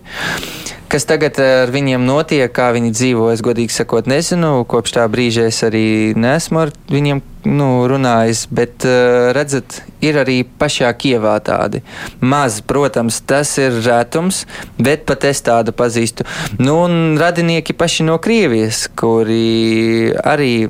Kas 0.94 1.08
tagad 1.10 1.40
ar 1.42 1.72
viņiem 1.74 2.04
notiek, 2.06 2.46
kā 2.54 2.68
viņi 2.70 2.92
dzīvo, 2.94 3.30
es 3.34 3.40
godīgi 3.42 3.72
sakot, 3.74 4.06
nezinu. 4.06 4.60
Kopš 4.70 4.92
tā 4.94 5.06
brīža 5.10 5.48
es 5.50 5.58
arī 5.66 6.12
nesmu 6.14 6.60
ar 6.60 6.70
viņiem 6.92 7.22
nu, 7.50 7.66
runājis, 7.90 8.44
bet 8.54 8.86
redzat, 9.34 9.80
ir 10.04 10.20
arī 10.22 10.36
pašā 10.46 10.92
Kievā 10.94 11.34
tādi. 11.42 11.82
Maz, 12.22 12.60
protams, 12.62 13.18
tas 13.26 13.56
ir 13.58 13.80
retums, 13.82 14.44
bet 14.78 15.02
pat 15.08 15.26
es 15.26 15.42
tādu 15.42 15.74
pazīstu. 15.74 16.28
Nu, 16.60 16.84
un 16.84 17.18
radinieki 17.18 17.74
paši 17.74 18.06
no 18.06 18.20
Krievijas, 18.22 18.86
kuri 18.94 20.12
arī 20.22 20.68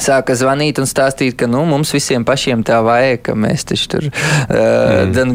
sāka 0.00 0.34
zvanīt 0.38 0.78
un 0.80 0.88
stāstīt, 0.88 1.34
ka 1.36 1.46
nu, 1.50 1.64
mums 1.68 1.92
visiem 1.92 2.24
pašiem 2.24 2.62
tā 2.64 2.78
vajag, 2.84 3.22
ka 3.26 3.34
mēs 3.36 3.66
taču 3.68 3.88
tur 3.92 4.06
uh, 4.08 4.12
mm. 4.48 5.12
dan, 5.12 5.34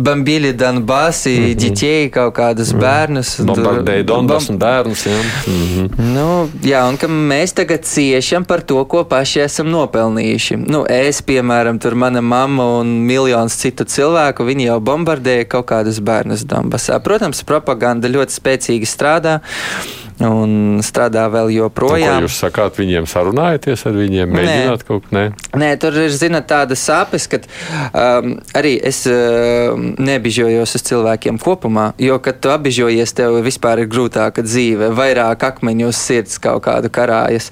bambili 0.00 0.52
Donbasi, 0.56 1.34
mm 1.38 1.44
-hmm. 1.44 1.60
ģiķēji 1.62 2.10
kaut 2.14 2.34
kādus 2.36 2.72
mm. 2.72 2.80
bērnus. 2.80 3.34
Bombardēja 3.40 4.06
Donbas 4.08 4.48
un 4.48 4.58
bērnus, 4.58 5.06
jā. 5.06 5.18
Mm 5.46 5.52
-hmm. 5.52 5.88
nu, 6.14 6.50
jā, 6.62 6.88
un 6.88 6.96
ka 6.96 7.06
mēs 7.06 7.54
tagad 7.54 7.84
ciešam 7.84 8.44
par 8.44 8.60
to, 8.60 8.84
ko 8.84 9.04
paši 9.04 9.40
esam 9.40 9.70
nopelnījuši. 9.70 10.56
Nu, 10.56 10.84
es, 10.88 11.22
piemēram, 11.22 11.78
tur 11.78 11.94
mana 11.94 12.20
mamma 12.20 12.78
un 12.78 12.86
miljons 12.86 13.56
citu 13.56 13.84
cilvēku, 13.84 14.44
viņi 14.44 14.64
jau 14.64 14.80
bombardēja 14.80 15.44
kaut 15.44 15.66
kādus 15.66 16.00
bērnus 16.00 16.44
Donbasā. 16.44 16.98
Protams, 16.98 17.42
propaganda 17.42 18.08
ļoti 18.08 18.32
spēcīgi 18.40 18.86
strādā 18.86 19.40
un 20.20 20.80
strādā 20.84 21.24
vēl 21.32 21.52
joprojām. 21.56 22.20
Nu, 22.20 22.26
jūs 22.26 22.38
sakāt, 22.42 22.76
viņiem 22.80 23.06
sarunājaties 23.10 23.84
ar 23.88 23.96
viņiem, 23.96 24.32
mēģināt 24.32 24.82
Nē. 24.82 24.88
kaut 24.88 25.06
ko? 25.06 25.16
Nē. 25.16 25.24
Nē, 25.58 25.70
tur 25.80 25.96
ir, 26.02 26.12
zinot, 26.14 26.46
tāda 26.50 26.76
sāpes, 26.78 27.28
ka 27.30 27.40
um, 27.42 28.36
arī 28.58 28.74
es 28.82 29.02
uh, 29.10 29.72
nebižojos 29.78 30.76
uz 30.78 30.86
cilvēkiem 30.90 31.40
kopumā, 31.42 31.92
jo, 32.02 32.18
kad 32.24 32.42
tu 32.42 32.52
apbižojies, 32.52 33.14
tev 33.18 33.38
vispār 33.44 33.84
ir 33.84 33.90
grūtāka 33.92 34.44
dzīve, 34.46 34.92
vairāk 34.98 35.46
akmeņu 35.52 35.90
uz 35.92 36.02
sirds 36.02 36.38
kaut 36.42 36.64
kādu 36.66 36.92
karājas. 36.92 37.50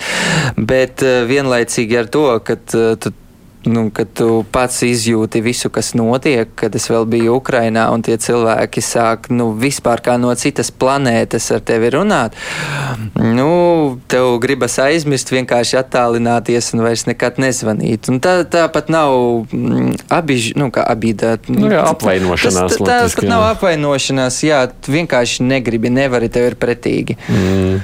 Bet 0.57 1.05
uh, 1.07 1.23
vienlaicīgi 1.31 2.01
ar 2.03 2.13
to, 2.13 2.27
ka 2.45 2.59
uh, 2.61 2.95
tu 3.01 3.15
nu, 3.65 3.91
kad 3.93 4.09
tu 4.17 4.45
pats 4.53 4.83
izjūti 4.87 5.43
visu, 5.45 5.71
kas 5.73 5.93
notiek, 5.99 6.49
kad 6.57 6.75
es 6.77 6.89
vēl 6.91 7.05
biju 7.11 7.37
Ukrainā, 7.37 7.89
un 7.93 8.05
tie 8.05 8.17
cilvēki 8.21 8.83
sāk 8.85 9.29
nu, 9.33 9.51
vispār 9.61 10.01
kā 10.05 10.17
no 10.21 10.33
citas 10.39 10.71
planētas 10.73 11.51
ar 11.55 11.61
tevi 11.67 11.93
runāt, 11.93 12.37
nu, 13.17 13.51
tev 14.11 14.39
gribas 14.43 14.79
aizmirst, 14.81 15.33
vienkārši 15.35 15.81
attālināties 15.83 16.73
un 16.75 16.85
vairs 16.87 17.07
nekad 17.11 17.41
nezvanīt. 17.43 18.09
Un 18.13 18.23
tā, 18.25 18.41
tāpat 18.49 18.89
nav 18.93 19.15
mm, 19.53 19.95
abiž, 20.09 20.53
nu, 20.61 20.71
kā 20.75 20.87
abīdāt. 20.89 21.51
Nu, 21.53 21.69
jā, 21.73 21.85
apvainošanās. 21.93 22.77
Tas, 22.77 22.81
tas, 22.81 23.17
tas 23.19 23.29
nav 23.29 23.51
apvainošanās, 23.55 24.43
jā, 24.47 24.65
tu 24.73 24.97
vienkārši 24.97 25.45
negribi, 25.45 25.93
nevari, 25.93 26.33
tev 26.33 26.53
ir 26.53 26.61
pretīgi. 26.61 27.21
Mm 27.29 27.81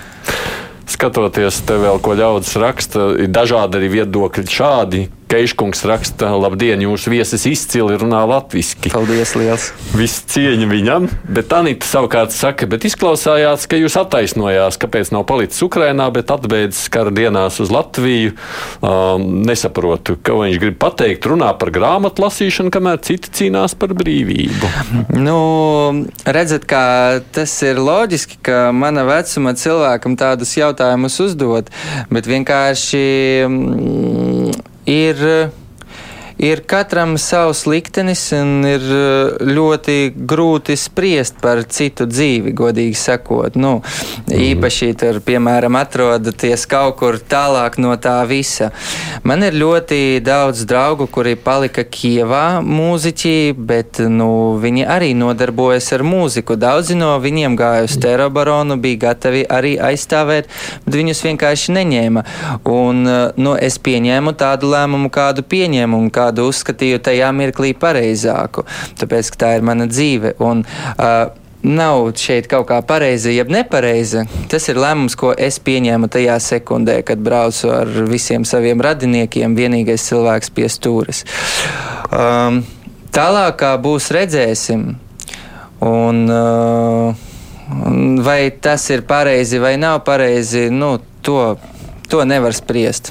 skatoties 0.87 1.61
te 1.67 1.77
vēl, 1.81 2.01
ko 2.03 2.15
ļaudis 2.17 2.57
raksta, 2.63 3.11
ir 3.25 3.31
dažādi 3.33 3.81
arī 3.81 3.93
viedokļi 3.99 4.47
šādi. 4.51 5.07
Keiškungs 5.27 5.81
raksta, 5.91 6.29
labdien, 6.39 6.79
jūsu 6.85 7.11
viesis 7.11 7.49
izcili 7.51 7.97
runā 7.99 8.21
latviski. 8.31 8.93
Paldies, 8.93 9.33
liels! 9.35 9.65
Viss 9.99 10.23
cieņa 10.31 10.69
viņam, 10.71 11.09
bet 11.35 11.51
Anita 11.57 11.89
savukārt 11.89 12.31
saka, 12.31 12.69
bet 12.71 12.87
izklausājās, 12.87 13.65
ka 13.67 13.81
jūs 13.81 13.97
attaisnojās, 13.99 14.79
kāpēc 14.79 15.11
nav 15.11 15.25
palicis 15.27 15.65
Ukrainā, 15.67 16.07
bet 16.15 16.31
atbeidzis 16.31 16.87
kara 16.95 17.11
dienās 17.11 17.59
uz 17.65 17.73
Latviju. 17.75 18.37
Um, 18.79 19.25
nesaprotu, 19.49 20.15
ko 20.23 20.39
viņš 20.45 20.61
grib 20.63 20.79
pateikt, 20.83 21.27
runā 21.27 21.51
par 21.59 21.75
grāmatu 21.75 22.23
lasīšanu, 22.23 22.71
kamēr 22.71 23.03
citi 23.03 23.35
cīnās 23.41 23.75
par 23.75 23.97
brīvību. 23.99 24.71
Nu, 25.19 25.41
redzat, 26.23 26.69
kā 26.71 26.85
tas 27.35 27.57
ir 27.67 27.83
loģiski, 27.83 28.39
ka 28.47 28.71
mana 28.71 29.03
vecuma 29.11 29.57
cilvēkam 29.59 30.15
tādus 30.23 30.55
jautājumus 30.55 31.19
uzdot, 31.27 31.75
bet 32.15 32.31
vienkārši. 32.31 33.05
Mm, 33.51 34.75
ir 34.87 35.51
ir 36.39 36.61
katram 36.69 37.17
savs 37.19 37.65
liktenis 37.67 38.29
un 38.37 38.65
ir 38.69 38.83
eh, 38.85 39.45
ļoti 39.49 39.97
grūti 40.29 40.77
spriest 40.77 41.41
par 41.41 41.63
citu 41.65 42.05
dzīvi, 42.09 42.53
godīgi 42.57 42.97
sakot. 42.99 43.57
Nu, 43.57 43.79
īpaši 44.29 44.91
tur, 45.01 45.21
piemēram, 45.25 45.79
atrodaties 45.81 46.67
kaut 46.69 46.99
kur 47.01 47.19
tālāk 47.19 47.79
no 47.81 47.95
tā 48.01 48.19
visa. 48.29 48.71
Man 49.27 49.45
ir 49.47 49.57
ļoti 49.57 50.21
daudz 50.25 50.67
draugu, 50.69 51.09
kuri 51.13 51.37
palika 51.41 51.87
Kievā 51.97 52.61
mūziķi, 52.65 53.55
bet 53.57 54.03
nu, 54.13 54.29
viņi 54.61 54.85
arī 54.93 55.13
nodarbojas 55.17 55.89
ar 55.97 56.05
mūziku. 56.07 56.59
Daudzi 56.61 56.99
no 56.99 57.15
viņiem 57.23 57.57
gāja 57.57 57.89
uz 57.89 57.97
terobaronu, 58.03 58.77
bija 58.81 59.07
gatavi 59.09 59.47
arī 59.49 59.77
aizstāvēt, 59.81 60.53
bet 60.85 61.01
viņus 61.01 61.25
vienkārši 61.31 61.79
neņēma. 61.81 62.27
Un, 62.77 63.03
eh, 63.09 63.33
nu, 63.41 63.57
es 63.57 63.81
pieņēmu 63.81 64.37
tādu 64.37 64.69
lēmumu, 64.75 65.11
kādu 65.11 65.47
pieņēmu. 65.47 66.05
Kā 66.13 66.26
kādu 66.27 66.51
uzskatīju 66.51 67.01
tajā 67.07 67.33
mirklī 67.37 67.73
pareizāku, 67.79 68.67
tāpēc 69.01 69.33
ka 69.33 69.43
tā 69.45 69.57
ir 69.57 69.67
mana 69.67 69.89
dzīve. 69.91 70.37
Un, 70.43 70.65
uh, 70.99 71.43
Nav 71.67 72.13
šeit 72.21 72.47
kaut 72.47 72.69
kā 72.69 72.77
pareiza, 72.87 73.31
jeb 73.33 73.49
nepareiza. 73.51 74.27
Tas 74.47 74.69
ir 74.71 74.79
lēmums, 74.79 75.17
ko 75.19 75.33
es 75.33 75.57
pieņēmu 75.59 76.07
tajā 76.13 76.37
sekundē, 76.45 77.01
kad 77.03 77.19
braucu 77.19 77.73
ar 77.75 77.91
visiem 78.07 78.45
saviem 78.47 78.79
radiniekiem, 78.85 79.57
vienīgais 79.59 80.05
cilvēks 80.07 80.53
pie 80.55 80.69
stūres. 80.71 81.25
Um, 82.15 82.61
tālāk, 83.11 83.65
būs, 83.83 84.13
redzēsim. 84.15 84.87
Un, 85.83 86.23
uh, 86.31 87.27
vai 88.23 88.41
tas 88.63 88.87
ir 88.95 89.03
pareizi 89.09 89.59
vai 89.59 89.75
nav 89.81 90.05
pareizi, 90.07 90.69
nu, 90.71 91.01
to, 91.27 91.57
to 92.07 92.23
nevar 92.29 92.55
spriest. 92.55 93.11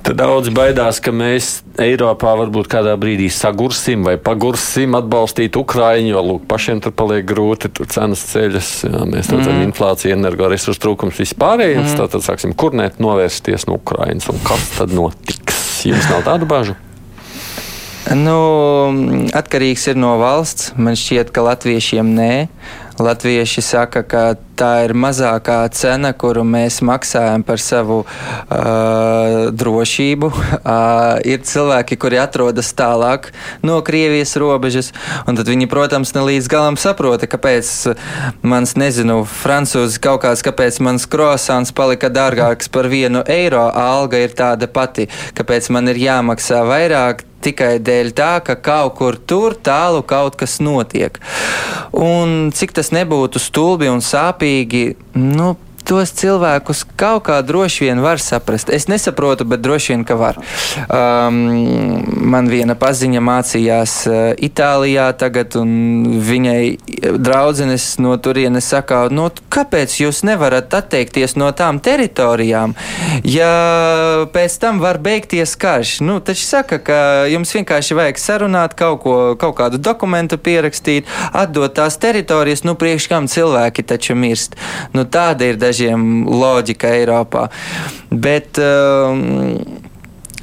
Tad 0.00 0.16
daudz 0.16 0.48
baidās, 0.56 0.96
ka 1.04 1.12
mēs 1.12 1.60
Eiropā 1.80 2.32
varbūt 2.40 2.70
kādā 2.72 2.94
brīdī 3.00 3.26
sagursim 3.32 4.06
vai 4.08 4.14
pagursim 4.16 4.96
atbalstīt 4.96 5.58
Ukraiņu, 5.60 6.14
jo 6.14 6.22
lūk, 6.24 6.46
pašiem 6.48 6.80
tur 6.80 6.94
paliek 6.96 7.26
grūti, 7.28 7.68
tur 7.76 7.88
cenas 7.92 8.22
ceļas, 8.30 8.70
jā, 8.88 9.04
mēs 9.04 9.28
redzam 9.28 9.58
mm. 9.58 9.66
inflāciju, 9.68 10.16
energoresursu 10.16 10.80
trūkums 10.86 11.20
vispārējais. 11.20 11.92
Mm. 11.92 12.12
Tad 12.14 12.24
sāksim 12.24 12.56
kurnēt, 12.56 12.96
novērsties 13.02 13.68
no 13.68 13.76
Ukraiņas. 13.76 14.30
Un 14.32 14.40
kas 14.48 14.70
tad 14.78 14.96
notiks? 14.96 15.60
Jums 15.84 16.08
nav 16.08 16.24
tādu 16.26 16.48
bažu? 16.48 16.78
Nu, 18.16 18.38
atkarīgs 19.36 19.84
ir 19.92 20.00
no 20.00 20.16
valsts. 20.18 20.72
Man 20.80 20.96
šķiet, 20.98 21.28
ka 21.34 21.44
latviešiem 21.44 22.14
nē. 22.16 22.32
Latvieši 23.00 23.62
saka, 23.64 24.02
ka 24.02 24.24
tā 24.60 24.70
ir 24.84 24.92
mazākā 24.98 25.62
cena, 25.72 26.12
kuru 26.12 26.44
mēs 26.44 26.80
maksājam 26.84 27.44
par 27.46 27.62
savu 27.62 28.02
uh, 28.04 29.48
drošību. 29.56 30.30
Uh, 30.30 31.16
ir 31.24 31.40
cilvēki, 31.46 31.96
kuri 32.00 32.20
atrodas 32.20 32.72
tālāk 32.76 33.30
no 33.66 33.78
Krievijas 33.86 34.36
robežas, 34.40 34.92
un 35.24 35.38
tad 35.38 35.48
viņi, 35.48 35.68
protams, 35.70 36.12
ne 36.16 36.26
līdz 36.28 36.50
galam 36.52 36.78
saprota, 36.80 37.28
kāpēc 37.30 37.72
mans, 38.44 38.76
nezinu, 38.80 39.22
francūzi 39.24 40.02
kaut 40.04 40.24
kāds, 40.26 40.44
kāpēc 40.44 40.82
mans 40.84 41.08
krosāns 41.10 41.72
palika 41.76 42.12
dārgāks 42.12 42.68
par 42.72 42.90
vienu 42.92 43.24
eiro, 43.30 43.64
alga 43.70 44.20
ir 44.20 44.36
tāda 44.36 44.68
pati, 44.68 45.08
kāpēc 45.38 45.72
man 45.72 45.88
ir 45.92 46.04
jāmaksā 46.04 46.64
vairāk 46.68 47.26
tikai 47.44 47.78
dēļ 47.80 48.12
tā, 48.16 48.32
ka 48.44 48.56
kaut 48.60 48.96
kur 48.98 49.16
tur 49.16 49.56
tālu 49.56 50.02
kaut 50.06 50.36
kas 50.40 50.58
notiek. 50.62 51.18
Un 51.96 52.50
cik 52.54 52.74
tas 52.76 52.92
nebūtu 52.94 53.40
stulbi 53.42 53.88
un 53.90 54.02
sāpīgi, 54.04 54.49
nu, 55.12 55.56
tos 55.90 56.12
cilvēkus 56.14 56.84
kaut 56.98 57.24
kā 57.26 57.40
droši 57.42 57.88
vien 57.88 58.00
var 58.02 58.22
saprast. 58.22 58.70
Es 58.70 58.86
nesaprotu, 58.90 59.46
bet 59.48 59.62
droši 59.64 59.94
vien, 59.94 60.04
ka 60.06 60.14
var. 60.18 60.38
Um, 60.86 61.40
man 62.30 62.50
viena 62.50 62.76
paziņa 62.78 63.22
mācījās 63.26 63.94
uh, 64.06 64.18
Itālijā 64.38 65.08
tagad, 65.18 65.56
un 65.58 66.20
viņai 66.22 66.60
draudzenes 67.18 67.96
no 68.02 68.14
turienes 68.22 68.68
saka, 68.70 69.02
no, 69.10 69.26
nu, 69.30 69.46
kāpēc 69.50 69.96
jūs 70.04 70.22
nevarat 70.28 70.70
atteikties 70.78 71.34
no 71.40 71.50
tām 71.56 71.80
teritorijām, 71.82 72.76
ja 73.26 73.50
pēc 74.30 74.58
tam 74.62 74.78
var 74.84 75.00
beigties 75.02 75.56
karš? 75.58 75.96
Nu, 76.06 76.20
taču 76.22 76.46
saka, 76.46 76.78
ka 76.78 77.00
jums 77.32 77.54
vienkārši 77.56 77.98
vajag 77.98 78.22
sarunāt 78.22 78.78
kaut 78.78 79.02
ko, 79.02 79.16
kaut 79.40 79.56
kādu 79.58 79.82
dokumentu 79.82 80.38
pierakstīt, 80.38 81.10
atdot 81.34 81.74
tās 81.80 81.98
teritorijas, 82.00 82.62
nu 82.68 82.76
priekš 82.78 83.10
kam 83.10 83.26
cilvēki 83.30 83.86
taču 83.90 84.14
mirst. 84.14 84.54
Nu, 84.94 85.02
tāda 85.08 85.50
ir 85.50 85.58
dažāda 85.58 85.79
dažiem 85.80 86.26
loģika 86.28 86.88
Eiropā. 86.88 87.48
Bet, 88.10 88.58
um, 88.58 89.64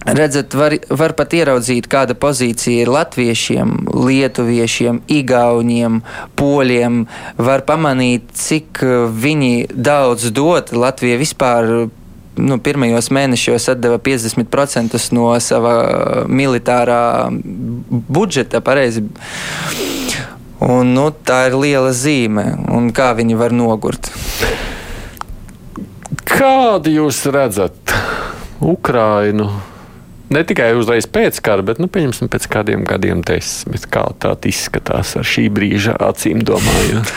Redzat, 0.07 0.53
var, 0.55 0.71
var 0.87 1.11
pat 1.19 1.33
ieraudzīt, 1.35 1.89
kāda 1.91 2.15
pozīcija 2.15 2.85
ir 2.85 2.89
latviešiem, 2.95 3.89
lietuviešiem, 3.91 5.01
igauniem, 5.11 5.97
poļiem. 6.39 7.01
Var 7.35 7.63
pamanīt, 7.67 8.29
cik 8.31 8.79
viņi 9.11 9.67
daudz 9.75 10.29
dod. 10.31 10.71
Latvija 10.71 11.17
vispār 11.19 11.89
nu, 12.39 12.59
pirmajos 12.63 13.11
mēnešos 13.11 13.67
atdeva 13.73 13.99
50% 13.99 15.03
no 15.11 15.27
sava 15.43 15.75
militārā 16.31 17.27
budžeta. 18.07 18.63
Pareizi. 18.63 19.03
Un, 20.57 20.95
nu, 20.95 21.11
tā 21.11 21.43
ir 21.51 21.59
liela 21.59 21.91
zīme, 21.93 22.47
un 22.73 22.89
kā 22.95 23.11
viņi 23.17 23.37
var 23.37 23.53
nogurt. 23.53 24.09
Kādu 26.37 26.91
jūs 26.93 27.23
redzat 27.33 27.93
Ukrainu? 28.61 29.47
Ne 30.29 30.43
tikai 30.45 30.73
uzreiz 30.77 31.07
pēc 31.09 31.39
kara, 31.41 31.63
bet 31.65 31.79
nu, 31.81 31.87
pēc 31.89 32.45
kādiem 32.51 32.83
gadiem 32.85 33.23
desmit. 33.25 33.87
Kā 33.89 34.03
tā 34.21 34.35
izskatās 34.45 35.15
ar 35.17 35.25
šī 35.25 35.47
brīža 35.49 35.95
acīm 36.09 36.43
domājot? 36.45 37.13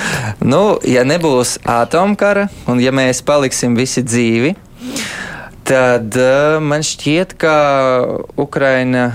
nu, 0.52 0.78
ja 0.88 1.04
nebūs 1.04 1.58
atomkara 1.68 2.46
un 2.70 2.80
ja 2.80 2.94
mēs 2.96 3.20
paliksim 3.26 3.76
visi 3.76 4.06
dzīvi, 4.06 4.54
tad 5.68 6.16
uh, 6.16 6.56
man 6.64 6.86
šķiet, 6.86 7.36
ka 7.36 7.56
Ukraina 8.40 9.10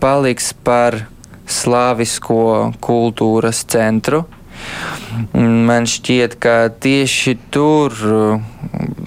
paliks 0.00 0.54
par 0.64 1.02
slāvisko 1.44 2.72
kultūras 2.80 3.66
centru. 3.68 4.24
Man 5.34 5.88
šķiet, 5.88 6.38
ka 6.40 6.56
tieši 6.82 7.36
tur 7.52 7.92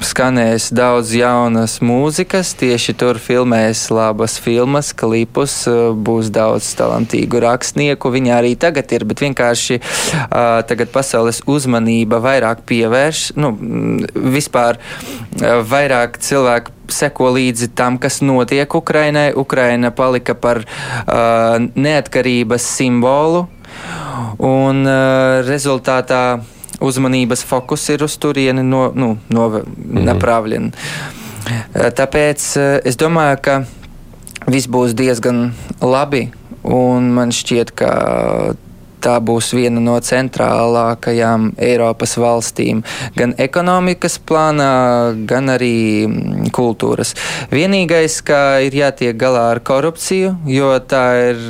skanēs 0.06 0.70
daudz 0.76 1.14
jaunas 1.16 1.78
mūzikas, 1.84 2.54
tieši 2.60 2.96
tur 3.00 3.20
filmēs 3.22 3.86
labas 3.94 4.38
filmas, 4.42 4.92
klipus, 4.98 5.64
būs 5.96 6.32
daudz 6.36 6.68
talantīgu 6.78 7.42
rakstnieku. 7.44 8.12
Viņi 8.14 8.34
arī 8.36 8.54
tagad 8.60 8.92
ir, 8.96 9.06
bet 9.08 9.24
vienkārši 9.24 9.80
uh, 9.82 10.62
tagad 10.68 10.92
pasaules 10.94 11.42
uzmanība 11.50 12.22
vairāk 12.24 12.66
pievērš, 12.70 13.26
nu, 13.40 13.54
vispār 14.14 14.80
uh, 14.80 15.62
vairāk 15.66 16.20
cilvēku 16.22 16.74
seko 16.92 17.32
līdzi 17.34 17.72
tam, 17.78 17.98
kas 18.02 18.22
notiek 18.22 18.70
Ukrainai. 18.78 19.32
Ukraina 19.34 19.92
palika 19.96 20.36
par 20.38 20.62
uh, 20.62 21.58
neatkarības 21.74 22.68
simbolu, 22.76 23.48
un 24.39 24.85
uh, 24.87 25.41
rezultātā 25.47 26.41
uzmanības 26.81 27.45
fokus 27.45 27.85
ir 27.93 28.05
uz 28.07 28.17
turieni 28.21 28.65
no, 28.65 28.89
nu, 28.97 29.15
no, 29.29 29.49
mm. 29.61 30.01
направлен. 30.07 30.71
Tāpēc 31.75 32.45
es 32.87 32.97
domāju, 33.01 33.39
ka 33.45 33.55
viss 34.49 34.69
būs 34.71 34.95
diezgan 34.97 35.51
labi, 35.83 36.29
un 36.65 37.11
man 37.17 37.33
šķiet, 37.35 37.73
ka 37.77 37.91
tā 39.06 39.16
būs 39.22 39.52
viena 39.56 39.82
no 39.84 39.96
centrālākajām 40.02 41.52
Eiropas 41.62 42.16
valstīm, 42.20 42.82
gan 43.18 43.36
ekonomikas 43.42 44.18
plānā, 44.18 44.72
gan 45.30 45.52
arī 45.54 45.76
mm, 46.08 46.50
kultūras. 46.56 47.14
Vienīgais, 47.54 48.18
ka 48.26 48.60
ir 48.66 48.76
jātiek 48.80 49.18
galā 49.20 49.48
ar 49.54 49.62
korupciju, 49.66 50.36
jo 50.50 50.72
tā 50.90 51.04
ir 51.32 51.42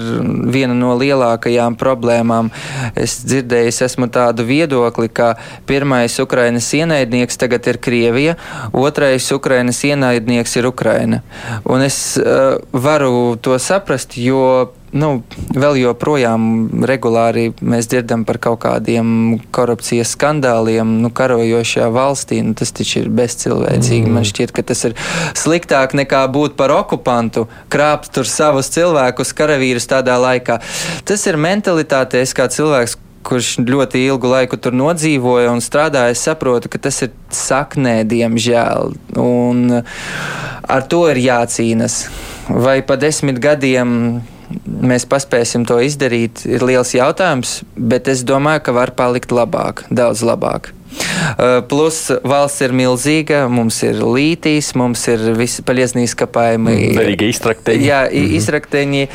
viena 0.51 0.75
no 0.77 0.95
lielākajām 0.99 1.77
problēmām. 1.79 2.51
Es 2.99 3.21
dzirdēju, 3.25 3.71
es 3.71 3.81
esmu 3.87 4.09
tādu 4.13 4.45
viedokli, 4.47 5.09
ka 5.09 5.35
pirmais 5.69 6.19
Ukrainas 6.23 6.71
ienaidnieks 6.75 7.39
tagad 7.39 7.67
ir 7.71 7.79
Krievija, 7.81 8.37
otrais 8.75 9.31
Ukrainas 9.35 9.83
ienaidnieks 9.87 10.57
ir 10.59 10.69
Ukraina. 10.69 11.21
Un 11.63 11.85
es 11.85 12.17
uh, 12.19 12.57
varu 12.71 13.35
to 13.41 13.59
saprast, 13.61 14.17
jo 14.19 14.73
nu, 14.95 15.09
vēl 15.55 15.79
joprojām 15.81 16.83
regulāri 16.87 17.49
mēs 17.61 17.89
dzirdam 17.91 18.23
par 18.27 18.39
kaut 18.41 18.61
kādiem 18.63 19.37
korupcijas 19.55 20.13
skandāliem, 20.15 20.97
nu, 21.03 21.11
karojošajā 21.13 21.89
valstī. 21.93 22.41
Nu, 22.45 22.55
tas 22.57 22.71
taču 22.75 23.03
ir 23.03 23.11
bezcilvēcīgi. 23.15 24.07
Mm. 24.07 24.17
Man 24.17 24.27
šķiet, 24.27 24.55
ka 24.55 24.65
tas 24.65 24.85
ir 24.89 24.97
sliktāk 25.37 25.95
nekā 25.97 26.25
būt 26.31 26.57
par 26.59 26.73
okupantu, 26.75 27.47
krāpt 27.71 28.13
tur 28.15 28.29
savus 28.29 28.71
cilvēkus, 28.75 29.35
karavīrus 29.37 29.89
tādā 29.91 30.17
laikā. 30.21 30.61
Tas 31.07 31.25
ir 31.27 31.39
mentalitāte, 31.41 32.23
es 32.23 32.35
kā 32.37 32.47
cilvēks, 32.51 32.99
kurš 33.25 33.55
ļoti 33.65 34.03
ilgu 34.05 34.29
laiku 34.29 34.59
tur 34.61 34.75
nodzīvoja 34.77 35.49
un 35.49 35.63
strādāja, 35.63 36.13
es 36.13 36.21
saprotu, 36.27 36.69
ka 36.69 36.81
tas 36.87 37.01
ir 37.07 37.13
saknē, 37.33 38.03
diemžēl. 38.05 38.93
Un 39.17 39.81
ar 39.81 40.87
to 40.91 41.01
ir 41.09 41.21
jācīnas. 41.23 42.05
Vai 42.45 42.79
pa 42.85 42.97
desmit 43.01 43.41
gadiem 43.41 44.21
mēs 44.65 45.05
paspēsim 45.09 45.65
to 45.67 45.79
izdarīt, 45.83 46.45
ir 46.47 46.65
liels 46.65 46.95
jautājums, 46.95 47.59
bet 47.75 48.09
es 48.11 48.23
domāju, 48.27 48.65
ka 48.65 48.75
var 48.75 48.95
palikt 48.97 49.35
labāk, 49.35 49.85
daudz 49.89 50.25
labāk. 50.25 50.71
Uh, 50.95 51.59
plus 51.67 51.97
valsts 52.23 52.61
ir 52.63 52.71
milzīga, 52.75 53.41
mums 53.51 53.81
ir 53.83 53.99
lītīs, 53.99 54.69
mums 54.79 55.01
ir 55.11 55.23
visi 55.35 55.63
paļiesnīs 55.65 56.13
kapājumi. 56.15 56.75
Mm, 56.75 56.99
arī 57.01 57.15
iztrakteņi. 57.33 57.87
Jā, 57.87 58.01
mm 58.05 58.15
-hmm. 58.15 58.35
iztrakteņi 58.39 59.07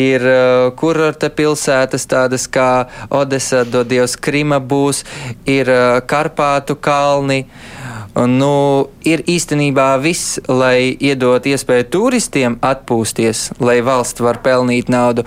ir 0.00 0.26
uh, 0.26 0.72
kurorta 0.74 1.30
pilsētas 1.30 2.06
tādas 2.10 2.48
kā 2.50 2.88
Odesa, 3.10 3.62
Dodievs, 3.64 4.16
Krima 4.16 4.58
būs, 4.58 5.04
ir 5.46 5.70
uh, 5.70 6.00
Karpātu 6.02 6.74
kalni. 6.80 7.44
Uh, 7.46 7.79
Nu, 8.28 8.90
ir 9.06 9.22
īstenībā 9.28 9.94
viss, 10.02 10.38
lai 10.48 10.96
iedot 11.00 11.46
iespēju 11.46 11.86
turistiem 11.92 12.58
atpūsties, 12.64 13.50
lai 13.62 13.80
valsts 13.86 14.20
var 14.24 14.40
pelnīt 14.44 14.90
naudu. 14.92 15.24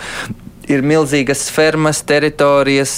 Ir 0.69 0.83
milzīgas 0.85 1.49
fermas, 1.51 2.03
teritorijas, 2.07 2.93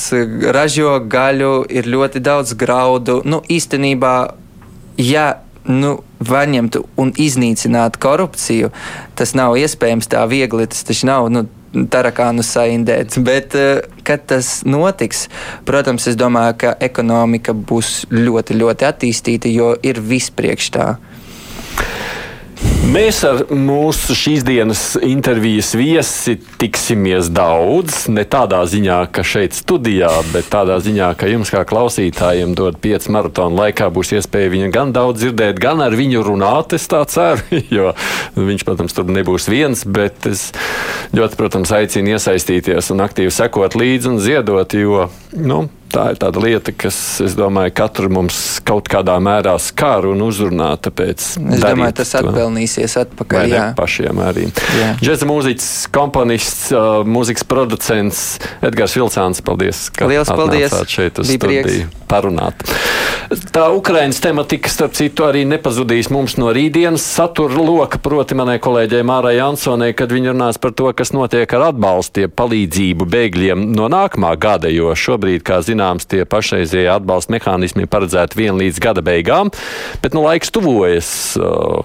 ražo 0.53 0.99
gaļu, 1.09 1.65
ir 1.69 1.87
ļoti 1.89 2.21
daudz 2.21 2.53
graudu. 2.59 3.21
Nu, 3.25 3.41
īstenībā, 3.49 4.15
ja 5.01 5.27
nu, 5.65 5.95
paņemtu 6.25 6.83
un 7.01 7.11
iznīcinātu 7.17 8.01
korupciju, 8.01 8.71
tas 9.17 9.33
nav 9.37 9.57
iespējams 9.57 10.09
tā 10.11 10.25
viegli. 10.29 10.67
Tas 10.69 10.85
taču 10.85 11.09
nav. 11.09 11.29
Nu, 11.33 11.45
tarakānu 11.75 12.43
saindēt. 12.45 13.17
Bet, 13.23 13.55
eh, 13.55 13.81
kad 14.03 14.25
tas 14.27 14.63
notiks, 14.63 15.27
protams, 15.65 16.07
es 16.07 16.15
domāju, 16.15 16.57
ka 16.57 16.75
ekonomika 16.79 17.53
būs 17.53 18.05
ļoti, 18.11 18.57
ļoti 18.61 18.87
attīstīta, 18.91 19.51
jo 19.53 19.75
ir 19.83 20.01
viss 20.01 20.31
priekš 20.31 20.71
tā. 20.71 20.95
Mēs 22.95 23.17
ar 23.27 23.41
mūsu 23.51 24.15
šīs 24.15 24.43
dienas 24.45 24.81
intervijas 25.03 25.73
viesi 25.75 26.37
tiksimies 26.61 27.27
daudz. 27.33 28.05
Ne 28.13 28.23
tādā 28.29 28.61
ziņā, 28.71 28.99
ka 29.11 29.25
šeit 29.25 29.57
studijā, 29.57 30.11
bet 30.31 30.47
tādā 30.53 30.77
ziņā, 30.85 31.09
ka 31.19 31.27
jums, 31.27 31.51
kā 31.51 31.65
klausītājiem, 31.67 32.53
dod 32.55 32.77
pieci 32.79 33.11
maratona 33.11 33.65
laikā, 33.65 33.89
būs 33.91 34.13
iespēja 34.15 34.53
viņu 34.53 34.69
gan 34.75 34.93
daudz 34.95 35.25
dzirdēt, 35.25 35.59
gan 35.59 35.83
ar 35.83 35.97
viņu 35.97 36.23
runāt. 36.23 36.77
Es 36.77 36.87
tā 36.91 37.01
ceru, 37.11 37.59
jo 37.77 37.91
viņš, 38.37 38.63
protams, 38.69 38.95
tur 38.95 39.11
nebūs 39.11 39.49
viens, 39.51 39.83
bet 39.83 40.29
es 40.31 40.47
ļoti, 41.11 41.41
protams, 41.41 41.73
aicinu 41.75 42.15
iesaistīties 42.15 42.93
un 42.95 43.03
aktīvi 43.03 43.33
sekot 43.33 43.75
līdzi 43.75 44.13
un 44.13 44.21
ziedot, 44.23 44.77
jo, 44.77 45.09
nu, 45.35 45.65
tā 45.95 46.05
ir 46.13 46.19
tāda 46.19 46.41
lieta, 46.43 46.73
kas, 46.75 46.97
es 47.23 47.35
domāju, 47.37 47.73
katru 47.77 48.09
mums 48.11 48.39
kaut 48.67 48.89
kādā 48.91 49.15
mērā 49.23 49.55
skar 49.61 50.07
un 50.09 50.23
uzrunā. 50.25 50.73
Tāpēc 50.83 51.25
es 51.55 51.63
domāju, 51.63 51.95
tas 52.01 52.13
atpelnīsies 52.19 52.97
atpakaļ. 53.05 53.47
Jā, 53.51 53.65
pašiem 53.77 54.21
arī. 54.25 54.49
Džeza 55.01 55.27
mūziķis, 55.29 55.69
komponists, 55.95 56.67
uh, 56.75 57.01
mūzikas 57.07 57.47
producents 57.47 58.23
Edgars 58.65 58.95
Vilcāns, 58.97 59.41
paldies, 59.45 59.87
ka 59.95 60.09
Liels 60.11 60.31
paldies 60.31 60.75
šeit 60.91 61.21
uz 61.21 61.31
Bija 61.31 61.39
studiju 61.39 61.63
prieks. 61.65 62.01
parunāt. 62.11 62.65
Tā 63.55 63.69
Ukrainas 63.73 64.19
tematika, 64.21 64.69
starp 64.69 64.93
citu, 64.97 65.25
arī 65.25 65.45
nepazudīs 65.49 66.11
mums 66.13 66.35
no 66.37 66.51
rītdienas 66.53 67.03
satura 67.15 67.57
loka, 67.57 67.97
proti 68.03 68.37
manai 68.37 68.59
kolēģei 68.61 69.05
Mārai 69.07 69.35
Jansonai, 69.39 69.93
kad 69.97 70.13
viņa 70.13 70.33
runās 70.35 70.59
par 70.61 70.75
to, 70.77 70.91
kas 70.93 71.13
notiek 71.15 71.49
ar 71.57 71.71
atbalstu, 71.71 72.27
palīdzību 72.29 73.07
bēgļiem 73.09 73.65
no 73.75 73.89
nākamā 73.91 74.35
gada, 74.41 74.69
jo 74.69 74.93
šobrīd, 74.93 75.41
kā 75.45 75.61
zinām, 75.65 75.84
zināms, 75.85 76.07
tie 76.09 76.25
pašreizie 76.25 76.87
atbalsta 76.89 77.33
mehānismi 77.33 77.85
ir 77.85 77.89
paredzēti 77.91 78.37
vien 78.37 78.57
līdz 78.57 78.79
gada 78.81 79.01
beigām, 79.05 79.51
bet 80.01 80.13
nu, 80.13 80.23
laiks 80.25 80.51
tuvojas. 80.51 81.37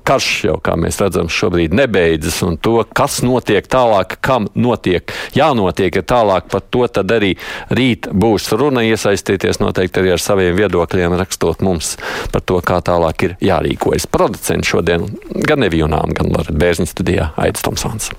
Karš 0.04 0.28
jau, 0.48 0.56
kā 0.62 0.76
mēs 0.76 1.00
redzam, 1.00 1.28
šobrīd 1.28 1.74
nebeidzas, 1.74 2.40
un 2.46 2.56
to, 2.56 2.80
kas 2.96 3.20
notiek 3.22 3.66
tālāk, 3.66 4.18
kam 4.20 4.48
notiek, 4.54 5.12
jānotiek 5.36 6.00
ir 6.00 6.06
tālāk, 6.06 6.48
par 6.50 6.64
to 6.70 6.86
tad 6.88 7.10
arī 7.12 7.36
rīt 7.70 8.08
būs 8.10 8.50
runa. 8.56 8.84
Iesaistieties 8.90 9.60
noteikti 9.60 10.00
arī 10.00 10.14
ar 10.16 10.22
saviem 10.22 10.56
viedokļiem, 10.56 11.18
rakstot 11.20 11.62
mums 11.64 11.96
par 12.32 12.44
to, 12.44 12.60
kā 12.64 12.80
tālāk 12.84 13.26
ir 13.28 13.36
jārīkojas. 13.44 14.08
Producents 14.10 14.70
šodien 14.70 15.10
gan 15.46 15.60
Nevijunām, 15.60 16.14
gan 16.16 16.32
Lorita 16.32 16.56
Bērziņa 16.56 16.94
studijā 16.94 17.32
Aits 17.40 17.66
Tomsons. 17.66 18.14